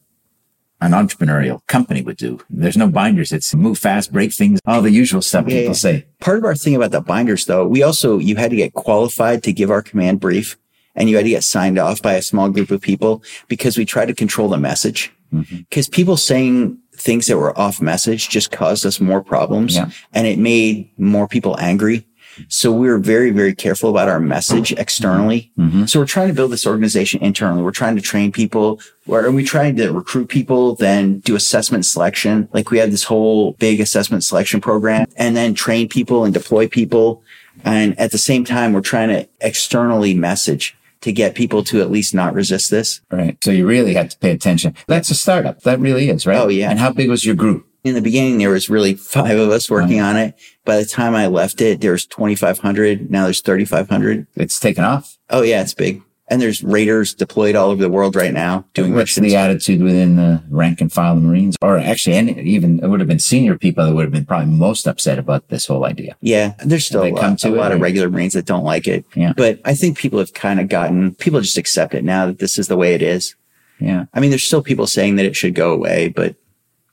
an 0.81 0.91
entrepreneurial 0.91 1.65
company 1.67 2.01
would 2.01 2.17
do. 2.17 2.39
There's 2.49 2.75
no 2.75 2.89
binders. 2.89 3.31
It's 3.31 3.53
move 3.55 3.77
fast, 3.77 4.11
break 4.11 4.33
things, 4.33 4.59
all 4.65 4.81
the 4.81 4.91
usual 4.91 5.21
stuff 5.21 5.45
Yeah, 5.47 5.59
people 5.59 5.67
yeah. 5.67 5.73
say. 5.73 6.05
part 6.19 6.39
of 6.39 6.43
our 6.43 6.55
thing 6.55 6.75
about 6.75 6.91
the 6.91 7.01
binders 7.01 7.45
though, 7.45 7.65
we 7.65 7.81
also, 7.81 8.17
you 8.17 8.35
had 8.35 8.49
to 8.49 8.57
get 8.57 8.73
qualified 8.73 9.41
to 9.43 9.53
give 9.53 9.71
our 9.71 9.81
command 9.81 10.19
brief 10.19 10.57
and 10.95 11.09
you 11.09 11.15
had 11.15 11.23
to 11.23 11.29
get 11.29 11.43
signed 11.43 11.77
off 11.79 12.01
by 12.01 12.13
a 12.13 12.21
small 12.21 12.49
group 12.49 12.71
of 12.71 12.81
people 12.81 13.23
because 13.47 13.77
we 13.77 13.85
tried 13.85 14.07
to 14.07 14.13
control 14.13 14.49
the 14.49 14.57
message. 14.57 15.11
Mhm. 15.33 15.65
Because 15.69 15.87
people 15.87 16.17
saying 16.17 16.77
things 16.95 17.27
that 17.27 17.37
were 17.37 17.57
off 17.57 17.81
message 17.81 18.29
just 18.29 18.51
caused 18.51 18.85
us 18.85 18.99
more 18.99 19.21
problems 19.23 19.75
Yeah. 19.75 19.89
and 20.13 20.27
it 20.27 20.37
made 20.37 20.89
more 20.97 21.27
people 21.27 21.57
angry. 21.59 22.05
So 22.47 22.71
we 22.71 22.87
were 22.87 22.97
very, 22.97 23.31
very 23.31 23.53
careful 23.53 23.89
about 23.89 24.07
our 24.07 24.19
message 24.19 24.71
externally. 24.71 25.51
Mhm. 25.59 25.89
So 25.89 25.99
we're 25.99 26.05
trying 26.05 26.29
to 26.29 26.33
build 26.33 26.51
this 26.51 26.65
organization 26.65 27.21
internally. 27.21 27.61
We're 27.61 27.71
trying 27.71 27.95
to 27.97 28.01
train 28.01 28.31
people. 28.31 28.79
Or 29.05 29.25
are 29.25 29.31
we 29.31 29.43
trying 29.43 29.75
to 29.77 29.91
recruit 29.91 30.29
people, 30.29 30.75
then 30.75 31.19
do 31.25 31.35
assessment 31.35 31.85
selection. 31.85 32.47
Like 32.53 32.71
we 32.71 32.77
had 32.77 32.91
this 32.91 33.03
whole 33.03 33.53
big 33.59 33.81
assessment 33.81 34.23
selection 34.23 34.61
program 34.61 35.07
and 35.17 35.35
then 35.35 35.53
train 35.53 35.89
people 35.89 36.23
and 36.23 36.33
deploy 36.33 36.67
people. 36.67 37.21
And 37.65 37.99
at 37.99 38.11
the 38.11 38.17
same 38.17 38.45
time, 38.45 38.71
we're 38.73 38.81
trying 38.81 39.09
to 39.09 39.27
externally 39.41 40.13
message 40.13 40.73
to 41.01 41.11
get 41.11 41.35
people 41.35 41.63
to 41.65 41.81
at 41.81 41.91
least 41.91 42.13
not 42.13 42.33
resist 42.33 42.71
this. 42.71 43.01
Right. 43.11 43.37
So 43.43 43.51
you 43.51 43.67
really 43.67 43.93
had 43.93 44.11
to 44.11 44.17
pay 44.17 44.31
attention. 44.31 44.75
That's 44.87 45.09
a 45.09 45.15
startup. 45.15 45.61
That 45.61 45.79
really 45.79 46.09
is, 46.09 46.25
right? 46.25 46.37
Oh, 46.37 46.47
yeah. 46.47 46.69
And 46.69 46.79
how 46.79 46.91
big 46.91 47.09
was 47.09 47.25
your 47.25 47.35
group? 47.35 47.67
In 47.83 47.95
the 47.95 48.01
beginning, 48.01 48.37
there 48.37 48.51
was 48.51 48.69
really 48.69 48.93
five 48.93 49.37
of 49.37 49.49
us 49.49 49.69
working 49.69 49.99
uh-huh. 49.99 50.09
on 50.09 50.17
it. 50.17 50.39
By 50.65 50.77
the 50.77 50.85
time 50.85 51.15
I 51.15 51.27
left 51.27 51.61
it, 51.61 51.81
there 51.81 51.93
was 51.93 52.05
2,500. 52.05 53.09
Now 53.09 53.23
there's 53.23 53.41
3,500. 53.41 54.27
It's 54.35 54.59
taken 54.59 54.83
off. 54.83 55.17
Oh 55.29 55.41
yeah, 55.41 55.61
it's 55.61 55.73
big. 55.73 56.03
And 56.31 56.41
there's 56.41 56.63
raiders 56.63 57.13
deployed 57.13 57.55
all 57.57 57.69
over 57.71 57.81
the 57.81 57.89
world 57.89 58.15
right 58.15 58.33
now 58.33 58.63
doing 58.73 58.93
What's 58.95 59.17
missions. 59.17 59.33
the 59.33 59.35
attitude 59.37 59.83
within 59.83 60.15
the 60.15 60.41
rank 60.49 60.79
and 60.79 60.91
file 60.91 61.17
of 61.17 61.21
Marines? 61.21 61.57
Or 61.61 61.77
actually, 61.77 62.15
any, 62.15 62.41
even 62.43 62.79
it 62.79 62.87
would 62.87 63.01
have 63.01 63.09
been 63.09 63.19
senior 63.19 63.57
people 63.57 63.85
that 63.85 63.93
would 63.93 64.05
have 64.05 64.13
been 64.13 64.25
probably 64.25 64.47
most 64.47 64.87
upset 64.87 65.19
about 65.19 65.49
this 65.49 65.65
whole 65.65 65.83
idea. 65.85 66.15
Yeah, 66.21 66.53
there's 66.63 66.85
still 66.85 67.03
a 67.03 67.11
come 67.11 67.31
lot, 67.31 67.39
to 67.39 67.49
a 67.49 67.57
lot 67.57 67.71
of 67.73 67.81
regular 67.81 68.09
Marines 68.09 68.31
that 68.33 68.45
don't 68.45 68.63
like 68.63 68.87
it. 68.87 69.03
Yeah. 69.13 69.33
But 69.35 69.59
I 69.65 69.75
think 69.75 69.97
people 69.97 70.19
have 70.19 70.33
kind 70.33 70.61
of 70.61 70.69
gotten, 70.69 71.15
people 71.15 71.41
just 71.41 71.57
accept 71.57 71.93
it 71.93 72.05
now 72.05 72.27
that 72.27 72.39
this 72.39 72.57
is 72.57 72.69
the 72.69 72.77
way 72.77 72.93
it 72.93 73.01
is. 73.01 73.35
Yeah. 73.79 74.05
I 74.13 74.21
mean, 74.21 74.29
there's 74.29 74.45
still 74.45 74.63
people 74.63 74.87
saying 74.87 75.17
that 75.17 75.25
it 75.25 75.35
should 75.35 75.53
go 75.53 75.73
away, 75.73 76.07
but 76.07 76.35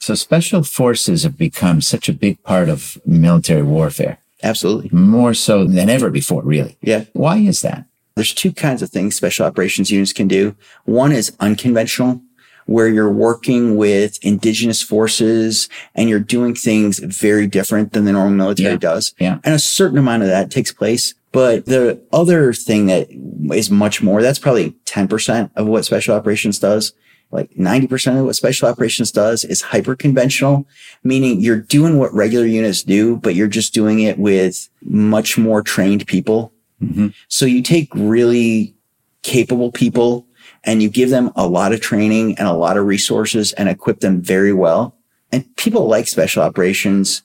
So 0.01 0.15
special 0.15 0.63
forces 0.63 1.23
have 1.25 1.37
become 1.37 1.81
such 1.81 2.09
a 2.09 2.13
big 2.13 2.43
part 2.43 2.69
of 2.69 2.99
military 3.05 3.63
warfare, 3.63 4.19
absolutely. 4.43 4.91
more 4.93 5.35
so 5.35 5.65
than 5.65 5.89
ever 5.89 6.11
before, 6.11 6.43
really. 6.43 6.77
Yeah. 6.81 7.05
Why 7.13 7.39
is 7.39 7.61
that? 7.63 7.85
There's 8.19 8.35
two 8.35 8.53
kinds 8.53 8.83
of 8.83 8.91
things 8.91 9.15
special 9.15 9.47
operations 9.47 9.91
units 9.91 10.13
can 10.13 10.27
do. 10.29 10.57
One 10.85 11.13
is 11.13 11.37
unconventional, 11.39 12.21
where 12.67 12.89
you're 12.89 13.11
working 13.11 13.77
with 13.77 14.19
indigenous 14.23 14.83
forces 14.83 15.69
and 15.95 16.09
you're 16.09 16.19
doing 16.21 16.55
things 16.55 16.99
very 16.99 17.47
different 17.47 17.93
than 17.93 18.05
the 18.05 18.13
normal 18.13 18.37
military 18.37 18.73
Yeah. 18.73 18.79
does. 18.79 19.15
Yeah. 19.19 19.39
And 19.45 19.55
a 19.55 19.59
certain 19.59 19.99
amount 19.99 20.25
of 20.25 20.29
that 20.29 20.51
takes 20.51 20.73
place. 20.73 21.15
But 21.33 21.67
the 21.67 22.01
other 22.13 22.53
thing 22.53 22.87
that 22.87 23.09
is 23.53 23.71
much 23.71 24.03
more, 24.03 24.21
that's 24.21 24.39
probably 24.39 24.75
10% 24.85 25.51
of 25.57 25.67
what 25.67 25.85
special 25.85 26.15
operations 26.15 26.59
does 26.59 26.93
like 27.31 27.51
90% 27.57 28.19
of 28.19 28.25
what 28.25 28.37
special 28.37 28.69
operations 28.69 29.13
does 29.13 29.45
is 29.45 29.61
hyper 29.61 29.95
conventional, 29.95 30.67
meaning 31.05 31.41
you're 31.41 31.61
doing 31.61 31.99
what 31.99 32.13
regular 32.15 32.47
units 32.47 32.83
do, 32.83 33.17
but 33.17 33.35
you're 33.35 33.49
just 33.49 33.75
doing 33.75 34.01
it 34.01 34.19
with 34.19 34.69
much 34.83 35.37
more 35.37 35.63
trained 35.63 36.07
people. 36.07 36.53
Mm-hmm. 36.83 37.09
So 37.29 37.47
you 37.47 37.63
take 37.63 37.89
really 37.95 38.75
capable 39.23 39.73
people 39.73 40.27
and 40.65 40.83
you 40.83 40.89
give 40.89 41.11
them 41.11 41.31
a 41.37 41.47
lot 41.47 41.73
of 41.73 41.81
training 41.81 42.39
and 42.39 42.49
a 42.49 42.53
lot 42.53 42.77
of 42.77 42.87
resources 42.87 43.53
and 43.53 43.69
equip 43.69 44.01
them 44.01 44.21
very 44.21 44.53
well. 44.53 44.97
And 45.33 45.55
people 45.57 45.87
like 45.87 46.09
special 46.09 46.43
operations. 46.43 47.23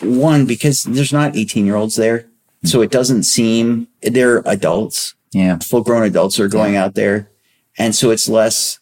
One, 0.00 0.46
because 0.46 0.84
there's 0.84 1.12
not 1.12 1.36
18 1.36 1.66
year 1.66 1.76
olds 1.76 1.96
there. 1.96 2.28
So 2.64 2.80
it 2.80 2.90
doesn't 2.90 3.24
seem 3.24 3.88
they're 4.02 4.42
adults, 4.46 5.14
Yeah. 5.32 5.58
full 5.58 5.82
grown 5.82 6.04
adults 6.04 6.38
are 6.38 6.48
going 6.48 6.76
out 6.76 6.94
there. 6.94 7.28
And 7.76 7.94
so 7.94 8.10
it's 8.10 8.28
less, 8.28 8.78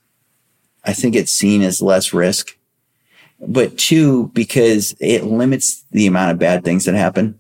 I 0.85 0.93
think 0.93 1.17
it's 1.17 1.33
seen 1.33 1.63
as 1.63 1.81
less 1.81 2.13
risk. 2.13 2.57
But 3.41 3.79
two, 3.79 4.29
because 4.35 4.95
it 5.01 5.25
limits 5.25 5.83
the 5.91 6.07
amount 6.07 6.33
of 6.33 6.39
bad 6.39 6.63
things 6.63 6.85
that 6.85 6.95
happen. 6.95 7.40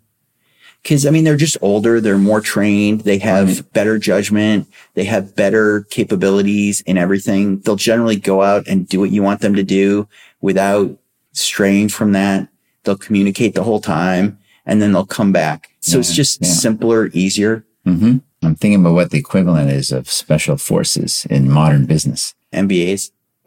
Cause 0.82 1.04
I 1.04 1.10
mean, 1.10 1.24
they're 1.24 1.36
just 1.36 1.58
older. 1.60 2.00
They're 2.00 2.16
more 2.16 2.40
trained. 2.40 3.02
They 3.02 3.18
have 3.18 3.70
better 3.72 3.98
judgment. 3.98 4.66
They 4.94 5.04
have 5.04 5.36
better 5.36 5.82
capabilities 5.90 6.80
in 6.82 6.96
everything. 6.96 7.60
They'll 7.60 7.76
generally 7.76 8.16
go 8.16 8.42
out 8.42 8.66
and 8.66 8.88
do 8.88 8.98
what 8.98 9.10
you 9.10 9.22
want 9.22 9.40
them 9.42 9.54
to 9.54 9.62
do 9.62 10.08
without 10.40 10.98
straying 11.32 11.90
from 11.90 12.12
that. 12.12 12.48
They'll 12.84 12.96
communicate 12.96 13.54
the 13.54 13.62
whole 13.62 13.80
time 13.80 14.38
and 14.64 14.80
then 14.80 14.92
they'll 14.92 15.06
come 15.06 15.32
back. 15.32 15.70
So 15.80 15.98
it's 15.98 16.14
just 16.14 16.42
yeah. 16.42 16.48
simpler, 16.48 17.08
easier. 17.12 17.64
hmm 17.84 18.18
I'm 18.42 18.54
thinking 18.54 18.80
about 18.80 18.94
what 18.94 19.10
the 19.10 19.18
equivalent 19.18 19.70
is 19.70 19.92
of 19.92 20.10
special 20.10 20.56
forces 20.56 21.26
in 21.28 21.50
modern 21.50 21.84
business. 21.84 22.34
MBAs. 22.54 23.10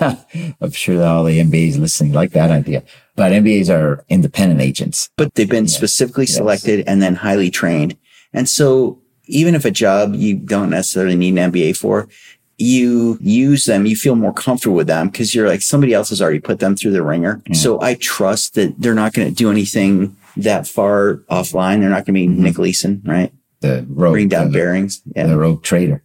I'm 0.00 0.70
sure 0.72 0.96
that 0.96 1.06
all 1.06 1.24
the 1.24 1.38
MBAs 1.40 1.78
listening 1.78 2.12
like 2.12 2.32
that 2.32 2.50
idea, 2.50 2.82
but 3.14 3.32
MBAs 3.32 3.68
are 3.70 4.04
independent 4.08 4.60
agents. 4.60 5.08
but 5.16 5.34
they've 5.34 5.48
been 5.48 5.64
Yes. 5.64 5.74
specifically 5.76 6.24
Yes. 6.24 6.34
selected 6.36 6.84
and 6.86 7.00
then 7.02 7.16
highly 7.16 7.50
trained. 7.50 7.96
And 8.32 8.48
so 8.48 8.98
even 9.26 9.54
if 9.54 9.64
a 9.64 9.70
job 9.70 10.14
you 10.14 10.34
don't 10.36 10.70
necessarily 10.70 11.16
need 11.16 11.36
an 11.38 11.50
MBA 11.52 11.72
for, 11.76 12.08
you 12.58 13.18
use 13.20 13.64
them, 13.66 13.84
you 13.86 13.96
feel 13.96 14.14
more 14.16 14.32
comfortable 14.32 14.76
with 14.76 14.86
them 14.86 15.08
because 15.08 15.34
you're 15.34 15.48
like 15.48 15.60
somebody 15.62 15.92
else 15.92 16.08
has 16.08 16.22
already 16.22 16.40
put 16.40 16.58
them 16.58 16.74
through 16.76 16.92
the 16.92 17.02
ringer. 17.02 17.42
Yeah. 17.46 17.54
So 17.54 17.80
I 17.82 17.94
trust 17.94 18.54
that 18.54 18.74
they're 18.80 18.94
not 18.94 19.12
going 19.12 19.28
to 19.28 19.34
do 19.34 19.50
anything 19.50 20.16
that 20.38 20.66
far 20.66 21.16
offline. 21.30 21.80
They're 21.80 21.90
not 21.90 22.06
going 22.06 22.14
to 22.14 22.20
be 22.20 22.28
Mhm. 22.28 22.38
Nick 22.38 22.58
Leeson, 22.58 23.02
right? 23.04 23.32
The 23.60 23.84
rogue, 23.88 24.14
Bring 24.14 24.28
down 24.28 24.52
the, 24.52 24.58
Barings. 24.58 25.02
Yeah. 25.14 25.26
the 25.26 25.36
rogue 25.36 25.62
trader. 25.62 26.02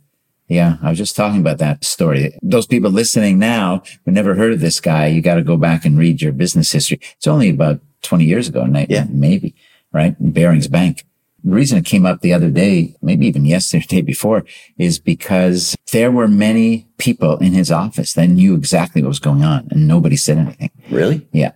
Yeah, 0.51 0.75
I 0.83 0.89
was 0.89 0.97
just 0.97 1.15
talking 1.15 1.39
about 1.39 1.59
that 1.59 1.85
story. 1.85 2.37
Those 2.41 2.67
people 2.67 2.91
listening 2.91 3.39
now 3.39 3.83
who 4.03 4.11
never 4.11 4.35
heard 4.35 4.51
of 4.51 4.59
this 4.59 4.81
guy, 4.81 5.07
you 5.07 5.21
got 5.21 5.35
to 5.35 5.43
go 5.43 5.55
back 5.55 5.85
and 5.85 5.97
read 5.97 6.21
your 6.21 6.33
business 6.33 6.73
history. 6.73 6.99
It's 7.15 7.25
only 7.25 7.49
about 7.49 7.79
20 8.01 8.25
years 8.25 8.49
ago, 8.49 8.67
Yeah. 8.89 9.05
maybe, 9.09 9.55
right? 9.93 10.13
Barings 10.19 10.67
Bank. 10.67 11.05
The 11.45 11.51
reason 11.51 11.77
it 11.77 11.85
came 11.85 12.05
up 12.05 12.19
the 12.19 12.33
other 12.33 12.49
day, 12.49 12.95
maybe 13.01 13.27
even 13.27 13.45
yesterday, 13.45 13.85
day 13.89 14.01
before, 14.01 14.43
is 14.77 14.99
because 14.99 15.73
there 15.93 16.11
were 16.11 16.27
many 16.27 16.85
people 16.97 17.37
in 17.37 17.53
his 17.53 17.71
office 17.71 18.11
that 18.13 18.27
knew 18.27 18.53
exactly 18.53 19.01
what 19.01 19.07
was 19.07 19.19
going 19.19 19.43
on 19.45 19.69
and 19.71 19.87
nobody 19.87 20.17
said 20.17 20.37
anything. 20.37 20.69
Really? 20.89 21.25
Yeah. 21.31 21.53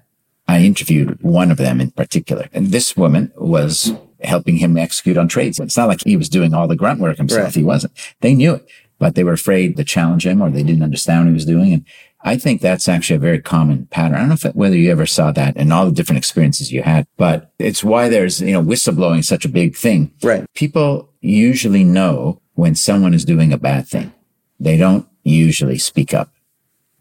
I 0.47 0.61
interviewed 0.61 1.21
one 1.21 1.51
of 1.51 1.57
them 1.57 1.81
in 1.81 1.91
particular. 1.91 2.47
And 2.53 2.67
this 2.67 2.95
woman 2.95 3.33
was 3.35 3.93
helping 4.23 4.55
him 4.57 4.77
execute 4.77 5.17
on 5.17 5.27
trades. 5.27 5.59
It's 5.59 5.75
not 5.75 5.89
like 5.89 6.01
he 6.05 6.15
was 6.15 6.29
doing 6.29 6.53
all 6.53 6.67
the 6.67 6.77
grunt 6.77 7.01
work 7.01 7.17
himself. 7.17 7.43
Right. 7.43 7.53
He 7.55 7.63
wasn't. 7.63 7.93
They 8.21 8.33
knew 8.33 8.55
it, 8.55 8.67
but 8.99 9.15
they 9.15 9.23
were 9.23 9.33
afraid 9.33 9.77
to 9.77 9.83
challenge 9.83 10.25
him 10.25 10.41
or 10.41 10.49
they 10.49 10.63
didn't 10.63 10.83
understand 10.83 11.21
what 11.21 11.29
he 11.29 11.33
was 11.33 11.45
doing. 11.45 11.73
And 11.73 11.85
I 12.21 12.37
think 12.37 12.61
that's 12.61 12.87
actually 12.87 13.17
a 13.17 13.19
very 13.19 13.39
common 13.41 13.85
pattern. 13.87 14.15
I 14.15 14.19
don't 14.19 14.29
know 14.29 14.33
if, 14.49 14.55
whether 14.55 14.75
you 14.75 14.91
ever 14.91 15.05
saw 15.05 15.31
that 15.33 15.55
in 15.57 15.71
all 15.71 15.85
the 15.85 15.91
different 15.91 16.17
experiences 16.17 16.71
you 16.71 16.81
had, 16.81 17.05
but 17.17 17.51
it's 17.59 17.83
why 17.83 18.09
there's, 18.09 18.41
you 18.41 18.53
know, 18.53 18.63
whistleblowing 18.63 19.23
such 19.23 19.45
a 19.45 19.49
big 19.49 19.75
thing. 19.75 20.11
Right. 20.23 20.45
People 20.55 21.13
usually 21.21 21.83
know 21.83 22.41
when 22.53 22.73
someone 22.73 23.13
is 23.13 23.25
doing 23.25 23.53
a 23.53 23.57
bad 23.57 23.87
thing. 23.87 24.11
They 24.59 24.77
don't 24.77 25.07
usually 25.23 25.77
speak 25.77 26.13
up. 26.13 26.31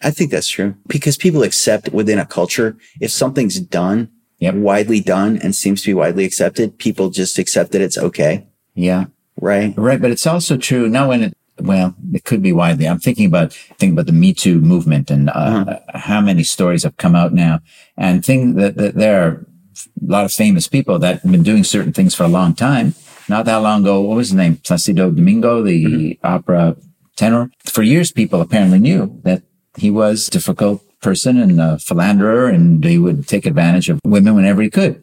I 0.03 0.11
think 0.11 0.31
that's 0.31 0.49
true 0.49 0.75
because 0.87 1.17
people 1.17 1.43
accept 1.43 1.89
within 1.91 2.19
a 2.19 2.27
culture 2.27 2.77
if 3.01 3.11
something's 3.11 3.59
done, 3.61 4.11
Yep. 4.41 4.57
widely 4.57 5.01
done 5.01 5.39
and 5.39 5.55
seems 5.55 5.81
to 5.83 5.91
be 5.91 5.95
widely 5.95 6.25
accepted, 6.27 6.77
people 6.77 7.09
just 7.09 7.39
accept 7.39 7.73
that 7.73 7.81
it's 7.81 7.97
okay. 7.97 8.47
Yeah. 8.75 9.07
Right. 9.41 9.73
Right, 9.77 10.03
but 10.03 10.11
it's 10.11 10.27
also 10.27 10.59
true. 10.59 10.89
Now, 10.89 11.09
when 11.09 11.23
it 11.23 11.37
well, 11.61 11.95
it 12.13 12.25
could 12.25 12.43
be 12.43 12.53
widely. 12.53 12.87
I'm 12.87 12.99
thinking 12.99 13.27
about 13.27 13.53
thinking 13.53 13.93
about 13.93 14.07
the 14.07 14.13
Me 14.13 14.33
Too 14.33 14.61
movement 14.61 15.11
and 15.11 15.31
uh, 15.31 15.79
how 15.95 16.21
many 16.21 16.43
stories 16.43 16.83
have 16.83 16.97
come 16.97 17.15
out 17.15 17.33
now, 17.33 17.61
and 17.97 18.25
thing 18.25 18.55
that, 18.57 18.77
that 18.77 18.95
there 18.95 19.23
are 19.23 19.47
a 19.77 20.07
lot 20.07 20.25
of 20.25 20.33
famous 20.33 20.69
people 20.69 20.99
that 20.99 21.21
have 21.23 21.31
been 21.31 21.43
doing 21.43 21.65
certain 21.65 21.93
things 21.93 22.15
for 22.15 22.25
a 22.25 22.29
long 22.29 22.55
time. 22.55 22.95
Not 23.29 23.47
that 23.47 23.57
long 23.57 23.83
ago, 23.83 24.01
what 24.01 24.17
was 24.17 24.29
his 24.29 24.37
name? 24.37 24.57
Placido 24.57 25.11
Domingo, 25.15 25.63
the 25.63 26.19
opera 26.23 26.77
tenor. 27.17 27.51
For 27.65 27.83
years, 27.83 28.13
people 28.13 28.41
apparently 28.41 28.79
knew 28.79 29.21
that 29.25 29.43
he 29.77 29.91
was 29.91 30.29
a 30.29 30.31
difficult 30.31 30.83
person 31.01 31.39
and 31.39 31.61
a 31.61 31.79
philanderer, 31.79 32.49
and 32.49 32.85
he 32.85 32.99
would 32.99 33.27
take 33.27 33.47
advantage 33.47 33.89
of 33.89 34.01
women 34.05 34.35
whenever 34.35 34.63
he 34.63 34.71
could. 34.71 35.03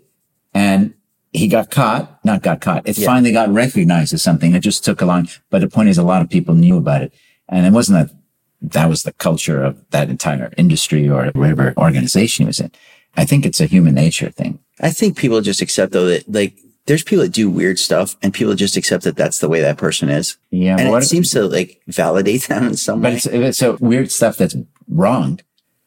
And 0.54 0.94
he 1.32 1.48
got 1.48 1.70
caught, 1.72 2.20
not 2.26 2.42
got 2.42 2.60
caught. 2.62 2.88
It 2.88 2.98
Yeah. 2.98 3.06
finally 3.06 3.32
got 3.32 3.50
recognized 3.54 4.14
as 4.14 4.22
something. 4.22 4.54
It 4.54 4.60
just 4.62 4.84
took 4.84 5.02
a 5.02 5.06
long, 5.06 5.28
but 5.50 5.62
the 5.62 5.68
point 5.70 5.90
is 5.90 5.98
a 5.98 6.04
lot 6.04 6.22
of 6.22 6.30
people 6.30 6.56
knew 6.56 6.78
about 6.78 7.02
it. 7.04 7.14
And 7.50 7.66
it 7.66 7.72
wasn't 7.74 8.08
that 8.08 8.16
that 8.74 8.90
was 8.90 9.04
the 9.04 9.14
culture 9.14 9.64
of 9.64 9.78
that 9.92 10.10
entire 10.10 10.52
industry 10.58 11.10
or 11.10 11.32
whatever 11.34 11.74
organization 11.78 12.44
he 12.46 12.48
was 12.48 12.60
in. 12.60 12.72
I 13.18 13.26
think 13.26 13.46
it's 13.46 13.60
a 13.60 13.66
human 13.66 13.96
nature 13.96 14.30
thing. 14.30 14.60
I 14.80 14.92
think 14.92 15.18
people 15.18 15.42
just 15.42 15.62
accept 15.62 15.92
though 15.94 16.06
that 16.06 16.32
like 16.32 16.54
there's 16.86 17.04
people 17.04 17.24
that 17.24 17.34
do 17.34 17.50
weird 17.50 17.80
stuff 17.80 18.16
and 18.22 18.34
people 18.34 18.54
just 18.56 18.76
accept 18.78 19.04
that 19.04 19.16
that's 19.16 19.40
the 19.40 19.50
way 19.50 19.62
that 19.62 19.78
person 19.78 20.10
is. 20.10 20.38
Yeah. 20.52 20.78
And 20.80 20.94
it 20.96 21.04
seems 21.06 21.30
to 21.32 21.48
like 21.48 21.82
validate 21.88 22.44
them 22.50 22.68
in 22.68 22.78
some 22.78 23.02
but 23.02 23.12
way. 23.12 23.16
it's, 23.18 23.26
it's 23.26 23.62
a 23.62 23.74
weird 23.74 24.12
stuff 24.12 24.38
that's 24.38 24.56
wrong. 24.88 25.40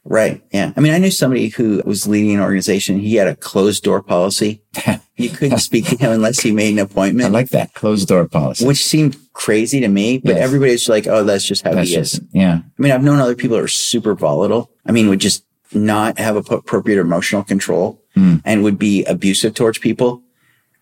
Right. 0.05 0.43
Yeah. 0.53 0.73
I 0.77 0.81
mean, 0.81 0.93
I 0.93 0.99
knew 0.99 1.11
somebody 1.11 1.49
who 1.49 1.83
was 1.87 2.07
leading 2.07 2.35
an 2.35 2.41
organization. 2.41 2.99
He 2.99 3.15
had 3.17 3.27
a 3.27 3.35
closed 3.37 3.83
door 3.85 4.03
policy. 4.03 4.63
You 5.17 5.29
couldn't 5.31 5.59
speak 5.61 5.87
to 5.91 5.97
him 5.97 6.11
unless 6.11 6.45
you 6.45 6.53
made 6.53 6.73
an 6.73 6.81
appointment. 6.81 7.25
I 7.27 7.29
like 7.29 7.51
that 7.51 7.73
closed 7.73 8.09
door 8.09 8.27
policy. 8.27 8.67
which 8.67 8.85
seemed 8.85 9.17
crazy 9.33 9.79
to 9.79 9.87
me, 9.87 10.19
but 10.19 10.35
Yes. 10.35 10.43
everybody's 10.43 10.89
like, 10.89 11.07
Oh, 11.07 11.23
that's 11.23 11.45
just 11.45 11.63
how 11.63 11.73
That's 11.73 11.89
he 11.91 11.95
is. 11.95 12.21
yeah. 12.33 12.63
I 12.77 12.83
mean, 12.83 12.91
I've 12.91 13.05
known 13.05 13.21
other 13.21 13.37
people 13.37 13.57
that 13.57 13.63
are 13.63 13.69
super 13.69 14.17
volatile. 14.17 14.73
I 14.85 14.91
mean, 14.91 15.09
would 15.09 15.21
just 15.21 15.45
not 15.73 16.19
have 16.19 16.35
appropriate 16.35 16.99
emotional 16.99 17.45
control 17.45 18.03
Hmm. 18.17 18.39
and 18.45 18.65
would 18.65 18.77
be 18.77 19.05
abusive 19.05 19.55
towards 19.55 19.79
people. 19.79 20.21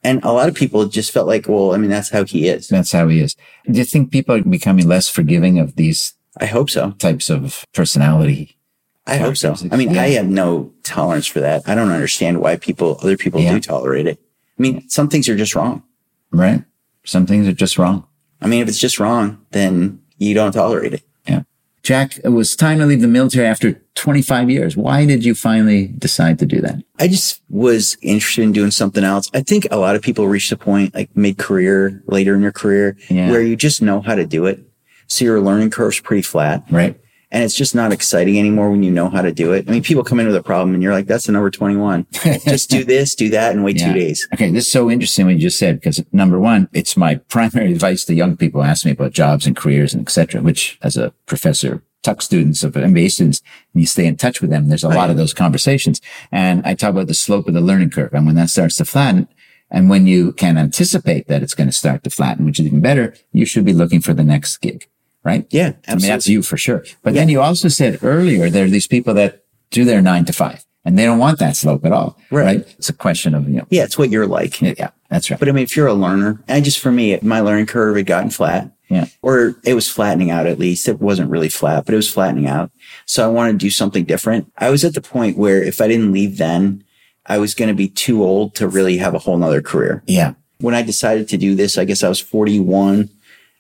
And 0.03 0.25
a 0.25 0.33
lot 0.33 0.49
of 0.49 0.55
people 0.55 0.87
just 0.87 1.13
felt 1.13 1.27
like, 1.27 1.47
well, 1.47 1.75
I 1.75 1.77
mean, 1.77 1.91
that's 1.91 2.09
how 2.09 2.25
he 2.25 2.49
is. 2.49 2.69
That's 2.69 2.91
how 2.93 3.09
he 3.09 3.21
is. 3.21 3.37
Do 3.71 3.79
you 3.79 3.85
think 3.85 4.11
people 4.11 4.35
are 4.35 4.43
becoming 4.43 4.89
less 4.89 5.09
forgiving 5.11 5.59
of 5.59 5.77
these 5.77 6.15
I 6.41 6.47
hope 6.47 6.71
so. 6.71 6.93
types 6.93 7.29
of 7.29 7.67
personality? 7.75 8.57
I 9.07 9.17
hope 9.17 9.37
so. 9.37 9.55
I 9.71 9.77
mean, 9.77 9.91
Yeah. 9.95 10.03
I 10.03 10.09
have 10.11 10.29
no 10.29 10.73
tolerance 10.85 11.27
for 11.27 11.41
that. 11.41 11.63
I 11.67 11.75
don't 11.75 11.91
understand 11.91 12.41
why 12.41 12.57
people, 12.57 12.99
other 13.03 13.17
people 13.17 13.41
Yeah. 13.41 13.55
do 13.55 13.61
tolerate 13.61 14.07
it. 14.07 14.19
I 14.59 14.63
mean, 14.63 14.89
some 14.89 15.09
things 15.09 15.29
are 15.29 15.37
just 15.37 15.55
wrong. 15.55 15.83
Right? 16.31 16.63
Some 17.05 17.27
things 17.27 17.49
are 17.49 17.53
just 17.53 17.79
wrong. 17.79 18.05
I 18.41 18.47
mean, 18.47 18.63
if 18.63 18.69
it's 18.69 18.79
just 18.79 19.01
wrong, 19.01 19.39
then 19.51 19.99
you 20.19 20.35
don't 20.35 20.53
tolerate 20.53 20.95
it. 20.95 21.03
Yeah. 21.29 21.43
Jack, 21.83 22.19
it 22.23 22.29
was 22.29 22.55
time 22.55 22.79
to 22.79 22.87
leave 22.87 23.01
the 23.01 23.09
military 23.09 23.47
after 23.47 23.83
25 23.97 24.49
years. 24.49 24.77
Why 24.77 25.05
did 25.05 25.25
you 25.25 25.35
finally 25.35 25.89
decide 25.99 26.39
to 26.39 26.47
do 26.47 26.61
that? 26.61 26.77
I 27.01 27.09
just 27.09 27.41
was 27.51 27.97
interested 28.03 28.43
in 28.43 28.53
doing 28.53 28.71
something 28.71 29.03
else. 29.03 29.29
I 29.35 29.41
think 29.41 29.67
a 29.73 29.77
lot 29.79 29.97
of 29.97 30.03
people 30.03 30.29
reach 30.29 30.49
the 30.49 30.57
point 30.57 30.95
like 30.95 31.11
mid 31.17 31.39
career, 31.39 32.03
later 32.07 32.37
in 32.37 32.41
your 32.43 32.53
career, 32.53 32.97
Yeah. 33.11 33.31
where 33.31 33.43
you 33.43 33.57
just 33.57 33.83
know 33.83 34.01
how 34.01 34.15
to 34.15 34.25
do 34.25 34.47
it. 34.47 34.61
So 35.09 35.25
your 35.25 35.41
learning 35.41 35.71
curve's 35.71 36.01
pretty 36.01 36.23
flat 36.23 36.63
Right? 36.71 36.99
And 37.33 37.43
it's 37.43 37.57
just 37.57 37.75
not 37.75 37.93
exciting 37.93 38.39
anymore 38.39 38.71
when 38.71 38.83
you 38.83 38.91
know 38.91 39.09
how 39.09 39.23
to 39.23 39.33
do 39.33 39.53
it. 39.53 39.65
I 39.67 39.73
mean, 39.73 39.83
people 39.83 40.05
come 40.05 40.21
in 40.21 40.27
with 40.27 40.37
a 40.37 40.43
problem 40.43 40.75
and 40.75 40.83
you're 40.83 40.93
like, 40.93 41.07
that's 41.07 41.27
the 41.27 41.33
number 41.33 41.51
21. 41.51 42.07
just 42.45 42.69
do 42.69 42.85
this, 42.85 43.15
do 43.15 43.31
that 43.31 43.53
and 43.53 43.65
wait 43.65 43.81
Yeah. 43.81 43.89
two 43.93 43.99
days. 43.99 44.29
Okay. 44.35 44.51
This 44.51 44.67
is 44.67 44.71
so 44.71 44.91
interesting 44.91 45.25
what 45.25 45.35
you 45.35 45.41
just 45.41 45.59
said 45.59 45.81
because 45.81 46.05
number 46.13 46.39
one, 46.39 46.69
it's 46.75 46.97
my 46.97 47.15
primary 47.29 47.73
advice 47.73 48.05
to 48.05 48.15
young 48.15 48.37
people 48.37 48.63
ask 48.63 48.85
me 48.85 48.93
about 48.93 49.13
jobs 49.13 49.47
and 49.47 49.57
careers 49.57 49.95
and 49.95 50.07
et 50.07 50.11
cetera, 50.11 50.43
which 50.43 50.79
as 50.83 50.97
a 50.97 51.13
professor, 51.27 51.83
tuck 52.03 52.21
students 52.21 52.63
of 52.65 52.75
MBA 52.75 53.11
students, 53.13 53.41
and 53.73 53.81
you 53.81 53.87
stay 53.87 54.07
in 54.07 54.17
touch 54.17 54.41
with 54.43 54.51
them. 54.51 54.69
There's 54.69 54.85
a 54.85 54.89
lot 54.89 55.09
of 55.09 55.17
those 55.17 55.33
conversations. 55.33 56.01
And 56.31 56.61
I 56.67 56.75
talk 56.75 56.91
about 56.91 57.07
the 57.07 57.15
slope 57.15 57.49
of 57.49 57.55
the 57.55 57.61
learning 57.61 57.91
curve. 57.91 58.13
And 58.13 58.27
when 58.27 58.35
that 58.35 58.51
starts 58.51 58.77
to 58.77 58.85
flatten, 58.85 59.27
and 59.71 59.89
when 59.89 60.07
you 60.07 60.33
can 60.33 60.59
anticipate 60.59 61.29
that 61.29 61.43
it's 61.43 61.55
going 61.55 61.69
to 61.69 61.73
start 61.73 62.05
to 62.05 62.11
flatten, 62.11 62.45
which 62.45 62.61
is 62.61 62.67
even 62.67 62.81
better, 62.83 63.15
you 63.33 63.47
should 63.47 63.65
be 63.65 63.73
looking 63.73 64.01
for 64.03 64.13
the 64.13 64.25
next 64.25 64.59
gig, 64.59 64.87
right? 65.25 65.47
Yeah, 65.51 65.73
I 65.89 65.95
mean, 65.95 66.07
that's 66.07 66.29
you 66.29 66.43
for 66.43 66.57
sure. 66.57 66.85
But 67.03 67.15
then 67.15 67.29
you 67.29 67.41
also 67.41 67.69
said 67.69 67.99
earlier, 68.03 68.51
there 68.51 68.65
are 68.65 68.71
these 68.71 68.87
people 68.87 69.15
that 69.15 69.45
do 69.71 69.85
their 69.85 70.03
nine 70.03 70.25
to 70.27 70.33
five 70.33 70.65
and 70.85 70.99
they 70.99 71.05
don't 71.05 71.19
want 71.19 71.39
that 71.39 71.57
slope 71.57 71.85
at 71.85 71.93
all. 71.93 72.19
Right. 72.31 72.45
Right. 72.45 72.75
It's 72.79 72.89
a 72.89 72.93
question 72.93 73.35
of, 73.35 73.49
you 73.49 73.59
know, 73.59 73.67
yeah, 73.71 73.85
it's 73.85 73.97
what 73.97 74.11
you're 74.11 74.27
like. 74.27 74.61
yeah. 74.61 74.91
That's 75.11 75.31
right. 75.31 75.39
But 75.39 75.49
I 75.49 75.53
mean, 75.53 75.65
if 75.65 75.77
you're 75.77 75.87
a 75.87 75.95
learner, 75.95 76.43
and 76.49 76.65
just 76.65 76.79
for 76.79 76.91
me, 76.91 77.19
my 77.23 77.41
learning 77.41 77.67
curve 77.67 77.97
had 77.97 78.07
gotten 78.07 78.31
flat. 78.31 78.73
Yeah. 78.89 79.07
Or 79.23 79.57
it 79.65 79.75
was 79.75 79.89
flattening 79.89 80.31
out 80.31 80.47
at 80.47 80.59
least. 80.59 80.89
It 80.89 81.01
wasn't 81.01 81.31
really 81.31 81.49
flat, 81.49 81.87
but 81.87 81.95
it 81.95 81.97
was 81.97 82.11
flattening 82.13 82.47
out. 82.47 82.71
So 83.07 83.25
I 83.25 83.31
wanted 83.31 83.53
to 83.53 83.59
do 83.59 83.71
something 83.71 84.05
different. 84.05 84.53
I 84.59 84.71
was 84.71 84.85
at 84.85 84.95
the 84.95 85.01
point 85.01 85.39
where 85.39 85.63
if 85.63 85.81
I 85.81 85.89
didn't 85.89 86.13
leave 86.13 86.37
then, 86.37 86.85
I 87.27 87.39
was 87.39 87.55
going 87.55 87.69
to 87.69 87.75
be 87.75 87.89
too 87.89 88.23
old 88.23 88.55
to 88.57 88.69
really 88.69 88.99
have 88.99 89.15
a 89.15 89.19
whole 89.19 89.37
nother 89.39 89.63
career. 89.63 90.03
yeah. 90.07 90.35
When 90.59 90.77
I 90.77 90.83
decided 90.83 91.29
to 91.31 91.37
do 91.37 91.57
this, 91.57 91.77
I 91.77 91.85
guess 91.85 92.05
I 92.05 92.09
was 92.09 92.21
41. 92.21 93.09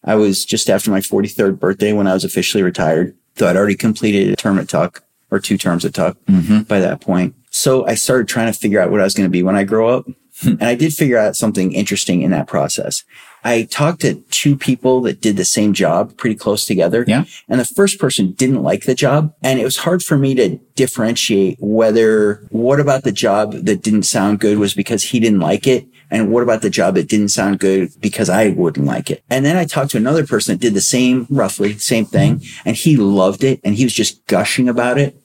I 0.04 0.14
was 0.14 0.44
just 0.44 0.68
after 0.68 0.90
my 0.90 1.00
43rd 1.00 1.58
birthday 1.58 1.92
when 1.92 2.06
I 2.06 2.14
was 2.14 2.24
officially 2.24 2.62
retired. 2.62 3.16
So 3.36 3.48
I'd 3.48 3.56
already 3.56 3.76
completed 3.76 4.32
a 4.32 4.36
term 4.36 4.58
at 4.58 4.68
Tuck 4.68 5.02
or 5.30 5.38
two 5.38 5.56
terms 5.56 5.84
at 5.84 5.94
Tuck 5.94 6.16
mm-hmm. 6.26 6.62
by 6.62 6.80
that 6.80 7.00
point. 7.00 7.34
So 7.50 7.86
I 7.86 7.94
started 7.94 8.28
trying 8.28 8.52
to 8.52 8.58
figure 8.58 8.80
out 8.80 8.90
what 8.90 9.00
I 9.00 9.04
was 9.04 9.14
going 9.14 9.28
to 9.28 9.30
be 9.30 9.42
when 9.42 9.56
I 9.56 9.64
grow 9.64 9.88
up. 9.88 10.06
Hmm. 10.40 10.52
and 10.52 10.64
I 10.64 10.74
did 10.74 10.94
figure 10.94 11.18
out 11.18 11.36
something 11.36 11.72
interesting 11.72 12.22
in 12.22 12.30
that 12.30 12.46
process. 12.46 13.04
I 13.44 13.64
talked 13.64 14.00
to 14.00 14.14
two 14.30 14.56
people 14.56 15.00
that 15.02 15.20
did 15.20 15.36
the 15.36 15.44
same 15.44 15.72
job 15.72 16.16
pretty 16.16 16.36
close 16.36 16.64
together. 16.64 17.04
Yeah. 17.06 17.24
And 17.48 17.60
the 17.60 17.64
first 17.64 17.98
person 17.98 18.32
didn't 18.32 18.62
like 18.62 18.84
the 18.84 18.94
job. 18.94 19.34
And 19.42 19.60
it 19.60 19.64
was 19.64 19.78
hard 19.78 20.02
for 20.02 20.16
me 20.16 20.34
to 20.36 20.56
differentiate 20.74 21.58
whether 21.60 22.46
what 22.50 22.80
about 22.80 23.04
the 23.04 23.12
job 23.12 23.52
that 23.52 23.82
didn't 23.82 24.04
sound 24.04 24.40
good 24.40 24.58
was 24.58 24.74
because 24.74 25.04
he 25.04 25.20
didn't 25.20 25.40
like 25.40 25.66
it. 25.66 25.86
And 26.12 26.30
what 26.30 26.42
about 26.44 26.60
the 26.62 26.70
job 26.70 26.94
that 26.96 27.08
didn't 27.08 27.30
sound 27.30 27.58
good 27.58 27.90
because 27.98 28.28
I 28.28 28.50
wouldn't 28.50 28.86
like 28.86 29.10
it? 29.10 29.24
And 29.30 29.44
then 29.46 29.56
I 29.56 29.64
talked 29.64 29.90
to 29.92 29.96
another 29.96 30.26
person 30.26 30.54
that 30.54 30.60
did 30.60 30.74
the 30.74 30.80
same, 30.82 31.26
roughly 31.30 31.76
same 31.78 32.04
thing. 32.04 32.42
And 32.66 32.76
he 32.76 32.96
loved 32.98 33.42
it. 33.42 33.60
And 33.64 33.74
he 33.74 33.84
was 33.84 33.94
just 33.94 34.24
gushing 34.26 34.68
about 34.68 34.98
it. 34.98 35.16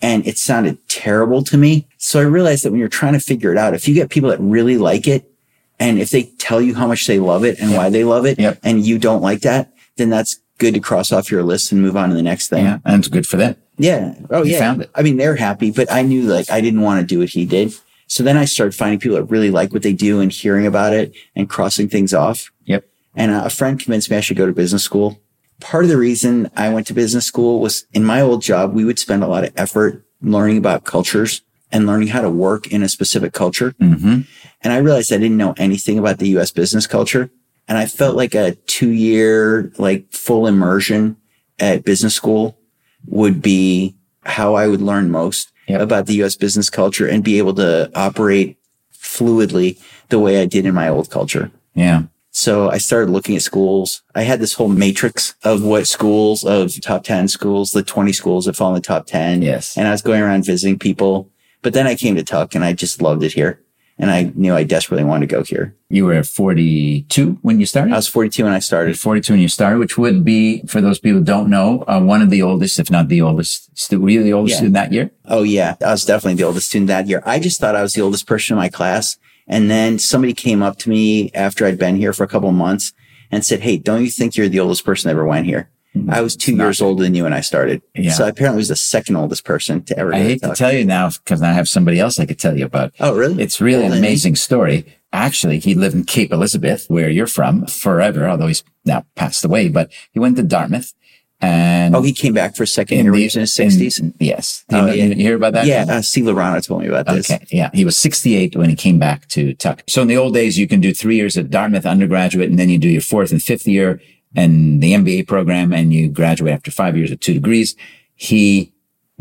And 0.00 0.26
it 0.26 0.38
sounded 0.38 0.78
terrible 0.88 1.44
to 1.44 1.56
me. 1.58 1.86
So 1.98 2.18
I 2.18 2.22
realized 2.24 2.64
that 2.64 2.70
when 2.70 2.80
you're 2.80 2.88
trying 2.88 3.12
to 3.12 3.20
figure 3.20 3.52
it 3.52 3.58
out, 3.58 3.74
if 3.74 3.86
you 3.86 3.94
get 3.94 4.08
people 4.10 4.30
that 4.30 4.40
really 4.40 4.78
like 4.78 5.06
it, 5.06 5.30
and 5.78 5.98
if 5.98 6.10
they 6.10 6.22
tell 6.38 6.60
you 6.62 6.74
how 6.74 6.86
much 6.86 7.06
they 7.06 7.18
love 7.20 7.44
it 7.44 7.58
and 7.60 7.72
why 7.74 7.90
they 7.90 8.04
love 8.04 8.24
it, 8.24 8.38
Yep. 8.38 8.60
and 8.62 8.86
you 8.86 8.98
don't 8.98 9.20
like 9.22 9.40
that, 9.42 9.72
then 9.96 10.08
that's 10.10 10.38
good 10.58 10.74
to 10.74 10.80
cross 10.80 11.12
off 11.12 11.30
your 11.30 11.42
list 11.42 11.72
and 11.72 11.82
move 11.82 11.96
on 11.96 12.08
to 12.08 12.14
the 12.14 12.22
next 12.22 12.48
thing. 12.48 12.64
Yeah. 12.64 12.78
And 12.84 13.00
it's 13.00 13.08
good 13.08 13.26
for 13.26 13.36
them. 13.36 13.56
Yeah. 13.78 14.14
Oh, 14.30 14.44
You 14.44 14.52
yeah. 14.52 14.58
found 14.60 14.82
it. 14.82 14.90
I 14.94 15.02
mean, 15.02 15.16
they're 15.18 15.36
happy, 15.36 15.70
but 15.72 15.90
I 15.92 16.02
knew 16.02 16.22
like 16.22 16.50
I 16.50 16.60
didn't 16.60 16.80
want 16.82 17.00
to 17.00 17.06
do 17.06 17.18
what 17.18 17.30
he 17.30 17.44
did. 17.44 17.74
So 18.12 18.22
then 18.22 18.36
I 18.36 18.44
started 18.44 18.74
finding 18.74 18.98
people 18.98 19.16
that 19.16 19.30
really 19.30 19.50
like 19.50 19.72
what 19.72 19.80
they 19.80 19.94
do 19.94 20.20
and 20.20 20.30
hearing 20.30 20.66
about 20.66 20.92
it 20.92 21.16
and 21.34 21.48
crossing 21.48 21.88
things 21.88 22.12
off. 22.12 22.52
Yep. 22.66 22.84
And 23.14 23.32
uh, 23.32 23.44
a 23.46 23.48
friend 23.48 23.80
convinced 23.80 24.10
me 24.10 24.18
I 24.18 24.20
should 24.20 24.36
go 24.36 24.44
to 24.44 24.52
business 24.52 24.84
school. 24.84 25.18
Part 25.60 25.84
of 25.84 25.88
the 25.88 25.96
reason 25.96 26.50
I 26.54 26.68
went 26.68 26.86
to 26.88 26.92
business 26.92 27.24
school 27.24 27.58
was 27.58 27.86
in 27.94 28.04
my 28.04 28.20
old 28.20 28.42
job, 28.42 28.74
we 28.74 28.84
would 28.84 28.98
spend 28.98 29.24
a 29.24 29.28
lot 29.28 29.44
of 29.44 29.54
effort 29.56 30.04
learning 30.20 30.58
about 30.58 30.84
cultures 30.84 31.40
and 31.70 31.86
learning 31.86 32.08
how 32.08 32.20
to 32.20 32.28
work 32.28 32.66
in 32.66 32.82
a 32.82 32.88
specific 32.90 33.32
culture. 33.32 33.70
Mm-hmm. 33.80 34.20
And 34.60 34.72
I 34.74 34.76
realized 34.76 35.10
I 35.10 35.16
didn't 35.16 35.38
know 35.38 35.54
anything 35.56 35.98
about 35.98 36.18
the 36.18 36.36
US 36.36 36.50
business 36.50 36.86
culture. 36.86 37.30
And 37.66 37.78
I 37.78 37.86
felt 37.86 38.14
like 38.14 38.34
a 38.34 38.56
two 38.66 38.90
year, 38.90 39.72
like 39.78 40.12
full 40.12 40.46
immersion 40.46 41.16
at 41.58 41.82
business 41.82 42.14
school 42.14 42.58
would 43.06 43.40
be 43.40 43.96
how 44.24 44.52
I 44.52 44.68
would 44.68 44.82
learn 44.82 45.10
most 45.10 45.51
Yep. 45.68 45.80
about 45.80 46.06
the 46.06 46.22
US 46.22 46.36
business 46.36 46.68
culture 46.68 47.06
and 47.06 47.22
be 47.22 47.38
able 47.38 47.54
to 47.54 47.90
operate 47.94 48.58
fluidly 48.92 49.80
the 50.08 50.18
way 50.18 50.40
I 50.40 50.46
did 50.46 50.66
in 50.66 50.74
my 50.74 50.88
old 50.88 51.10
culture. 51.10 51.50
Yeah. 51.74 52.04
So 52.30 52.70
I 52.70 52.78
started 52.78 53.10
looking 53.10 53.36
at 53.36 53.42
schools. 53.42 54.02
I 54.14 54.22
had 54.22 54.40
this 54.40 54.54
whole 54.54 54.68
matrix 54.68 55.34
of 55.44 55.62
what 55.62 55.86
schools 55.86 56.44
of 56.44 56.80
top 56.80 57.04
10 57.04 57.28
schools, 57.28 57.72
the 57.72 57.82
20 57.82 58.12
schools 58.12 58.46
that 58.46 58.56
fall 58.56 58.70
in 58.70 58.74
the 58.74 58.80
top 58.80 59.06
10. 59.06 59.42
Yes. 59.42 59.76
And 59.76 59.86
I 59.86 59.90
was 59.90 60.02
going 60.02 60.22
around 60.22 60.46
visiting 60.46 60.78
people. 60.78 61.30
But 61.60 61.74
then 61.74 61.86
I 61.86 61.94
came 61.94 62.16
to 62.16 62.24
Tuck 62.24 62.54
and 62.54 62.64
I 62.64 62.72
just 62.72 63.02
loved 63.02 63.22
it 63.22 63.34
here. 63.34 63.60
And 63.98 64.10
I 64.10 64.32
knew 64.34 64.54
I 64.54 64.64
desperately 64.64 65.04
wanted 65.04 65.28
to 65.28 65.34
go 65.36 65.44
here. 65.44 65.76
You 65.88 66.06
were 66.06 66.22
42 66.24 67.38
when 67.42 67.60
you 67.60 67.66
started? 67.66 67.92
I 67.92 67.96
was 67.96 68.08
42 68.08 68.44
when 68.44 68.52
I 68.52 68.58
started. 68.58 68.98
42 68.98 69.32
when 69.34 69.40
you 69.40 69.48
started, 69.48 69.78
which 69.78 69.96
would 69.98 70.24
be, 70.24 70.62
for 70.66 70.80
those 70.80 70.98
people 70.98 71.18
who 71.18 71.24
don't 71.24 71.48
know, 71.50 71.84
uh, 71.86 72.00
one 72.00 72.22
of 72.22 72.30
the 72.30 72.42
oldest, 72.42 72.78
if 72.80 72.90
not 72.90 73.08
the 73.08 73.20
oldest, 73.22 73.76
stu- 73.78 74.00
were 74.00 74.08
you 74.10 74.22
the 74.22 74.32
oldest 74.32 74.52
Yeah. 74.54 74.56
student 74.56 74.74
that 74.74 74.92
year? 74.92 75.10
Oh 75.26 75.42
yeah. 75.42 75.76
I 75.84 75.90
was 75.92 76.04
definitely 76.04 76.34
the 76.34 76.44
oldest 76.44 76.68
student 76.68 76.88
that 76.88 77.06
year. 77.06 77.22
I 77.26 77.38
just 77.38 77.60
thought 77.60 77.76
I 77.76 77.82
was 77.82 77.92
the 77.92 78.02
oldest 78.02 78.26
person 78.26 78.54
in 78.54 78.58
my 78.58 78.68
class. 78.68 79.16
And 79.46 79.70
then 79.70 79.98
somebody 79.98 80.32
came 80.34 80.62
up 80.62 80.78
to 80.78 80.90
me 80.90 81.30
after 81.34 81.66
I'd 81.66 81.78
been 81.78 81.96
here 81.96 82.12
for 82.12 82.24
a 82.24 82.28
couple 82.28 82.48
of 82.48 82.54
months 82.54 82.92
and 83.30 83.44
said, 83.44 83.60
Hey, 83.60 83.76
don't 83.76 84.02
you 84.02 84.10
think 84.10 84.36
you're 84.36 84.48
the 84.48 84.60
oldest 84.60 84.84
person 84.84 85.08
that 85.08 85.12
ever 85.12 85.26
went 85.26 85.46
here? 85.46 85.68
I 86.08 86.20
was 86.22 86.36
two 86.36 86.56
years 86.56 86.80
older 86.80 87.02
than 87.02 87.14
you 87.14 87.24
when 87.24 87.32
I 87.34 87.40
started. 87.42 87.82
Yeah. 87.94 88.12
So 88.12 88.24
I 88.24 88.28
apparently 88.28 88.58
was 88.60 88.68
the 88.68 88.76
second 88.76 89.16
oldest 89.16 89.44
person 89.44 89.82
to 89.84 89.98
ever 89.98 90.14
I 90.14 90.18
hate 90.18 90.42
to 90.42 90.54
tell 90.54 90.72
you 90.72 90.84
now 90.84 91.10
because 91.10 91.42
I 91.42 91.52
have 91.52 91.68
somebody 91.68 92.00
else 92.00 92.18
I 92.18 92.24
could 92.26 92.38
tell 92.38 92.56
you 92.56 92.64
about. 92.64 92.92
Oh, 93.00 93.14
really? 93.14 93.42
It's 93.42 93.60
really 93.60 93.80
an 93.80 93.84
Older 93.86 93.96
than 93.96 94.04
amazing 94.04 94.36
story. 94.36 94.86
Actually, 95.12 95.58
he 95.58 95.74
lived 95.74 95.94
in 95.94 96.04
Cape 96.04 96.32
Elizabeth, 96.32 96.86
where 96.88 97.10
you're 97.10 97.26
from, 97.26 97.66
forever, 97.66 98.26
although 98.26 98.46
he's 98.46 98.64
now 98.86 99.04
passed 99.16 99.44
away, 99.44 99.68
but 99.68 99.90
he 100.12 100.18
went 100.18 100.36
to 100.38 100.42
Dartmouth 100.42 100.94
and 101.42 101.94
Oh, 101.96 102.02
he 102.02 102.12
came 102.12 102.32
back 102.32 102.54
for 102.56 102.62
a 102.62 102.66
second 102.66 102.94
in 102.98 103.00
interviews 103.06 103.34
in 103.34 103.40
his 103.40 103.52
sixties. 103.52 104.00
yes. 104.20 104.64
You, 104.70 104.78
Oh, 104.78 104.86
know- 104.86 104.92
yeah. 104.92 105.04
you 105.06 105.14
hear 105.16 105.34
about 105.36 105.52
that? 105.54 105.66
Yeah, 105.66 105.84
uh, 105.88 106.00
Steve 106.00 106.24
Lorano 106.24 106.64
told 106.64 106.82
me 106.82 106.88
about 106.88 107.06
this. 107.06 107.30
Okay. 107.30 107.44
Yeah. 107.50 107.68
He 107.74 107.84
was 107.84 107.96
68 107.96 108.56
when 108.56 108.70
he 108.70 108.76
came 108.76 108.98
back 108.98 109.26
to 109.28 109.52
Tuck. 109.54 109.82
So 109.88 110.00
in 110.02 110.08
the 110.08 110.16
old 110.16 110.32
days, 110.34 110.56
you 110.56 110.66
can 110.68 110.80
do 110.80 110.94
three 110.94 111.16
years 111.16 111.36
at 111.36 111.50
Dartmouth 111.50 111.84
undergraduate 111.84 112.48
and 112.48 112.58
then 112.58 112.70
you 112.70 112.78
do 112.78 112.88
your 112.88 113.00
fourth 113.02 113.32
and 113.32 113.42
fifth 113.42 113.66
year 113.66 114.00
and 114.34 114.82
the 114.82 114.92
MBA 114.92 115.26
program 115.26 115.72
and 115.72 115.92
you 115.92 116.08
graduate 116.08 116.54
after 116.54 116.70
five 116.70 116.96
years 116.96 117.12
at 117.12 117.20
two 117.20 117.34
degrees. 117.34 117.76
He 118.14 118.72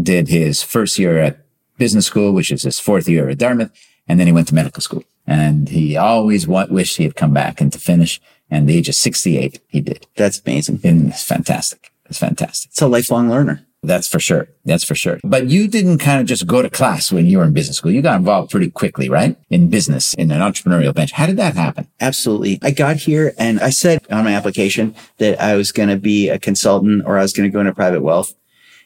did 0.01 0.27
his 0.27 0.63
first 0.63 0.97
year 0.97 1.17
at 1.17 1.45
business 1.77 2.05
school, 2.05 2.33
which 2.33 2.51
is 2.51 2.63
his 2.63 2.79
fourth 2.79 3.07
year 3.09 3.29
at 3.29 3.37
Dartmouth. 3.37 3.71
And 4.07 4.19
then 4.19 4.27
he 4.27 4.33
went 4.33 4.47
to 4.49 4.55
medical 4.55 4.81
school 4.81 5.03
and 5.27 5.69
he 5.69 5.95
always 5.97 6.47
wa- 6.47 6.67
wished 6.69 6.97
he 6.97 7.03
had 7.03 7.15
come 7.15 7.33
back 7.33 7.61
and 7.61 7.71
to 7.73 7.79
finish. 7.79 8.21
And 8.49 8.67
the 8.67 8.77
age 8.77 8.89
of 8.89 8.95
68, 8.95 9.61
he 9.67 9.79
did. 9.81 10.07
That's 10.17 10.41
amazing. 10.45 10.81
And 10.83 11.09
it's 11.09 11.23
fantastic. 11.23 11.91
It's 12.05 12.19
fantastic. 12.19 12.71
It's 12.71 12.81
a 12.81 12.87
lifelong 12.87 13.29
learner. 13.29 13.65
That's 13.83 14.07
for 14.07 14.19
sure. 14.19 14.47
That's 14.63 14.83
for 14.83 14.93
sure. 14.93 15.19
But 15.23 15.47
you 15.47 15.67
didn't 15.67 15.97
kind 15.97 16.21
of 16.21 16.27
just 16.27 16.45
go 16.45 16.61
to 16.61 16.69
class 16.69 17.11
when 17.11 17.25
you 17.25 17.39
were 17.39 17.43
in 17.43 17.53
business 17.53 17.77
school. 17.77 17.91
You 17.91 18.03
got 18.03 18.17
involved 18.17 18.51
pretty 18.51 18.69
quickly, 18.69 19.09
right? 19.09 19.35
In 19.49 19.71
business, 19.71 20.13
in 20.13 20.29
an 20.29 20.39
entrepreneurial 20.39 20.93
venture. 20.93 21.15
How 21.15 21.25
did 21.25 21.37
that 21.37 21.55
happen? 21.55 21.87
Absolutely. 21.99 22.59
I 22.61 22.69
got 22.69 22.97
here 22.97 23.33
and 23.39 23.59
I 23.59 23.71
said 23.71 24.05
on 24.11 24.23
my 24.23 24.35
application 24.35 24.93
that 25.17 25.41
I 25.41 25.55
was 25.55 25.71
going 25.71 25.89
to 25.89 25.97
be 25.97 26.29
a 26.29 26.37
consultant 26.37 27.03
or 27.07 27.17
I 27.17 27.23
was 27.23 27.33
going 27.33 27.49
to 27.49 27.53
go 27.53 27.59
into 27.59 27.73
private 27.73 28.01
wealth. 28.01 28.35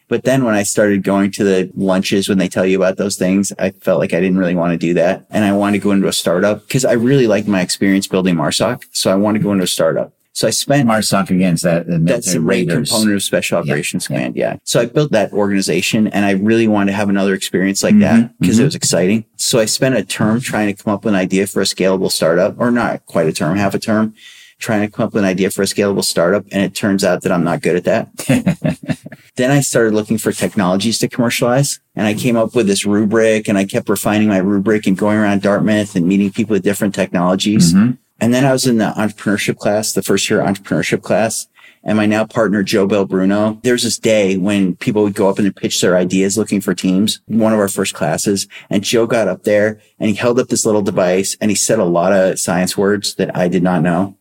But 0.07 0.23
then 0.23 0.45
when 0.45 0.53
I 0.53 0.63
started 0.63 1.03
going 1.03 1.31
to 1.31 1.43
the 1.43 1.71
lunches 1.75 2.29
when 2.29 2.37
they 2.37 2.47
tell 2.47 2.65
you 2.65 2.77
about 2.77 2.97
those 2.97 3.17
things, 3.17 3.51
I 3.57 3.71
felt 3.71 3.99
like 3.99 4.13
I 4.13 4.21
didn't 4.21 4.37
really 4.37 4.55
want 4.55 4.71
to 4.71 4.77
do 4.77 4.93
that. 4.93 5.25
And 5.29 5.43
I 5.43 5.51
wanted 5.51 5.79
to 5.79 5.83
go 5.83 5.91
into 5.91 6.07
a 6.07 6.13
startup 6.13 6.61
because 6.67 6.85
I 6.85 6.93
really 6.93 7.27
liked 7.27 7.47
my 7.47 7.61
experience 7.61 8.07
building 8.07 8.35
Marsoc. 8.35 8.83
So 8.91 9.11
I 9.11 9.15
wanted 9.15 9.39
to 9.39 9.43
go 9.43 9.51
into 9.51 9.63
a 9.63 9.67
startup. 9.67 10.14
So 10.35 10.49
I 10.49 10.51
spent 10.51 10.89
Marsoc 10.89 11.29
again, 11.29 11.53
is 11.53 11.61
that 11.61 11.87
the 11.87 11.97
That's 11.97 12.33
a 12.33 12.41
main 12.41 12.67
component 12.67 13.15
of 13.15 13.23
Special 13.23 13.57
Operations 13.57 14.03
yeah. 14.03 14.07
Command. 14.17 14.35
Yeah. 14.35 14.57
So 14.65 14.81
I 14.81 14.85
built 14.85 15.13
that 15.13 15.31
organization 15.31 16.09
and 16.09 16.25
I 16.25 16.31
really 16.31 16.67
wanted 16.67 16.91
to 16.91 16.97
have 16.97 17.07
another 17.07 17.33
experience 17.33 17.81
like 17.81 17.95
Mm-hmm, 17.95 18.01
that 18.21 18.39
because 18.41 18.59
it 18.59 18.65
was 18.65 18.75
exciting. 18.75 19.23
So 19.37 19.59
I 19.59 19.65
spent 19.65 19.95
a 19.95 20.03
term 20.03 20.41
trying 20.41 20.75
to 20.75 20.83
come 20.83 20.93
up 20.93 21.05
with 21.05 21.13
an 21.13 21.19
idea 21.19 21.47
for 21.47 21.61
a 21.61 21.65
scalable 21.65 22.11
startup 22.11 22.59
or 22.59 22.69
not 22.69 23.05
quite 23.05 23.27
a 23.27 23.31
term, 23.31 23.55
half 23.55 23.73
a 23.75 23.79
term, 23.79 24.13
trying 24.59 24.81
to 24.81 24.91
come 24.91 25.05
up 25.05 25.13
with 25.13 25.23
an 25.23 25.29
idea 25.29 25.51
for 25.51 25.61
a 25.61 25.65
scalable 25.65 26.03
startup. 26.03 26.43
And 26.51 26.61
it 26.61 26.75
turns 26.75 27.05
out 27.05 27.21
that 27.21 27.31
I'm 27.31 27.45
not 27.45 27.61
good 27.61 27.77
at 27.77 27.85
that. 27.85 28.99
then 29.37 29.51
I 29.51 29.61
started 29.61 29.93
looking 29.93 30.17
for 30.17 30.33
technologies 30.33 30.99
to 30.99 31.07
commercialize 31.07 31.79
and 31.95 32.05
I 32.07 32.13
came 32.13 32.35
up 32.35 32.55
with 32.55 32.67
this 32.67 32.85
rubric 32.85 33.47
and 33.47 33.57
I 33.57 33.63
kept 33.63 33.87
refining 33.87 34.27
my 34.27 34.39
rubric 34.39 34.85
and 34.85 34.97
going 34.97 35.17
around 35.17 35.43
Dartmouth 35.43 35.95
and 35.95 36.05
meeting 36.05 36.29
people 36.29 36.55
with 36.55 36.63
different 36.63 36.93
technologies. 36.93 37.73
Mhm. 37.73 37.99
And 38.19 38.33
then 38.33 38.45
I 38.45 38.51
was 38.51 38.65
in 38.65 38.77
the 38.77 38.93
entrepreneurship 38.97 39.57
class, 39.57 39.93
the 39.93 40.03
first 40.03 40.29
year 40.29 40.39
entrepreneurship 40.39 41.01
class. 41.01 41.47
And 41.83 41.97
my 41.97 42.07
now 42.07 42.25
partner, 42.25 42.63
Joe 42.63 42.87
BelBruno, 42.87 43.61
there 43.61 43.73
was 43.73 43.83
this 43.83 43.99
day 43.99 44.37
when 44.37 44.75
people 44.75 45.03
would 45.03 45.13
go 45.13 45.29
up 45.29 45.37
and 45.37 45.55
pitch 45.55 45.79
their 45.81 45.95
ideas 45.95 46.35
looking 46.35 46.59
for 46.59 46.73
teams, 46.73 47.21
one 47.27 47.53
of 47.53 47.59
our 47.59 47.67
first 47.67 47.93
classes. 47.93 48.47
And 48.71 48.83
Joe 48.83 49.05
got 49.05 49.27
up 49.27 49.43
there 49.43 49.79
and 49.99 50.09
he 50.09 50.15
held 50.15 50.39
up 50.39 50.47
this 50.47 50.65
little 50.65 50.81
device 50.81 51.37
and 51.39 51.51
he 51.51 51.55
said 51.55 51.77
a 51.77 51.85
lot 51.85 52.11
of 52.11 52.39
science 52.39 52.75
words 52.75 53.15
that 53.15 53.35
I 53.37 53.47
did 53.47 53.61
not 53.61 53.83
know. 53.83 54.17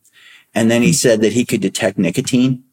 And 0.54 0.70
then 0.70 0.82
he 0.82 0.92
said 0.92 1.22
that 1.22 1.32
he 1.32 1.46
could 1.46 1.62
detect 1.62 1.96
nicotine. 1.96 2.64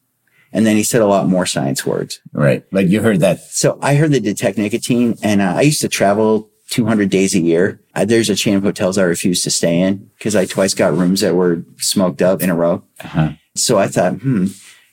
And 0.52 0.66
then 0.66 0.76
he 0.76 0.82
said 0.82 1.00
a 1.00 1.06
lot 1.06 1.26
more 1.26 1.46
science 1.46 1.86
words. 1.86 2.20
Right. 2.34 2.62
Like 2.70 2.88
you 2.88 3.00
heard 3.00 3.20
that. 3.20 3.40
So 3.40 3.78
I 3.80 3.94
heard 3.94 4.12
the 4.12 4.20
detect 4.20 4.58
nicotine 4.58 5.16
and 5.22 5.40
uh, 5.40 5.54
I 5.56 5.62
used 5.62 5.80
to 5.80 5.88
travel 5.88 6.50
200 6.72 7.10
days 7.10 7.34
a 7.34 7.40
year. 7.40 7.80
Uh, 7.94 8.04
there's 8.06 8.30
a 8.30 8.34
chain 8.34 8.56
of 8.56 8.62
hotels 8.62 8.96
I 8.96 9.02
refuse 9.02 9.42
to 9.42 9.50
stay 9.50 9.80
in 9.80 10.10
because 10.16 10.34
I 10.34 10.46
twice 10.46 10.72
got 10.72 10.96
rooms 10.96 11.20
that 11.20 11.34
were 11.34 11.64
smoked 11.76 12.22
up 12.22 12.40
in 12.42 12.48
a 12.48 12.54
row. 12.54 12.82
Uh-huh. 13.04 13.32
So 13.54 13.78
I 13.78 13.88
thought, 13.88 14.14
hmm, 14.14 14.46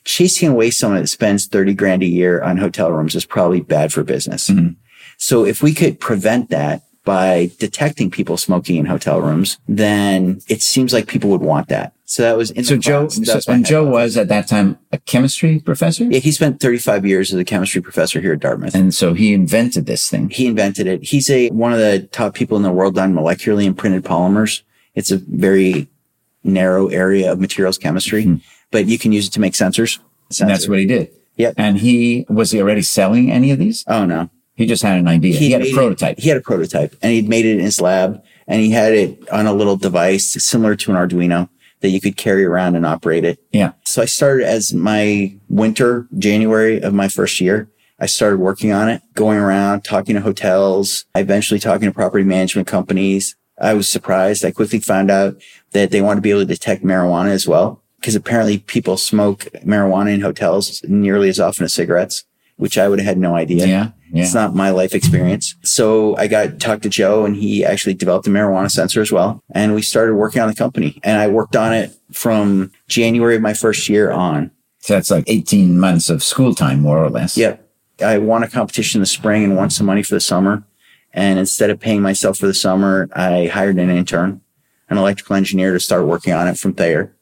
chasing 0.04 0.50
away 0.50 0.70
someone 0.70 1.00
that 1.00 1.08
spends 1.08 1.46
30 1.46 1.72
grand 1.74 2.02
a 2.02 2.06
year 2.06 2.42
on 2.42 2.58
hotel 2.58 2.92
rooms 2.92 3.14
is 3.14 3.24
probably 3.24 3.60
bad 3.60 3.92
for 3.94 4.04
business. 4.04 4.50
Mhm. 4.50 4.76
So 5.16 5.46
if 5.46 5.62
we 5.62 5.72
could 5.72 5.98
prevent 6.00 6.50
that 6.50 6.82
by 7.04 7.50
detecting 7.58 8.10
people 8.10 8.36
smoking 8.36 8.76
in 8.76 8.84
hotel 8.84 9.20
rooms, 9.22 9.56
then 9.66 10.40
it 10.48 10.60
seems 10.60 10.92
like 10.92 11.06
people 11.06 11.30
would 11.30 11.40
want 11.40 11.68
that. 11.68 11.94
So 12.10 12.24
that 12.24 12.36
was 12.36 12.50
in 12.50 12.64
So 12.64 12.76
Joe, 12.76 13.06
class. 13.06 13.44
so, 13.44 13.52
and 13.52 13.64
Joe 13.64 13.84
was 13.84 14.16
at 14.16 14.26
that 14.26 14.48
time 14.48 14.76
a 14.90 14.98
chemistry 14.98 15.60
professor. 15.60 16.02
yeah, 16.02 16.18
he 16.18 16.32
spent 16.32 16.60
35 16.60 17.06
years 17.06 17.32
as 17.32 17.38
a 17.38 17.44
chemistry 17.44 17.80
professor 17.80 18.20
here 18.20 18.32
at 18.32 18.40
Dartmouth. 18.40 18.74
And 18.74 18.92
so 18.92 19.14
he 19.14 19.32
invented 19.32 19.86
this 19.86 20.10
thing. 20.10 20.28
he 20.28 20.48
invented 20.48 20.88
it. 20.88 21.04
He's 21.04 21.30
a 21.30 21.50
one 21.50 21.72
of 21.72 21.78
the 21.78 22.08
top 22.10 22.34
people 22.34 22.56
in 22.56 22.64
the 22.64 22.72
world 22.72 22.98
on 22.98 23.14
molecularly 23.14 23.64
imprinted 23.64 24.02
polymers. 24.04 24.62
It's 24.96 25.12
a 25.12 25.18
very 25.18 25.86
narrow 26.42 26.88
area 26.88 27.30
of 27.30 27.38
materials 27.38 27.78
chemistry, 27.78 28.24
mm-hmm. 28.24 28.38
but 28.72 28.86
you 28.86 28.98
can 28.98 29.12
use 29.12 29.28
it 29.28 29.30
to 29.34 29.40
make 29.40 29.52
sensors. 29.52 30.00
And 30.40 30.50
that's 30.50 30.66
what 30.66 30.80
he 30.80 30.86
did. 30.86 31.12
Yep. 31.36 31.54
And 31.58 31.78
he 31.78 32.26
was 32.28 32.50
he 32.50 32.60
already 32.60 32.82
selling 32.82 33.30
any 33.30 33.52
of 33.52 33.60
these? 33.60 33.84
Oh 33.86 34.04
no. 34.04 34.30
He 34.56 34.66
just 34.66 34.82
had 34.82 34.98
an 34.98 35.06
idea. 35.06 35.36
He, 35.36 35.52
had 35.52 35.60
a 35.60 35.64
made 35.64 35.70
it- 35.70 35.76
prototype. 35.76 36.18
he 36.18 36.28
had 36.28 36.38
a 36.38 36.42
prototype 36.42 36.96
and 37.02 37.12
he'd 37.12 37.28
made 37.28 37.46
it 37.46 37.58
in 37.58 37.60
his 37.60 37.80
lab 37.80 38.20
and 38.48 38.60
he 38.60 38.70
had 38.72 38.94
it 38.94 39.28
on 39.30 39.46
a 39.46 39.52
little 39.52 39.76
device 39.76 40.32
similar 40.44 40.74
to 40.74 40.90
an 40.90 40.96
Arduino 40.96 41.48
that 41.80 41.90
you 41.90 42.00
could 42.00 42.16
carry 42.16 42.44
around 42.44 42.76
and 42.76 42.86
operate 42.86 43.24
it. 43.24 43.38
yeah. 43.52 43.72
So 43.84 44.02
I 44.02 44.04
started 44.04 44.46
as 44.46 44.72
my 44.72 45.34
winter, 45.48 46.06
January 46.18 46.80
of 46.80 46.94
my 46.94 47.08
first 47.08 47.40
year. 47.40 47.68
I 47.98 48.06
started 48.06 48.38
working 48.38 48.72
on 48.72 48.88
it, 48.88 49.02
going 49.14 49.38
around, 49.38 49.82
talking 49.82 50.14
to 50.14 50.22
hotels, 50.22 51.04
eventually 51.14 51.60
talking 51.60 51.88
to 51.88 51.94
property 51.94 52.24
management 52.24 52.66
companies. 52.66 53.36
I 53.60 53.74
was 53.74 53.88
surprised. 53.88 54.42
I 54.44 54.52
quickly 54.52 54.80
found 54.80 55.10
out 55.10 55.36
that 55.72 55.90
they 55.90 56.00
want 56.00 56.16
to 56.16 56.22
be 56.22 56.30
able 56.30 56.40
to 56.40 56.46
detect 56.46 56.82
marijuana 56.82 57.28
as 57.28 57.46
well, 57.46 57.82
because 57.98 58.14
apparently 58.14 58.58
people 58.58 58.96
smoke 58.96 59.40
marijuana 59.66 60.14
in 60.14 60.22
hotels 60.22 60.82
nearly 60.88 61.28
as 61.28 61.38
often 61.38 61.64
as 61.64 61.74
cigarettes, 61.74 62.24
which 62.56 62.78
I 62.78 62.88
would 62.88 63.00
have 63.00 63.06
had 63.06 63.18
no 63.18 63.34
idea. 63.34 63.66
Yeah. 63.66 63.88
Yeah. 64.12 64.24
It's 64.24 64.34
not 64.34 64.54
my 64.54 64.70
life 64.70 64.94
experience. 64.94 65.54
So 65.62 66.16
I 66.16 66.26
got 66.26 66.58
talked 66.58 66.82
to 66.82 66.88
Joe 66.88 67.24
and 67.24 67.36
he 67.36 67.64
actually 67.64 67.94
developed 67.94 68.26
a 68.26 68.30
marijuana 68.30 68.70
sensor 68.70 69.00
as 69.00 69.12
well. 69.12 69.42
And 69.54 69.74
we 69.74 69.82
started 69.82 70.14
working 70.14 70.42
on 70.42 70.48
the 70.48 70.54
company 70.54 71.00
and 71.04 71.18
I 71.18 71.28
worked 71.28 71.56
on 71.56 71.72
it 71.72 71.92
from 72.12 72.72
January 72.88 73.36
of 73.36 73.42
my 73.42 73.54
first 73.54 73.88
year 73.88 74.10
on. 74.10 74.50
So 74.80 74.94
that's 74.94 75.10
like 75.10 75.24
18 75.26 75.78
months 75.78 76.10
of 76.10 76.22
school 76.22 76.54
time, 76.54 76.80
more 76.80 76.98
or 76.98 77.10
less. 77.10 77.36
Yep. 77.36 77.66
I 78.02 78.18
won 78.18 78.42
a 78.42 78.48
competition 78.48 78.98
in 78.98 79.02
the 79.02 79.06
spring 79.06 79.44
and 79.44 79.56
won 79.56 79.70
some 79.70 79.86
money 79.86 80.02
for 80.02 80.14
the 80.14 80.20
summer. 80.20 80.64
And 81.12 81.38
instead 81.38 81.70
of 81.70 81.80
paying 81.80 82.02
myself 82.02 82.38
for 82.38 82.46
the 82.46 82.54
summer, 82.54 83.08
I 83.14 83.46
hired 83.46 83.78
an 83.78 83.90
intern, 83.90 84.40
an 84.88 84.96
electrical 84.96 85.36
engineer 85.36 85.72
to 85.72 85.80
start 85.80 86.06
working 86.06 86.32
on 86.32 86.48
it 86.48 86.58
from 86.58 86.72
there, 86.74 87.14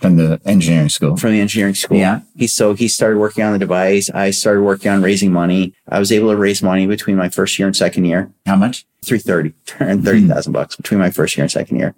From 0.00 0.16
the 0.16 0.40
engineering 0.44 0.88
school. 0.88 1.16
from 1.16 1.32
the 1.32 1.40
engineering 1.40 1.74
school. 1.74 1.96
Yeah. 1.96 2.20
He, 2.36 2.46
so 2.48 2.74
he 2.74 2.88
started 2.88 3.18
working 3.18 3.44
on 3.44 3.52
the 3.52 3.58
device. 3.58 4.10
I 4.10 4.30
started 4.32 4.62
working 4.62 4.90
on 4.90 5.02
raising 5.02 5.32
money. 5.32 5.72
I 5.88 5.98
was 5.98 6.10
able 6.10 6.30
to 6.30 6.36
raise 6.36 6.62
money 6.62 6.86
between 6.86 7.16
my 7.16 7.28
first 7.28 7.58
year 7.58 7.68
and 7.68 7.76
second 7.76 8.04
year. 8.04 8.32
How 8.44 8.56
much? 8.56 8.86
330 9.04 9.54
and 9.78 10.04
30,000 10.04 10.50
hmm. 10.50 10.52
bucks 10.52 10.76
between 10.76 10.98
my 11.00 11.10
first 11.10 11.36
year 11.36 11.44
and 11.44 11.50
second 11.50 11.76
year. 11.78 11.94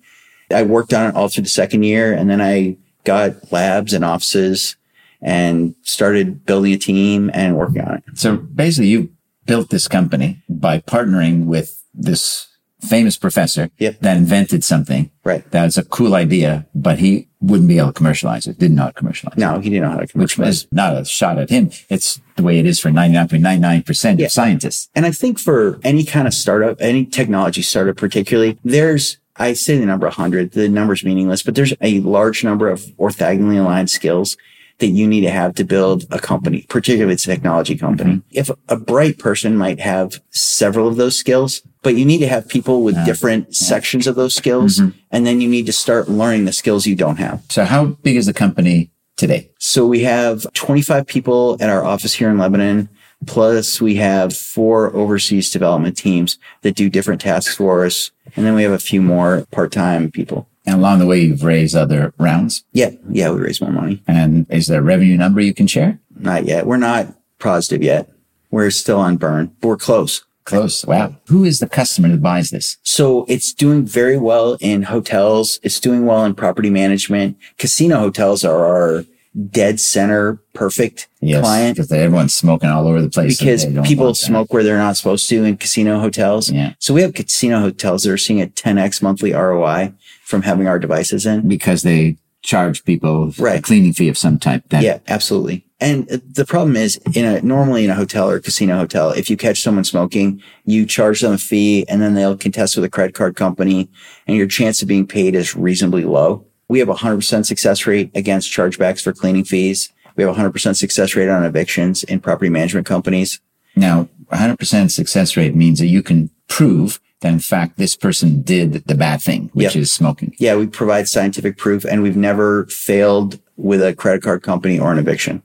I 0.51 0.63
worked 0.63 0.93
on 0.93 1.09
it 1.09 1.17
all 1.17 1.29
through 1.29 1.45
the 1.45 1.49
second 1.49 1.85
year 1.85 2.13
and 2.13 2.29
then 2.29 2.41
I 2.41 2.77
got 3.05 3.51
labs 3.51 3.93
and 3.93 4.05
offices 4.05 4.77
and 5.23 5.75
started 5.83 6.45
building 6.45 6.73
a 6.73 6.79
team 6.79 7.31
and 7.33 7.57
working 7.57 7.81
on 7.81 7.97
it. 7.97 8.05
So 8.15 8.37
basically, 8.37 8.89
you 8.89 9.11
built 9.47 9.71
this 9.71 9.89
company 9.89 10.43
by 10.49 10.81
partnering 10.81 11.47
with 11.47 11.83
this 11.95 12.49
famous 12.87 13.17
professor 13.17 13.71
Yep. 13.79 14.01
that 14.01 14.17
invented 14.17 14.65
something. 14.65 15.11
Right. 15.25 15.49
That's 15.51 15.77
a 15.77 15.85
cool 15.85 16.15
idea, 16.15 16.67
but 16.75 16.99
he 16.99 17.29
wouldn't 17.41 17.69
be 17.69 17.79
able 17.79 17.89
to 17.89 17.93
commercialize 17.93 18.47
it. 18.47 18.59
Didn't 18.59 18.77
know 18.77 18.83
how 18.83 18.89
to 18.89 18.95
commercialize 18.95 19.37
it. 19.37 19.41
No, 19.41 19.59
he 19.61 19.71
didn't 19.71 19.85
know 19.85 19.91
how 19.95 20.01
to 20.01 20.07
commercialize 20.07 20.49
Which 20.49 20.65
is 20.65 20.69
not 20.73 20.97
a 20.97 21.05
shot 21.05 21.39
at 21.39 21.51
him. 21.51 21.71
It's 21.91 22.21
the 22.37 22.43
way 22.43 22.59
it 22.59 22.67
is 22.67 22.79
for 22.81 22.91
99.99% 22.91 24.19
Yeah. 24.19 24.27
of 24.27 24.33
scientists. 24.33 24.89
And 24.95 25.05
I 25.07 25.11
think 25.11 25.39
for 25.39 25.79
any 25.85 26.05
kind 26.05 26.27
of 26.27 26.35
startup, 26.35 26.79
any 26.81 27.05
technology 27.05 27.63
startup 27.63 27.97
particularly, 27.97 28.59
there's, 28.65 29.19
I 29.37 29.53
say 29.53 29.79
the 29.79 29.87
number 29.87 30.07
100, 30.07 30.53
the 30.53 30.69
number's 30.69 31.05
meaningless, 31.05 31.43
but 31.43 31.55
there's 31.55 31.75
a 31.81 32.01
large 32.01 32.43
number 32.45 32.69
of 32.69 32.81
orthogonally 32.99 33.59
aligned 33.61 33.91
skills 33.91 34.37
that 34.79 34.89
you 34.89 35.07
need 35.07 35.23
to 35.23 35.31
have 35.31 35.55
to 35.55 35.65
build 35.65 36.05
a 36.11 36.19
company, 36.19 36.67
particularly 36.69 37.13
if 37.13 37.17
it's 37.17 37.27
a 37.27 37.31
technology 37.31 37.77
company. 37.77 38.17
Mm-hmm. 38.17 38.39
If 38.39 38.51
a 38.69 38.77
bright 38.77 39.19
person 39.19 39.57
might 39.57 39.81
have 39.81 40.21
several 40.31 40.87
of 40.87 40.97
those 40.97 41.19
skills, 41.19 41.63
but 41.83 41.95
you 41.95 42.05
need 42.05 42.19
to 42.19 42.29
have 42.29 42.49
people 42.49 42.83
with 42.83 43.03
different 43.07 43.55
sections 43.55 44.07
of 44.07 44.17
those 44.17 44.35
skills. 44.35 44.79
Mm-hmm. 44.79 44.99
And 45.11 45.27
then 45.27 45.41
you 45.41 45.49
need 45.49 45.67
to 45.67 45.73
start 45.73 46.09
learning 46.09 46.45
the 46.45 46.53
skills 46.53 46.87
you 46.87 46.97
don't 46.97 47.17
have. 47.17 47.43
So 47.49 47.65
how 47.65 47.87
big 47.87 48.17
is 48.17 48.27
the 48.27 48.35
company 48.35 48.91
today? 49.17 49.51
So 49.59 49.87
we 49.87 50.01
have 50.01 50.47
25 50.53 51.07
people 51.07 51.57
at 51.61 51.71
our 51.71 51.85
office 51.85 52.15
here 52.15 52.29
in 52.29 52.39
Lebanon. 52.39 52.89
Plus 53.25 53.81
we 53.81 53.95
have 53.97 54.37
four 54.37 54.95
overseas 54.95 55.51
development 55.51 55.97
teams 55.97 56.39
that 56.61 56.75
do 56.75 56.91
different 56.91 57.23
tasks 57.23 57.57
for 57.57 57.87
us. 57.87 58.11
And 58.37 58.45
then 58.45 58.55
we 58.55 58.63
have 58.63 58.73
a 58.73 58.79
few 58.79 59.01
more 59.01 59.47
part-time 59.53 60.11
people. 60.11 60.49
And 60.67 60.77
along 60.77 60.99
the 60.99 61.07
way, 61.07 61.21
you've 61.21 61.45
raised 61.45 61.77
other 61.77 62.13
rounds. 62.19 62.65
Yeah. 62.73 62.91
Yeah. 63.09 63.31
We 63.31 63.41
raised 63.41 63.63
more 63.63 63.71
money. 63.73 64.03
And 64.09 64.47
is 64.51 64.67
there 64.67 64.81
a 64.81 64.83
revenue 64.85 65.17
number 65.17 65.41
you 65.41 65.55
can 65.55 65.67
share? 65.69 66.01
Not 66.19 66.45
yet. 66.45 66.67
We're 66.67 66.77
not 66.77 67.15
positive 67.39 67.83
yet. 67.83 68.11
We're 68.51 68.71
still 68.71 68.99
on 68.99 69.17
burn, 69.17 69.53
but 69.61 69.69
we're 69.69 69.77
close. 69.77 70.25
Close. 70.45 70.85
Wow. 70.85 71.17
Who 71.27 71.45
is 71.45 71.59
the 71.59 71.69
customer 71.69 72.09
that 72.09 72.23
buys 72.23 72.51
this? 72.51 72.77
So 72.85 73.25
it's 73.29 73.53
doing 73.53 73.85
very 73.85 74.17
well 74.17 74.57
in 74.61 74.85
hotels. 74.85 75.59
It's 75.65 75.81
doing 75.81 76.07
well 76.07 76.25
in 76.25 76.35
property 76.37 76.71
management. 76.71 77.37
Casino 77.59 77.99
hotels 77.99 78.45
are 78.45 78.65
our 78.65 79.05
dead 79.51 79.79
center 79.81 80.41
perfect 80.55 81.09
Yes. 81.21 81.43
client. 81.43 81.77
Because 81.77 81.91
everyone's 81.93 82.33
smoking 82.33 82.71
all 82.71 82.87
over 82.87 83.03
the 83.03 83.11
place. 83.11 83.39
because 83.39 83.67
people 83.87 84.15
smoke 84.15 84.53
where 84.53 84.63
they're 84.63 84.79
not 84.79 84.97
supposed 84.97 85.29
to 85.29 85.43
in 85.45 85.57
casino 85.57 85.99
hotels. 86.01 86.51
Yeah. 86.51 86.75
So 86.79 86.95
we 86.95 87.03
have 87.03 87.13
casino 87.13 87.59
hotels 87.61 88.05
that 88.05 88.13
are 88.13 88.17
seeing 88.17 88.41
a 88.41 88.47
10x 88.47 89.03
monthly 89.03 89.33
ROI 89.33 89.93
from 90.27 90.43
having 90.43 90.67
our 90.67 90.79
devices 90.79 91.25
in. 91.25 91.47
because 91.47 91.83
they 91.83 92.17
charge 92.43 92.85
people 92.85 93.33
a 93.39 93.61
cleaning 93.61 93.93
fee 93.93 94.09
of 94.09 94.19
some 94.19 94.39
type. 94.39 94.63
That, 94.69 94.83
Yeah, 94.83 94.99
absolutely. 95.09 95.65
And 95.81 96.07
the 96.09 96.45
problem 96.45 96.77
is 96.77 96.97
in 97.15 97.25
a, 97.25 97.41
normally 97.43 97.85
in 97.85 97.91
a 97.91 97.95
hotel 97.95 98.29
or 98.31 98.41
casino 98.41 98.77
hotel, 98.77 99.11
if 99.11 99.31
you 99.31 99.37
catch 99.37 99.61
someone 99.61 99.85
smoking, 99.85 100.43
you 100.65 100.85
charge 100.87 101.21
them 101.21 101.35
a 101.35 101.39
fee 101.39 101.85
and 101.89 102.03
then 102.03 102.15
they'll 102.15 102.37
contest 102.37 102.77
with 102.77 102.85
a 102.85 102.89
credit 102.89 103.15
card 103.15 103.37
company 103.37 103.89
and 104.27 104.37
your 104.37 104.47
chance 104.47 104.83
of 104.83 104.89
being 104.89 105.07
paid 105.07 105.35
is 105.35 105.55
reasonably 105.55 106.05
low. 106.05 106.45
We 106.69 106.79
have 106.81 106.89
a 106.89 106.95
hundred 106.95 107.17
percent 107.17 107.47
success 107.47 107.87
rate 107.87 108.11
against 108.15 108.51
chargebacks 108.51 109.03
for 109.03 109.13
cleaning 109.13 109.45
fees. 109.45 109.93
We 110.17 110.25
have 110.25 110.33
a 110.33 110.35
hundred 110.35 110.53
percent 110.53 110.77
success 110.77 111.15
rate 111.15 111.29
on 111.29 111.45
evictions 111.45 112.03
in 112.05 112.21
property 112.21 112.49
management 112.49 112.87
companies. 112.87 113.41
Now, 113.77 114.09
100% 114.33 114.91
success 114.91 115.37
rate 115.37 115.55
means 115.55 115.79
that 115.79 115.87
you 115.87 116.03
can 116.03 116.31
prove 116.49 116.99
that 117.21 117.33
in 117.33 117.39
fact 117.39 117.79
this 117.79 117.97
person 117.97 118.43
did 118.43 118.85
the 118.87 118.95
bad 118.95 119.23
thing, 119.23 119.51
which 119.55 119.75
Yep. 119.75 119.77
is 119.77 119.93
smoking. 119.93 120.35
Yeah, 120.39 120.57
we 120.57 120.67
provide 120.67 121.09
scientific 121.09 121.57
proof 121.57 121.85
and 121.85 122.03
we've 122.03 122.17
never 122.17 122.67
failed 122.67 123.41
with 123.57 123.83
a 123.83 123.95
credit 123.95 124.23
card 124.23 124.43
company 124.43 124.79
or 124.79 124.93
an 124.93 124.99
eviction. 124.99 125.43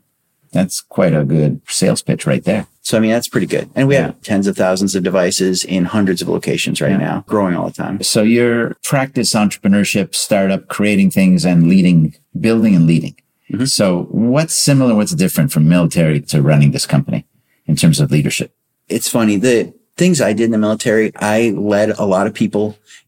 That's 0.51 0.81
quite 0.81 1.13
a 1.15 1.23
good 1.23 1.61
sales 1.69 2.01
pitch 2.01 2.25
right 2.27 2.43
there. 2.43 2.67
So, 2.81 2.97
I 2.97 2.99
mean, 2.99 3.11
that's 3.11 3.29
pretty 3.29 3.47
good. 3.47 3.69
And 3.73 3.87
we 3.87 3.93
Yeah. 3.95 4.07
have 4.07 4.21
tens 4.21 4.47
of 4.47 4.57
thousands 4.57 4.95
of 4.95 5.03
devices 5.03 5.63
in 5.63 5.85
hundreds 5.85 6.21
of 6.21 6.27
locations 6.27 6.81
right 6.81 6.91
Yeah. 6.91 6.97
now, 6.97 7.23
growing 7.25 7.55
all 7.55 7.67
the 7.67 7.73
time. 7.73 8.01
So 8.03 8.21
your 8.21 8.75
practice 8.83 9.33
entrepreneurship, 9.33 10.13
startup, 10.13 10.67
creating 10.67 11.11
things 11.11 11.45
and 11.45 11.69
leading, 11.69 12.15
building 12.37 12.75
and 12.75 12.85
leading. 12.85 13.15
Mm-hmm. 13.49 13.65
So 13.65 14.07
what's 14.11 14.53
similar? 14.53 14.93
What's 14.95 15.15
different 15.15 15.53
from 15.53 15.69
military 15.69 16.19
to 16.21 16.41
running 16.41 16.71
this 16.71 16.85
company 16.85 17.25
in 17.65 17.77
terms 17.77 18.01
of 18.01 18.11
leadership? 18.11 18.53
It's 18.89 19.07
funny. 19.07 19.37
The 19.37 19.73
things 20.01 20.19
I 20.19 20.33
did 20.33 20.45
in 20.45 20.51
the 20.57 20.57
military, 20.67 21.11
I 21.15 21.37
led 21.73 21.89
a 21.91 22.05
lot 22.05 22.25
of 22.27 22.33
people 22.33 22.65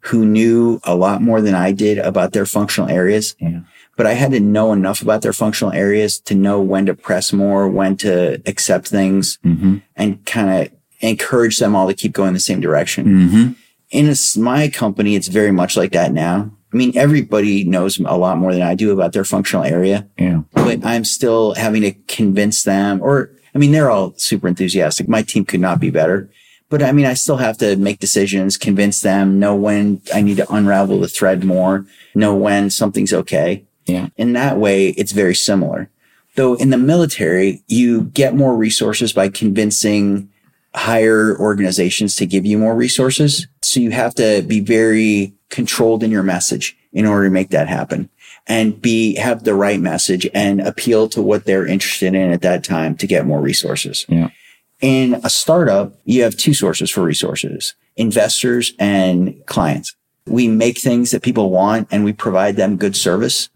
who 0.08 0.20
knew 0.36 0.80
a 0.84 0.96
lot 1.06 1.22
more 1.30 1.42
than 1.42 1.56
I 1.56 1.72
did 1.72 1.98
about 1.98 2.34
their 2.34 2.46
functional 2.46 2.90
areas. 3.02 3.36
Yeah. 3.40 3.62
But 3.98 4.06
I 4.06 4.14
had 4.14 4.32
to 4.32 4.40
know 4.40 4.74
enough 4.74 5.02
about 5.02 5.22
their 5.24 5.34
functional 5.34 5.74
areas 5.74 6.20
to 6.28 6.34
know 6.36 6.58
when 6.72 6.86
to 6.86 6.94
press 6.94 7.34
more, 7.34 7.68
when 7.80 7.98
to 8.06 8.14
accept 8.46 8.86
things 8.88 9.40
Mm-hmm. 9.44 9.78
and 9.96 10.10
kind 10.36 10.50
of 10.68 10.72
encourage 11.00 11.58
them 11.60 11.76
all 11.76 11.88
to 11.88 11.94
keep 12.02 12.14
going 12.14 12.34
the 12.34 12.40
same 12.50 12.62
direction. 12.62 13.04
Mm-hmm. 13.06 13.46
in 14.00 14.06
my 14.44 14.62
company, 14.70 15.16
it's 15.16 15.28
very 15.40 15.52
much 15.52 15.76
like 15.82 15.92
that 15.94 16.12
now. 16.14 16.38
I 16.74 16.76
mean, 16.80 16.92
everybody 16.98 17.64
knows 17.64 18.00
a 18.00 18.18
lot 18.26 18.38
more 18.38 18.54
than 18.54 18.64
I 18.72 18.74
do 18.84 18.92
about 18.92 19.14
their 19.14 19.26
functional 19.26 19.66
area, 19.78 19.98
Yeah. 20.18 20.42
but 20.54 20.86
I'm 20.86 21.06
still 21.06 21.54
having 21.66 21.82
to 21.88 21.92
convince 22.18 22.58
them 22.72 23.00
or, 23.08 23.16
I 23.54 23.58
mean, 23.60 23.72
they're 23.74 23.92
all 23.92 24.14
super 24.18 24.48
enthusiastic. 24.48 25.08
My 25.08 25.22
team 25.32 25.44
could 25.46 25.60
not 25.68 25.80
be 25.80 25.92
better, 25.92 26.30
but 26.74 26.82
I 26.82 26.92
mean, 26.92 27.06
I 27.06 27.14
still 27.14 27.38
have 27.38 27.60
to 27.60 27.76
make 27.76 28.00
decisions, 28.00 28.58
convince 28.58 29.02
them, 29.02 29.38
know 29.38 29.56
when 29.56 30.02
I 30.12 30.24
need 30.24 30.38
to 30.38 30.52
unravel 30.52 31.02
the 31.02 31.08
thread 31.08 31.44
more, 31.44 31.86
know 32.16 32.36
when 32.36 32.72
something's 32.72 33.14
okay. 33.14 33.64
Yeah. 33.86 34.08
In 34.18 34.34
that 34.34 34.58
way, 34.58 34.88
it's 34.88 35.12
very 35.12 35.36
similar. 35.36 35.92
Though 36.36 36.56
in 36.56 36.72
the 36.72 36.80
military, 36.80 37.62
you 37.68 38.06
get 38.06 38.34
more 38.34 38.56
resources 38.56 39.14
by 39.14 39.30
convincing 39.30 40.32
higher 40.74 41.38
organizations 41.38 42.16
to 42.16 42.26
give 42.26 42.44
you 42.44 42.58
more 42.58 42.74
resources. 42.74 43.46
So 43.62 43.80
you 43.80 43.92
have 43.92 44.16
to 44.16 44.42
be 44.42 44.60
very 44.60 45.36
controlled 45.52 46.02
in 46.02 46.10
your 46.10 46.24
message 46.24 46.76
in 46.92 47.06
order 47.06 47.26
to 47.26 47.32
make 47.32 47.50
that 47.50 47.68
happen 47.68 48.10
and 48.48 48.82
be, 48.82 49.14
have 49.18 49.44
the 49.44 49.54
right 49.54 49.80
message 49.80 50.28
and 50.34 50.60
appeal 50.60 51.08
to 51.10 51.22
what 51.22 51.46
they're 51.46 51.68
interested 51.68 52.16
in 52.16 52.32
at 52.32 52.42
that 52.42 52.64
time 52.64 52.98
to 52.98 53.06
get 53.06 53.28
more 53.28 53.42
resources. 53.42 54.08
Yeah. 54.10 54.32
In 54.84 55.22
a 55.24 55.30
startup, 55.30 55.94
you 56.04 56.24
have 56.24 56.36
two 56.36 56.54
sources 56.54 56.92
for 56.92 57.04
resources, 57.04 57.74
investors 57.96 58.74
and 58.80 59.34
clients. 59.46 59.96
We 60.28 60.50
make 60.50 60.78
things 60.78 61.12
that 61.12 61.22
people 61.22 61.52
want 61.52 61.88
and 61.90 62.04
we 62.04 62.12
provide 62.12 62.58
them 62.58 62.76
good 62.76 62.94
service. 62.98 63.48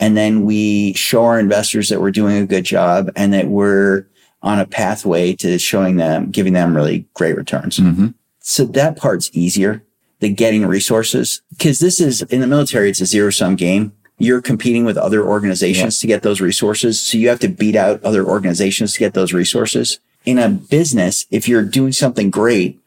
And 0.00 0.16
then 0.16 0.44
we 0.44 0.94
show 0.94 1.22
our 1.22 1.38
investors 1.38 1.88
that 1.88 2.00
we're 2.00 2.10
doing 2.10 2.36
a 2.38 2.46
good 2.46 2.64
job 2.64 3.12
and 3.14 3.32
that 3.32 3.46
we're 3.46 4.08
on 4.42 4.58
a 4.58 4.66
pathway 4.66 5.34
to 5.36 5.56
showing 5.56 5.98
them, 5.98 6.32
giving 6.32 6.52
them 6.52 6.74
really 6.74 7.06
great 7.14 7.36
returns. 7.36 7.78
Mm-hmm. 7.78 8.08
So 8.40 8.64
that 8.64 8.96
part's 8.96 9.30
easier. 9.32 9.84
than 10.18 10.34
getting 10.34 10.66
resources. 10.66 11.42
Cause 11.60 11.78
this 11.78 12.00
is 12.00 12.22
in 12.22 12.40
the 12.40 12.46
military, 12.48 12.90
it's 12.90 13.00
a 13.00 13.06
zero 13.06 13.30
sum 13.30 13.54
game. 13.54 13.92
You're 14.18 14.42
competing 14.42 14.84
with 14.84 14.96
other 14.96 15.24
organizations 15.24 15.98
to 16.00 16.08
get 16.08 16.22
those 16.22 16.40
resources. 16.40 17.00
So 17.00 17.18
you 17.18 17.28
have 17.28 17.40
to 17.40 17.48
beat 17.48 17.76
out 17.76 18.02
other 18.02 18.24
organizations 18.24 18.94
to 18.94 18.98
get 19.00 19.14
those 19.14 19.32
resources. 19.32 20.00
In 20.24 20.38
a 20.38 20.48
business, 20.48 21.26
if 21.30 21.48
you're 21.48 21.64
doing 21.64 21.92
something 21.92 22.30
great 22.30 22.80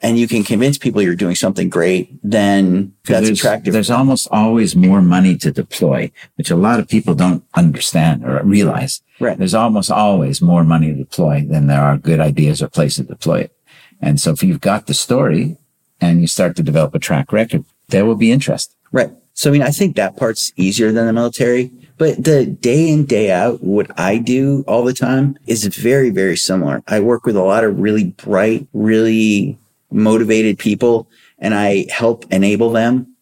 and 0.00 0.18
you 0.18 0.28
can 0.28 0.44
convince 0.44 0.78
people 0.78 1.02
you're 1.02 1.16
doing 1.16 1.34
something 1.34 1.68
great, 1.68 2.10
then 2.22 2.94
that's 3.04 3.26
there's, 3.26 3.38
attractive. 3.38 3.72
There's 3.72 3.90
almost 3.90 4.28
always 4.30 4.76
more 4.76 5.02
money 5.02 5.36
to 5.38 5.50
deploy, 5.50 6.12
which 6.36 6.50
a 6.50 6.56
lot 6.56 6.78
of 6.78 6.88
people 6.88 7.14
don't 7.14 7.44
understand 7.54 8.24
or 8.24 8.42
realize. 8.44 9.02
Right. 9.18 9.38
There's 9.38 9.54
almost 9.54 9.90
always 9.90 10.42
more 10.42 10.64
money 10.64 10.88
to 10.92 10.98
deploy 10.98 11.46
than 11.48 11.66
there 11.66 11.82
are 11.82 11.96
good 11.96 12.20
ideas 12.20 12.62
or 12.62 12.68
places 12.68 13.06
to 13.06 13.14
deploy 13.14 13.40
it. 13.40 13.52
And 14.00 14.20
so 14.20 14.32
if 14.32 14.42
you've 14.42 14.60
got 14.60 14.86
the 14.86 14.94
story 14.94 15.56
and 16.00 16.20
you 16.20 16.26
start 16.26 16.56
to 16.56 16.62
develop 16.62 16.94
a 16.94 16.98
track 16.98 17.32
record, 17.32 17.64
there 17.88 18.04
will 18.04 18.16
be 18.16 18.30
interest. 18.30 18.76
Right. 18.92 19.10
So, 19.32 19.50
I 19.50 19.52
mean, 19.52 19.62
I 19.62 19.70
think 19.70 19.96
that 19.96 20.16
part's 20.16 20.52
easier 20.56 20.92
than 20.92 21.06
the 21.06 21.12
military, 21.12 21.70
but 21.98 22.22
the 22.22 22.46
day 22.46 22.88
in, 22.88 23.06
day 23.06 23.30
out, 23.30 23.62
what 23.62 23.98
I 23.98 24.18
do 24.18 24.64
all 24.66 24.84
the 24.84 24.92
time 24.92 25.38
is 25.46 25.64
very, 25.64 26.10
very 26.10 26.36
similar. 26.36 26.82
I 26.86 27.00
work 27.00 27.24
with 27.24 27.36
a 27.36 27.42
lot 27.42 27.64
of 27.64 27.78
really 27.78 28.04
bright, 28.04 28.66
really 28.72 29.58
motivated 29.90 30.58
people 30.58 31.08
and 31.38 31.54
I 31.54 31.86
help 31.90 32.24
enable 32.30 32.70
them 32.70 33.14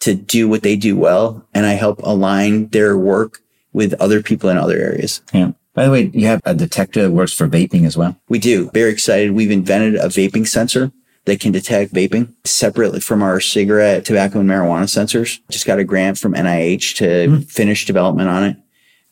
to 0.00 0.14
do 0.14 0.48
what 0.48 0.62
they 0.62 0.76
do 0.76 0.96
well. 0.96 1.46
And 1.54 1.66
I 1.66 1.72
help 1.72 2.00
align 2.02 2.68
their 2.68 2.96
work 2.96 3.40
with 3.72 3.94
other 3.94 4.22
people 4.22 4.50
in 4.50 4.56
other 4.56 4.76
areas. 4.76 5.20
Yeah. 5.32 5.52
By 5.74 5.84
the 5.84 5.90
way, 5.90 6.10
you 6.14 6.26
have 6.26 6.40
a 6.44 6.54
detector 6.54 7.02
that 7.02 7.10
works 7.10 7.32
for 7.32 7.46
vaping 7.46 7.84
as 7.84 7.96
well. 7.96 8.16
We 8.28 8.38
do. 8.38 8.70
Very 8.72 8.90
excited. 8.90 9.32
We've 9.32 9.50
invented 9.50 9.96
a 9.96 10.06
vaping 10.06 10.46
sensor 10.48 10.90
that 11.26 11.40
can 11.40 11.52
detect 11.52 11.92
vaping 11.92 12.32
separately 12.44 13.00
from 13.00 13.22
our 13.22 13.40
cigarette, 13.40 14.04
tobacco, 14.04 14.40
and 14.40 14.48
marijuana 14.48 14.84
sensors. 14.84 15.40
Just 15.50 15.66
got 15.66 15.78
a 15.78 15.84
grant 15.84 16.18
from 16.18 16.34
NIH 16.34 16.96
to 16.96 17.04
mm. 17.04 17.50
finish 17.50 17.84
development 17.84 18.28
on 18.28 18.44
it. 18.44 18.56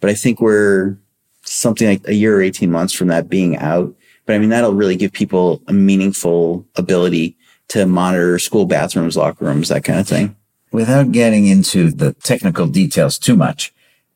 But 0.01 0.11
I 0.11 0.15
think 0.15 0.41
we're 0.41 0.97
something 1.43 1.89
like 1.89 2.09
a 2.09 2.15
year 2.15 2.37
or 2.37 2.43
18 2.43 2.71
months 2.71 2.93
from 2.93 3.09
that 3.09 3.29
being 3.29 3.57
out. 3.59 3.95
But 4.27 4.37
I 4.37 4.39
mean, 4.39 4.49
that'll 4.49 4.75
really 4.75 4.97
give 4.97 5.13
people 5.13 5.63
a 5.67 5.73
meaningful 5.73 6.67
ability 6.77 7.37
to 7.69 7.85
monitor 7.85 8.39
school 8.39 8.65
bathrooms, 8.65 9.17
locker 9.17 9.45
rooms, 9.45 9.69
that 9.69 9.85
kind 9.85 9.99
of 9.99 10.09
thing. 10.09 10.37
Without 10.73 11.13
getting 11.13 11.47
into 11.47 11.91
the 11.91 12.15
technical 12.15 12.67
details 12.67 13.19
too 13.19 13.37
much, 13.37 13.75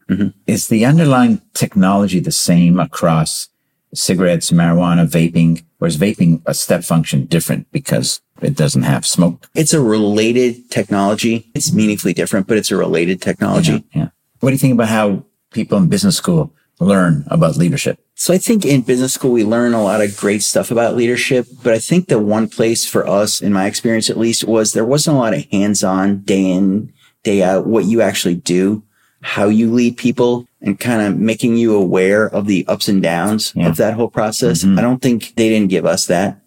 mm-hmm. 0.09 0.29
is 0.47 0.69
the 0.69 0.85
underlying 0.85 1.41
technology 1.55 2.21
the 2.21 2.33
same 2.33 2.79
across 2.79 3.49
cigarettes, 3.95 4.51
marijuana, 4.51 5.07
vaping, 5.07 5.65
is 5.87 5.97
vaping 5.97 6.43
a 6.47 6.55
step 6.55 6.85
function 6.85 7.27
different 7.27 7.71
because 7.71 8.21
it 8.43 8.57
doesn't 8.57 8.83
have 8.83 9.07
smoke? 9.07 9.49
It's 9.55 9.73
a 9.73 9.81
related 9.81 10.71
technology. 10.71 11.51
It's 11.55 11.73
meaningfully 11.73 12.15
different, 12.15 12.47
but 12.47 12.57
it's 12.57 12.71
a 12.71 12.77
related 12.77 13.23
technology. 13.23 13.85
Yeah, 13.93 14.03
yeah. 14.03 14.09
What 14.41 14.51
do 14.51 14.55
you 14.55 14.59
think 14.59 14.75
about 14.75 14.89
how 14.89 15.25
people 15.53 15.79
in 15.79 15.89
business 15.89 16.17
school 16.17 16.53
learn 16.81 17.25
about 17.29 17.57
leadership? 17.57 17.99
So 18.15 18.35
I 18.35 18.39
think 18.39 18.65
in 18.65 18.83
business 18.83 19.15
school, 19.15 19.31
we 19.31 19.45
learn 19.45 19.75
a 19.75 19.83
lot 19.83 20.01
of 20.01 20.17
great 20.17 20.43
stuff 20.43 20.71
about 20.71 20.97
leadership, 20.97 21.47
but 21.63 21.73
I 21.73 21.79
think 21.79 22.09
the 22.09 22.19
one 22.19 22.49
place 22.49 22.85
for 22.85 23.07
us, 23.07 23.41
in 23.41 23.53
my 23.53 23.67
experience 23.67 24.11
at 24.11 24.19
least, 24.19 24.45
was 24.45 24.73
there 24.73 24.85
wasn't 24.85 25.17
a 25.17 25.21
lot 25.21 25.35
of 25.35 25.47
hands-on 25.51 26.23
day 26.23 26.51
in, 26.51 26.93
day 27.23 27.43
out, 27.43 27.67
what 27.67 27.85
you 27.85 28.01
actually 28.01 28.35
do, 28.35 28.83
how 29.23 29.49
you 29.49 29.73
lead 29.73 29.97
people 29.97 30.47
and 30.61 30.79
kind 30.79 31.03
of 31.03 31.17
making 31.17 31.57
you 31.57 31.75
aware 31.75 32.27
of 32.27 32.47
the 32.47 32.67
ups 32.67 32.89
and 32.89 33.03
downs 33.03 33.53
yeah. 33.55 33.69
of 33.69 33.77
that 33.77 33.95
whole 33.95 34.09
process. 34.09 34.65
Mm-hmm. 34.65 34.79
I 34.79 34.83
don't 34.83 35.03
think 35.03 35.35
they 35.35 35.49
didn't 35.49 35.71
give 35.71 35.87
us 35.87 36.07
that. 36.07 36.41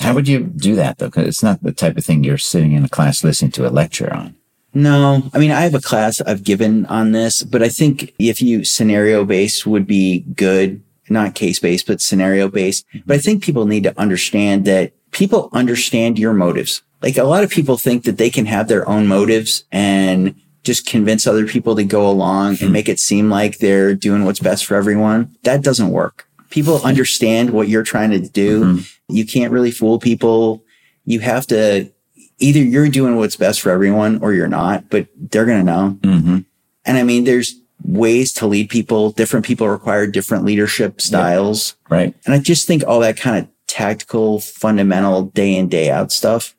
How 0.00 0.14
would 0.14 0.28
you 0.28 0.40
do 0.40 0.76
that 0.76 0.98
though? 0.98 1.10
Cause 1.10 1.26
it's 1.26 1.42
not 1.42 1.62
the 1.62 1.72
type 1.72 1.96
of 1.96 2.04
thing 2.04 2.22
you're 2.22 2.38
sitting 2.38 2.72
in 2.72 2.84
a 2.84 2.88
class 2.88 3.24
listening 3.24 3.50
to 3.52 3.68
a 3.68 3.70
lecture 3.70 4.12
on. 4.12 4.36
No, 4.74 5.22
I 5.32 5.38
mean, 5.38 5.50
I 5.50 5.62
have 5.62 5.74
a 5.74 5.80
class 5.80 6.20
I've 6.20 6.44
given 6.44 6.86
on 6.86 7.12
this, 7.12 7.42
but 7.42 7.62
I 7.62 7.68
think 7.68 8.14
if 8.18 8.40
you 8.42 8.64
scenario 8.64 9.24
based 9.24 9.66
would 9.66 9.86
be 9.86 10.20
good, 10.20 10.82
not 11.08 11.34
case 11.34 11.58
based, 11.58 11.86
but 11.86 12.00
scenario 12.00 12.48
based. 12.48 12.86
Mm-hmm. 12.88 12.98
But 13.06 13.14
I 13.14 13.18
think 13.18 13.42
people 13.42 13.66
need 13.66 13.84
to 13.84 13.98
understand 13.98 14.66
that 14.66 14.92
people 15.10 15.48
understand 15.52 16.18
your 16.18 16.34
motives. 16.34 16.82
Like 17.02 17.16
a 17.16 17.24
lot 17.24 17.44
of 17.44 17.50
people 17.50 17.76
think 17.76 18.04
that 18.04 18.18
they 18.18 18.30
can 18.30 18.46
have 18.46 18.68
their 18.68 18.88
own 18.88 19.06
motives 19.06 19.64
and 19.72 20.34
just 20.68 20.86
convince 20.86 21.26
other 21.26 21.46
people 21.46 21.74
to 21.74 21.82
go 21.82 22.08
along 22.08 22.50
and 22.50 22.68
hmm. 22.68 22.72
make 22.72 22.90
it 22.90 23.00
seem 23.00 23.30
like 23.30 23.56
they're 23.56 23.94
doing 23.94 24.26
what's 24.26 24.38
best 24.38 24.66
for 24.66 24.76
everyone. 24.76 25.34
That 25.44 25.62
doesn't 25.62 25.88
work. 25.88 26.28
People 26.50 26.82
understand 26.82 27.50
what 27.50 27.68
you're 27.68 27.82
trying 27.82 28.10
to 28.10 28.20
do. 28.20 28.64
Mm-hmm. 28.64 29.14
You 29.14 29.26
can't 29.26 29.50
really 29.50 29.70
fool 29.70 29.98
people. 29.98 30.62
You 31.06 31.20
have 31.20 31.46
to 31.46 31.90
either 32.38 32.62
you're 32.62 32.88
doing 32.88 33.16
what's 33.16 33.36
best 33.36 33.62
for 33.62 33.70
everyone 33.70 34.18
or 34.22 34.34
you're 34.34 34.46
not, 34.46 34.90
but 34.90 35.08
they're 35.16 35.46
going 35.46 35.58
to 35.58 35.72
know. 35.72 35.98
Mm-hmm. 36.02 36.38
And 36.84 36.98
I 36.98 37.02
mean, 37.02 37.24
there's 37.24 37.54
ways 37.82 38.32
to 38.34 38.46
lead 38.46 38.68
people. 38.68 39.10
Different 39.10 39.46
people 39.46 39.68
require 39.68 40.06
different 40.06 40.44
leadership 40.44 41.00
styles. 41.00 41.76
Right. 41.88 42.14
And 42.26 42.34
I 42.34 42.38
just 42.38 42.66
think 42.66 42.84
all 42.86 43.00
that 43.00 43.16
kind 43.16 43.42
of 43.42 43.50
tactical, 43.66 44.40
fundamental 44.40 45.24
day 45.24 45.54
in, 45.54 45.68
day 45.68 45.90
out 45.90 46.12
stuff 46.12 46.54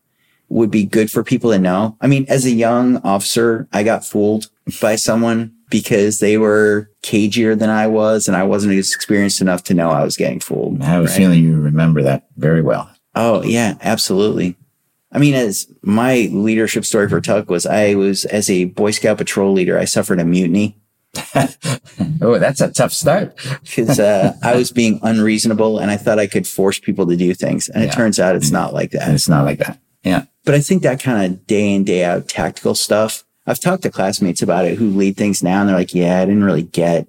would 0.50 0.72
be 0.72 0.86
good 0.86 1.12
for 1.12 1.24
people 1.24 1.52
to 1.52 1.60
know. 1.60 1.96
I 2.02 2.08
mean, 2.08 2.26
as 2.28 2.46
a 2.46 2.52
young 2.52 2.98
officer, 2.98 3.68
I 3.72 3.84
got 3.84 4.06
fooled 4.06 4.50
by 4.82 4.96
someone 4.96 5.56
because 5.70 6.20
they 6.20 6.38
were 6.38 6.90
cagier 7.04 7.58
than 7.58 7.70
I 7.70 7.88
was 7.88 8.28
and 8.28 8.36
I 8.36 8.44
wasn't 8.44 8.74
experienced 8.74 9.42
enough 9.42 9.64
to 9.66 9.74
know 9.74 9.90
I 9.90 10.04
was 10.04 10.18
getting 10.18 10.40
fooled. 10.40 10.82
I 10.82 10.86
have 10.86 11.06
right? 11.06 11.10
a 11.10 11.16
feeling 11.16 11.44
you 11.44 11.60
remember 11.60 12.02
that 12.04 12.28
very 12.38 12.62
well. 12.62 12.90
Oh 13.16 13.44
yeah, 13.44 13.76
absolutely. 13.82 14.56
I 15.12 15.18
mean, 15.18 15.34
as 15.34 15.72
my 15.82 16.30
leadership 16.32 16.86
story 16.86 17.10
for 17.10 17.20
Tuck 17.20 17.50
was, 17.50 17.66
I 17.66 17.96
was 17.96 18.26
as 18.26 18.50
a 18.50 18.66
Boy 18.66 18.92
Scout 18.92 19.18
patrol 19.18 19.54
leader, 19.54 19.78
I 19.78 19.86
suffered 19.86 20.20
a 20.20 20.26
mutiny. 20.26 20.78
oh, 22.22 22.38
that's 22.38 22.62
a 22.62 22.72
tough 22.72 22.94
start. 22.94 23.36
Because 23.62 24.00
uh, 24.00 24.34
I 24.44 24.56
was 24.56 24.72
being 24.72 25.00
unreasonable 25.02 25.80
and 25.80 25.90
I 25.90 25.98
thought 25.98 26.20
I 26.20 26.28
could 26.28 26.48
force 26.48 26.80
people 26.80 27.08
to 27.08 27.16
do 27.16 27.34
things. 27.34 27.70
And 27.70 27.84
yeah. 27.84 27.90
it 27.90 27.94
turns 27.94 28.20
out 28.20 28.36
it's 28.36 28.52
not 28.52 28.74
like 28.74 28.92
that. 28.92 29.04
And 29.04 29.16
it's 29.16 29.30
not 29.30 29.46
like 29.46 29.58
that. 29.60 29.80
Yeah. 30.04 30.26
But 30.50 30.56
I 30.56 30.62
think 30.62 30.82
that 30.82 31.00
kind 31.00 31.32
of 31.32 31.46
day 31.46 31.76
in, 31.76 31.84
day 31.84 32.04
out 32.04 32.28
tactical 32.28 32.74
stuff, 32.74 33.24
I've 33.46 33.60
talked 33.60 33.84
to 33.84 33.92
classmates 33.92 34.42
about 34.42 34.66
it 34.66 34.80
who 34.80 34.90
lead 34.90 35.16
things 35.16 35.44
now 35.44 35.60
and 35.60 35.70
they're 35.70 35.76
like, 35.76 35.94
yeah, 35.94 36.20
I 36.20 36.26
didn't 36.26 36.44
really 36.44 36.64
get 36.64 37.08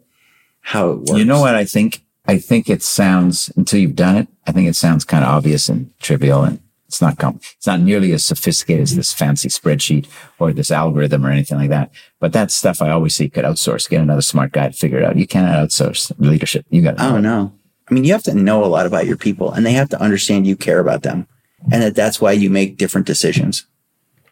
how 0.61 0.91
it 0.91 0.99
works. 0.99 1.12
You 1.12 1.24
know 1.24 1.41
what 1.41 1.55
I 1.55 1.64
think? 1.64 2.05
I 2.26 2.36
think 2.36 2.68
it 2.68 2.82
sounds, 2.82 3.51
until 3.57 3.80
you've 3.80 3.97
done 3.97 4.16
it, 4.16 4.28
I 4.47 4.53
think 4.53 4.68
it 4.68 4.76
sounds 4.76 5.07
kind 5.07 5.24
of 5.24 5.30
obvious 5.30 5.70
and 5.70 5.91
trivial 6.01 6.45
and 6.45 6.61
it's 6.86 7.01
not 7.01 7.16
com- 7.16 7.41
it's 7.57 7.66
not 7.66 7.80
nearly 7.80 8.12
as 8.12 8.26
sophisticated 8.26 8.82
as 8.82 8.95
this 8.95 9.14
fancy 9.14 9.49
spreadsheet 9.49 10.07
or 10.38 10.53
this 10.53 10.70
algorithm 10.70 11.24
or 11.24 11.30
anything 11.30 11.57
like 11.57 11.70
that. 11.70 11.91
But 12.18 12.34
that 12.34 12.51
stuff 12.51 12.82
I 12.82 12.91
always 12.91 13.18
you 13.18 13.30
could 13.30 13.47
outsource. 13.47 13.88
Get 13.88 14.03
another 14.03 14.20
smart 14.20 14.53
guy 14.53 14.66
to 14.66 14.74
figure 14.74 14.99
it 14.99 15.05
out. 15.05 15.16
You 15.16 15.26
cannot 15.26 15.66
outsource 15.66 16.12
leadership. 16.18 16.66
You 16.68 16.82
got. 16.82 16.99
To. 16.99 17.05
Oh 17.07 17.18
no. 17.20 17.55
I 17.88 17.95
mean, 17.95 18.05
you 18.05 18.12
have 18.12 18.24
to 18.24 18.34
know 18.34 18.62
a 18.62 18.66
lot 18.66 18.84
about 18.84 19.07
your 19.07 19.16
people, 19.16 19.51
and 19.51 19.64
they 19.64 19.72
have 19.72 19.88
to 19.88 20.01
understand 20.01 20.47
you 20.47 20.57
care 20.57 20.78
about 20.78 21.03
them, 21.05 21.26
and 21.73 21.83
that 21.83 21.95
that's 21.95 22.21
why 22.21 22.33
you 22.33 22.51
make 22.51 22.77
different 22.77 23.07
decisions. 23.07 23.67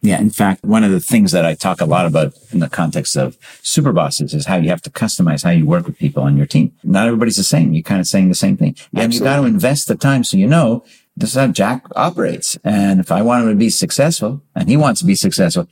Yeah. 0.01 0.20
In 0.20 0.31
fact, 0.31 0.64
one 0.64 0.85
of 0.85 0.93
the 0.93 1.01
things 1.01 1.33
that 1.33 1.45
I 1.45 1.55
talk 1.55 1.81
a 1.81 1.85
lot 1.85 2.07
about 2.07 2.33
in 2.53 2.61
the 2.61 2.68
context 2.68 3.16
of 3.16 3.37
super 3.62 3.93
bosses 3.93 4.33
is 4.33 4.47
how 4.47 4.57
you 4.57 4.68
have 4.68 4.83
to 4.83 4.91
customize 4.91 5.43
how 5.43 5.51
you 5.51 5.66
work 5.66 5.87
with 5.87 5.99
people 5.99 6.22
on 6.22 6.37
your 6.37 6.47
team. 6.47 6.72
Not 6.85 7.09
everybody's 7.09 7.37
the 7.37 7.43
same. 7.43 7.72
You're 7.72 7.83
kind 7.83 8.01
of 8.01 8.07
saying 8.07 8.29
the 8.29 8.35
same 8.37 8.57
thing. 8.57 8.76
And 8.93 9.05
Absolutely. 9.05 9.16
you 9.16 9.24
got 9.24 9.41
to 9.41 9.47
invest 9.47 9.89
the 9.89 9.97
time 9.97 10.22
so 10.22 10.37
you 10.37 10.47
know 10.47 10.85
this 11.16 11.31
is 11.31 11.37
how 11.37 11.49
Jack 11.49 11.85
operates. 11.97 12.57
And 12.62 13.01
if 13.01 13.11
I 13.11 13.22
want 13.22 13.45
him 13.45 13.51
to 13.51 13.57
be 13.57 13.70
successful 13.70 14.41
and 14.55 14.68
he 14.68 14.76
wants 14.76 15.01
to 15.01 15.07
be 15.07 15.16
successful, 15.16 15.66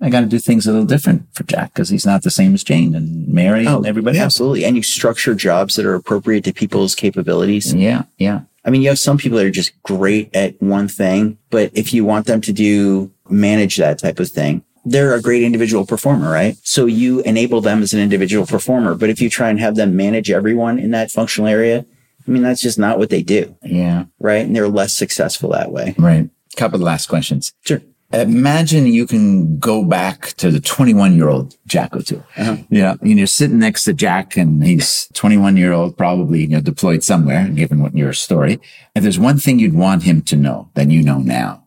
I 0.00 0.10
got 0.10 0.20
to 0.20 0.26
do 0.26 0.38
things 0.38 0.66
a 0.66 0.72
little 0.72 0.86
different 0.86 1.26
for 1.32 1.44
Jack 1.44 1.74
because 1.74 1.88
he's 1.88 2.06
not 2.06 2.22
the 2.22 2.30
same 2.30 2.54
as 2.54 2.62
Jane 2.62 2.94
and 2.94 3.26
Mary 3.28 3.66
oh, 3.66 3.78
and 3.78 3.86
everybody 3.86 4.18
else. 4.18 4.26
Absolutely. 4.26 4.64
And 4.64 4.76
you 4.76 4.82
structure 4.82 5.34
jobs 5.34 5.74
that 5.76 5.86
are 5.86 5.94
appropriate 5.94 6.44
to 6.44 6.52
people's 6.52 6.94
capabilities. 6.94 7.72
Yeah. 7.74 8.04
Yeah. 8.18 8.42
I 8.64 8.70
mean, 8.70 8.82
you 8.82 8.88
have 8.88 8.98
some 8.98 9.18
people 9.18 9.38
that 9.38 9.46
are 9.46 9.50
just 9.50 9.80
great 9.82 10.34
at 10.34 10.60
one 10.62 10.88
thing, 10.88 11.38
but 11.50 11.70
if 11.74 11.92
you 11.92 12.04
want 12.04 12.26
them 12.26 12.40
to 12.42 12.52
do 12.52 13.12
manage 13.28 13.76
that 13.76 13.98
type 13.98 14.20
of 14.20 14.28
thing, 14.28 14.62
they're 14.84 15.14
a 15.14 15.22
great 15.22 15.42
individual 15.42 15.86
performer, 15.86 16.30
right? 16.30 16.56
So 16.62 16.86
you 16.86 17.20
enable 17.20 17.60
them 17.60 17.82
as 17.82 17.92
an 17.92 18.00
individual 18.00 18.46
performer. 18.46 18.94
But 18.94 19.10
if 19.10 19.20
you 19.20 19.30
try 19.30 19.48
and 19.48 19.60
have 19.60 19.76
them 19.76 19.96
manage 19.96 20.30
everyone 20.30 20.78
in 20.78 20.90
that 20.92 21.10
functional 21.10 21.48
area, 21.48 21.84
I 22.26 22.30
mean, 22.30 22.42
that's 22.42 22.60
just 22.60 22.78
not 22.78 22.98
what 22.98 23.10
they 23.10 23.22
do. 23.22 23.56
Yeah. 23.62 24.04
Right. 24.18 24.44
And 24.44 24.54
they're 24.54 24.68
less 24.68 24.96
successful 24.96 25.50
that 25.50 25.72
way. 25.72 25.94
Right. 25.98 26.30
Couple 26.56 26.76
of 26.76 26.82
last 26.82 27.08
questions. 27.08 27.52
Sure. 27.64 27.80
Imagine 28.12 28.86
you 28.86 29.06
can 29.06 29.58
go 29.58 29.84
back 29.84 30.34
to 30.34 30.50
the 30.50 30.60
21 30.60 31.14
year 31.14 31.28
old 31.28 31.56
Jack 31.66 31.94
O'Toole. 31.96 32.24
Uh-huh. 32.36 32.56
Yeah. 32.68 32.96
You 33.00 33.14
know, 33.14 33.18
you're 33.20 33.26
sitting 33.26 33.58
next 33.58 33.84
to 33.84 33.94
Jack 33.94 34.36
and 34.36 34.62
he's 34.62 35.08
21 35.14 35.56
year 35.56 35.72
old, 35.72 35.96
probably, 35.96 36.42
you 36.42 36.48
know, 36.48 36.60
deployed 36.60 37.02
somewhere, 37.02 37.48
given 37.48 37.80
what 37.80 37.96
your 37.96 38.12
story. 38.12 38.60
If 38.94 39.02
there's 39.02 39.18
one 39.18 39.38
thing 39.38 39.58
you'd 39.58 39.74
want 39.74 40.02
him 40.02 40.20
to 40.22 40.36
know 40.36 40.70
that 40.74 40.90
you 40.90 41.02
know 41.02 41.20
now, 41.20 41.66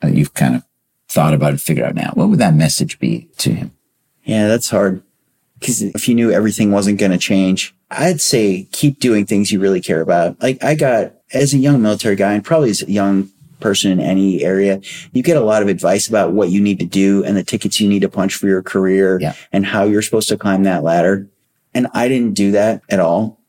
that 0.00 0.14
you've 0.14 0.34
kind 0.34 0.56
of 0.56 0.64
thought 1.08 1.32
about 1.32 1.50
and 1.50 1.60
figured 1.60 1.86
out 1.86 1.94
now, 1.94 2.10
what 2.14 2.28
would 2.28 2.40
that 2.40 2.54
message 2.54 2.98
be 2.98 3.28
to 3.38 3.52
him? 3.52 3.72
Yeah, 4.24 4.48
that's 4.48 4.68
hard. 4.68 5.02
Cause 5.62 5.80
if 5.80 6.06
you 6.06 6.14
knew 6.14 6.30
everything 6.30 6.70
wasn't 6.70 6.98
going 6.98 7.12
to 7.12 7.18
change, 7.18 7.74
I'd 7.90 8.20
say 8.20 8.68
keep 8.72 9.00
doing 9.00 9.24
things 9.24 9.50
you 9.50 9.60
really 9.60 9.80
care 9.80 10.02
about. 10.02 10.42
Like 10.42 10.62
I 10.62 10.74
got 10.74 11.14
as 11.32 11.54
a 11.54 11.58
young 11.58 11.80
military 11.80 12.16
guy 12.16 12.34
and 12.34 12.44
probably 12.44 12.70
as 12.70 12.82
a 12.82 12.90
young 12.90 13.30
person 13.60 13.90
in 13.92 14.00
any 14.00 14.42
area. 14.44 14.80
You 15.12 15.22
get 15.22 15.36
a 15.36 15.40
lot 15.40 15.62
of 15.62 15.68
advice 15.68 16.08
about 16.08 16.32
what 16.32 16.50
you 16.50 16.60
need 16.60 16.78
to 16.80 16.86
do 16.86 17.24
and 17.24 17.36
the 17.36 17.44
tickets 17.44 17.80
you 17.80 17.88
need 17.88 18.00
to 18.02 18.08
punch 18.08 18.34
for 18.34 18.46
your 18.46 18.62
career 18.62 19.18
Yeah. 19.20 19.34
and 19.52 19.64
how 19.66 19.84
you're 19.84 20.02
supposed 20.02 20.28
to 20.28 20.36
climb 20.36 20.62
that 20.64 20.82
ladder. 20.82 21.28
And 21.74 21.86
I 21.94 22.08
didn't 22.08 22.34
do 22.34 22.52
that 22.52 22.82
at 22.88 23.00
all. 23.00 23.40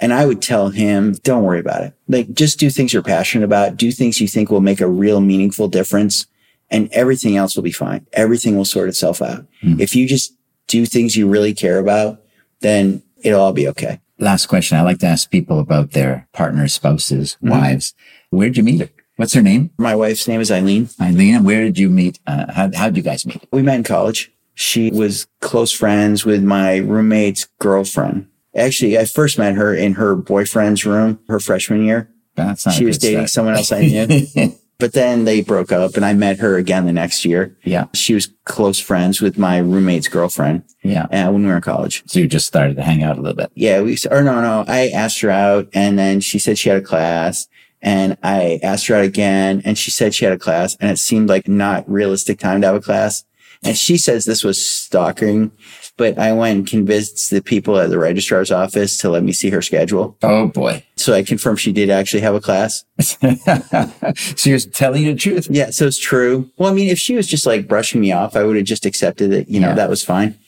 And 0.00 0.12
I 0.12 0.26
would 0.26 0.42
tell 0.42 0.70
him, 0.70 1.12
don't 1.22 1.44
worry 1.44 1.60
about 1.60 1.84
it. 1.84 1.92
Like 2.08 2.32
just 2.34 2.58
do 2.58 2.68
things 2.70 2.92
you're 2.92 3.04
passionate 3.04 3.44
about. 3.44 3.76
Do 3.76 3.92
things 3.92 4.20
you 4.20 4.26
think 4.26 4.50
will 4.50 4.60
make 4.60 4.80
a 4.80 4.88
real 4.88 5.20
meaningful 5.20 5.68
difference 5.68 6.26
and 6.70 6.88
everything 6.90 7.36
else 7.36 7.54
will 7.54 7.62
be 7.62 7.70
fine. 7.70 8.04
Everything 8.14 8.56
will 8.56 8.64
sort 8.64 8.88
itself 8.88 9.22
out. 9.22 9.46
If 9.62 9.94
you 9.94 10.08
just 10.08 10.34
do 10.66 10.86
things 10.86 11.14
you 11.16 11.28
really 11.28 11.54
care 11.54 11.78
about, 11.78 12.20
then 12.62 13.04
it'll 13.22 13.40
all 13.40 13.52
be 13.52 13.68
okay. 13.68 14.00
Last 14.18 14.46
question. 14.46 14.76
I 14.76 14.82
like 14.82 14.98
to 15.00 15.06
ask 15.06 15.30
people 15.30 15.60
about 15.60 15.92
their 15.92 16.26
partners, 16.32 16.74
spouses, 16.74 17.36
Mm-hmm. 17.36 17.50
wives. 17.50 17.94
Where'd 18.30 18.56
you 18.56 18.64
meet 18.64 18.80
her? 18.80 18.88
What's 19.16 19.32
her 19.34 19.42
name? 19.42 19.70
My 19.78 19.94
wife's 19.94 20.26
name 20.26 20.40
is 20.40 20.50
Eileen. 20.50 20.88
Eileen. 21.00 21.36
And 21.36 21.44
where 21.46 21.62
did 21.62 21.78
you 21.78 21.88
meet? 21.88 22.18
Uh, 22.26 22.52
how, 22.52 22.70
how'd 22.74 22.96
you 22.96 23.02
guys 23.02 23.24
meet? 23.26 23.42
We 23.52 23.62
met 23.62 23.76
in 23.76 23.84
college. 23.84 24.32
She 24.54 24.90
was 24.90 25.26
close 25.40 25.72
friends 25.72 26.24
with 26.24 26.42
my 26.42 26.76
roommate's 26.78 27.46
girlfriend. 27.60 28.28
Actually, 28.56 28.98
I 28.98 29.04
first 29.04 29.38
met 29.38 29.54
her 29.56 29.74
in 29.74 29.94
her 29.94 30.14
boyfriend's 30.14 30.84
room 30.86 31.18
her 31.28 31.40
freshman 31.40 31.84
year. 31.84 32.08
That's 32.36 32.66
not 32.66 32.74
She 32.74 32.84
was 32.84 32.98
dating 32.98 33.26
start. 33.28 33.30
someone 33.30 33.54
else 33.54 33.72
I 33.72 33.80
knew. 33.82 34.52
but 34.78 34.92
then 34.92 35.24
they 35.24 35.40
broke 35.42 35.70
up 35.72 35.96
and 35.96 36.04
I 36.04 36.12
met 36.12 36.38
her 36.38 36.56
again 36.56 36.86
the 36.86 36.92
next 36.92 37.24
year. 37.24 37.56
Yeah. 37.64 37.86
She 37.94 38.14
was 38.14 38.28
close 38.44 38.78
friends 38.80 39.20
with 39.20 39.38
my 39.38 39.58
roommate's 39.58 40.08
girlfriend 40.08 40.62
Yeah. 40.82 41.04
uh, 41.04 41.32
when 41.32 41.42
we 41.42 41.48
were 41.48 41.56
in 41.56 41.62
college. 41.62 42.02
So 42.06 42.18
you 42.20 42.26
just 42.28 42.46
started 42.46 42.76
to 42.76 42.82
hang 42.82 43.02
out 43.02 43.16
a 43.18 43.20
little 43.20 43.36
bit. 43.36 43.50
Yeah, 43.54 43.80
we, 43.82 43.96
or 44.10 44.22
no, 44.22 44.40
no, 44.40 44.64
I 44.68 44.88
asked 44.88 45.20
her 45.20 45.30
out 45.30 45.68
and 45.72 45.96
then 45.98 46.20
she 46.20 46.38
said 46.40 46.58
she 46.58 46.68
had 46.68 46.78
a 46.78 46.82
class 46.82 47.48
and 47.84 48.16
I 48.24 48.58
asked 48.64 48.86
her 48.88 48.96
out 48.96 49.04
again 49.04 49.62
and 49.64 49.78
she 49.78 49.92
said 49.92 50.12
she 50.14 50.24
had 50.24 50.34
a 50.34 50.38
class 50.38 50.76
and 50.80 50.90
it 50.90 50.98
seemed 50.98 51.28
like 51.28 51.46
not 51.46 51.88
realistic 51.88 52.38
time 52.40 52.60
to 52.62 52.66
have 52.66 52.76
a 52.76 52.80
class. 52.80 53.24
And 53.62 53.78
she 53.78 53.96
says 53.96 54.24
this 54.26 54.42
was 54.44 54.66
stalking, 54.66 55.50
but 55.96 56.18
I 56.18 56.32
went 56.32 56.58
and 56.58 56.66
convinced 56.66 57.30
the 57.30 57.40
people 57.40 57.78
at 57.78 57.88
the 57.88 57.98
registrar's 57.98 58.50
office 58.50 58.98
to 58.98 59.08
let 59.08 59.22
me 59.22 59.32
see 59.32 59.48
her 59.50 59.62
schedule. 59.62 60.18
Oh 60.22 60.48
boy. 60.48 60.84
So 60.96 61.14
I 61.14 61.22
confirmed 61.22 61.60
she 61.60 61.72
did 61.72 61.88
actually 61.88 62.20
have 62.22 62.34
a 62.34 62.40
class. 62.42 62.84
so 63.00 64.50
you're 64.50 64.58
telling 64.58 65.04
you 65.04 65.12
the 65.14 65.18
truth. 65.18 65.48
Yeah, 65.50 65.70
so 65.70 65.86
it's 65.86 65.98
true. 65.98 66.50
Well, 66.58 66.70
I 66.70 66.74
mean, 66.74 66.88
if 66.90 66.98
she 66.98 67.14
was 67.14 67.26
just 67.26 67.46
like 67.46 67.66
brushing 67.68 68.00
me 68.00 68.12
off, 68.12 68.36
I 68.36 68.44
would 68.44 68.56
have 68.56 68.64
just 68.66 68.86
accepted 68.86 69.32
it. 69.32 69.48
You 69.48 69.60
know, 69.60 69.68
Yeah. 69.68 69.74
that 69.76 69.88
was 69.90 70.04
fine. 70.04 70.38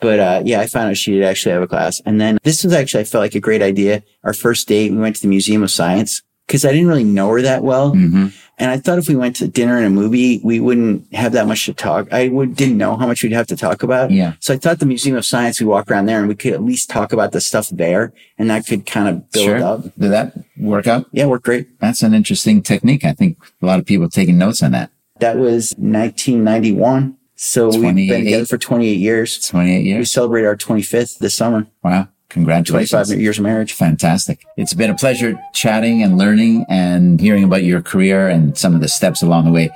But 0.00 0.18
uh, 0.18 0.42
yeah, 0.44 0.60
I 0.60 0.66
found 0.66 0.90
out 0.90 0.96
she 0.96 1.12
did 1.12 1.22
actually 1.22 1.52
have 1.52 1.62
a 1.62 1.68
class. 1.68 2.00
And 2.04 2.20
then 2.20 2.38
this 2.42 2.64
was 2.64 2.72
actually, 2.72 3.02
I 3.02 3.04
felt 3.04 3.22
like 3.22 3.34
a 3.34 3.40
great 3.40 3.62
idea. 3.62 4.02
Our 4.24 4.32
first 4.34 4.66
date, 4.66 4.90
we 4.90 4.98
went 4.98 5.16
to 5.16 5.22
the 5.22 5.28
Museum 5.28 5.62
of 5.62 5.70
Science 5.70 6.22
because 6.46 6.64
I 6.64 6.72
didn't 6.72 6.88
really 6.88 7.04
know 7.04 7.28
her 7.30 7.42
that 7.42 7.62
well. 7.62 7.92
Mm-hmm. 7.92 8.28
And 8.58 8.70
I 8.70 8.76
thought 8.78 8.98
if 8.98 9.08
we 9.08 9.16
went 9.16 9.34
to 9.36 9.48
dinner 9.48 9.76
and 9.76 9.86
a 9.86 9.90
movie, 9.90 10.40
we 10.44 10.60
wouldn't 10.60 11.12
have 11.14 11.32
that 11.32 11.46
much 11.48 11.64
to 11.66 11.74
talk. 11.74 12.12
I 12.12 12.28
would, 12.28 12.54
didn't 12.54 12.76
know 12.76 12.96
how 12.96 13.06
much 13.06 13.22
we'd 13.22 13.32
have 13.32 13.46
to 13.48 13.56
talk 13.56 13.82
about. 13.82 14.10
Yeah. 14.10 14.34
So 14.40 14.54
I 14.54 14.58
thought 14.58 14.78
the 14.78 14.86
Museum 14.86 15.16
of 15.16 15.24
Science, 15.24 15.58
we 15.58 15.66
walk 15.66 15.90
around 15.90 16.06
there 16.06 16.20
and 16.20 16.28
we 16.28 16.34
could 16.34 16.52
at 16.52 16.62
least 16.62 16.90
talk 16.90 17.12
about 17.12 17.32
the 17.32 17.40
stuff 17.40 17.68
there 17.70 18.12
and 18.38 18.50
that 18.50 18.66
could 18.66 18.86
kind 18.86 19.08
of 19.08 19.30
build 19.32 19.44
Sure. 19.46 19.64
up. 19.64 19.82
Did 19.98 20.12
that 20.12 20.34
work 20.58 20.86
out? 20.86 21.06
Yeah, 21.12 21.26
worked 21.26 21.44
great. 21.44 21.80
That's 21.80 22.02
an 22.02 22.14
interesting 22.14 22.62
technique. 22.62 23.04
I 23.04 23.12
think 23.14 23.38
a 23.62 23.66
lot 23.66 23.80
of 23.80 23.86
people 23.86 24.08
taking 24.08 24.38
notes 24.38 24.62
on 24.62 24.72
that. 24.72 24.90
That 25.18 25.38
was 25.38 25.74
1991. 25.78 27.16
So 27.34 27.70
we've 27.70 27.94
been 27.94 28.24
together 28.24 28.46
for 28.46 28.58
28 28.58 28.92
years. 28.98 29.44
28 29.48 29.84
years. 29.84 29.98
We 29.98 30.04
celebrate 30.04 30.44
our 30.44 30.56
25th 30.56 31.18
this 31.18 31.34
summer. 31.34 31.66
Wow. 31.82 32.08
25 32.32 32.64
Congratulations. 32.64 33.14
years 33.14 33.38
of 33.38 33.44
marriage. 33.44 33.72
Fantastic. 33.72 34.40
It's 34.56 34.74
been 34.74 34.90
a 34.90 34.94
pleasure 34.94 35.38
chatting 35.54 36.02
and 36.02 36.18
learning 36.18 36.64
and 36.68 37.20
hearing 37.20 37.44
about 37.44 37.62
your 37.64 37.82
career 37.82 38.28
and 38.28 38.56
some 38.56 38.74
of 38.74 38.80
the 38.80 38.88
steps 38.88 39.22
along 39.22 39.44
the 39.46 39.52
way. 39.52 39.70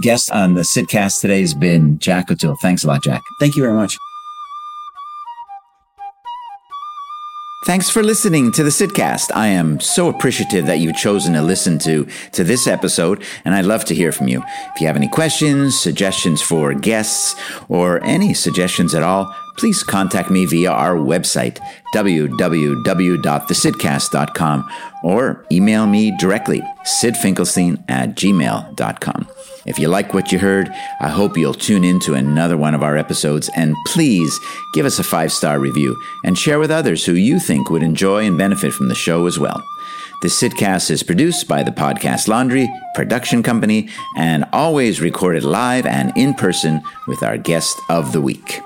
Guest 0.00 0.30
on 0.30 0.54
the 0.54 0.62
Sydcast 0.62 1.20
today 1.20 1.40
has 1.40 1.54
been 1.54 1.98
Jack 1.98 2.30
O'Toole. 2.30 2.56
Thanks 2.60 2.84
a 2.84 2.86
lot, 2.86 3.02
Jack. 3.02 3.22
Thank 3.40 3.56
you 3.56 3.62
very 3.62 3.74
much. 3.74 3.96
Thanks 7.66 7.90
for 7.90 8.02
listening 8.02 8.52
to 8.52 8.62
the 8.62 8.70
Sydcast. 8.70 9.36
I 9.36 9.48
am 9.48 9.80
so 9.80 10.08
appreciative 10.08 10.64
that 10.64 10.78
you've 10.78 10.96
chosen 10.96 11.34
to 11.34 11.42
listen 11.42 11.78
to, 11.80 12.06
to 12.32 12.42
this 12.42 12.66
episode, 12.66 13.22
and 13.44 13.54
I'd 13.54 13.66
love 13.66 13.84
to 13.86 13.94
hear 13.94 14.12
from 14.12 14.28
you. 14.28 14.42
If 14.74 14.80
you 14.80 14.86
have 14.86 14.96
any 14.96 15.08
questions, 15.08 15.78
suggestions 15.78 16.40
for 16.40 16.72
guests, 16.72 17.36
or 17.68 18.02
any 18.02 18.32
suggestions 18.32 18.94
at 18.94 19.02
all, 19.02 19.34
please 19.58 19.82
contact 19.82 20.30
me 20.30 20.46
via 20.46 20.70
our 20.70 20.96
website, 20.96 21.58
www.thesydcast.com, 21.94 24.70
or 25.02 25.44
email 25.50 25.86
me 25.86 26.16
directly, 26.18 26.62
sydfinkelstein 26.84 27.82
at 27.88 28.10
gmail.com. 28.16 29.28
If 29.66 29.78
you 29.78 29.88
like 29.88 30.14
what 30.14 30.32
you 30.32 30.38
heard, 30.38 30.70
I 31.00 31.08
hope 31.08 31.36
you'll 31.36 31.54
tune 31.54 31.84
in 31.84 32.00
to 32.00 32.14
another 32.14 32.56
one 32.56 32.74
of 32.74 32.82
our 32.82 32.96
episodes 32.96 33.50
and 33.54 33.76
please 33.86 34.38
give 34.74 34.86
us 34.86 34.98
a 34.98 35.04
five 35.04 35.32
star 35.32 35.58
review 35.58 35.96
and 36.24 36.38
share 36.38 36.58
with 36.58 36.70
others 36.70 37.04
who 37.04 37.12
you 37.12 37.38
think 37.38 37.70
would 37.70 37.82
enjoy 37.82 38.24
and 38.24 38.38
benefit 38.38 38.72
from 38.72 38.88
the 38.88 38.94
show 38.94 39.26
as 39.26 39.38
well. 39.38 39.62
The 40.22 40.28
Sydcast 40.28 40.90
is 40.90 41.02
produced 41.02 41.48
by 41.48 41.62
the 41.62 41.70
Podcast 41.70 42.28
Laundry 42.28 42.68
production 42.94 43.42
company 43.42 43.88
and 44.16 44.44
always 44.52 45.00
recorded 45.00 45.44
live 45.44 45.86
and 45.86 46.12
in 46.16 46.34
person 46.34 46.82
with 47.06 47.22
our 47.22 47.38
guest 47.38 47.78
of 47.88 48.12
the 48.12 48.20
week. 48.20 48.60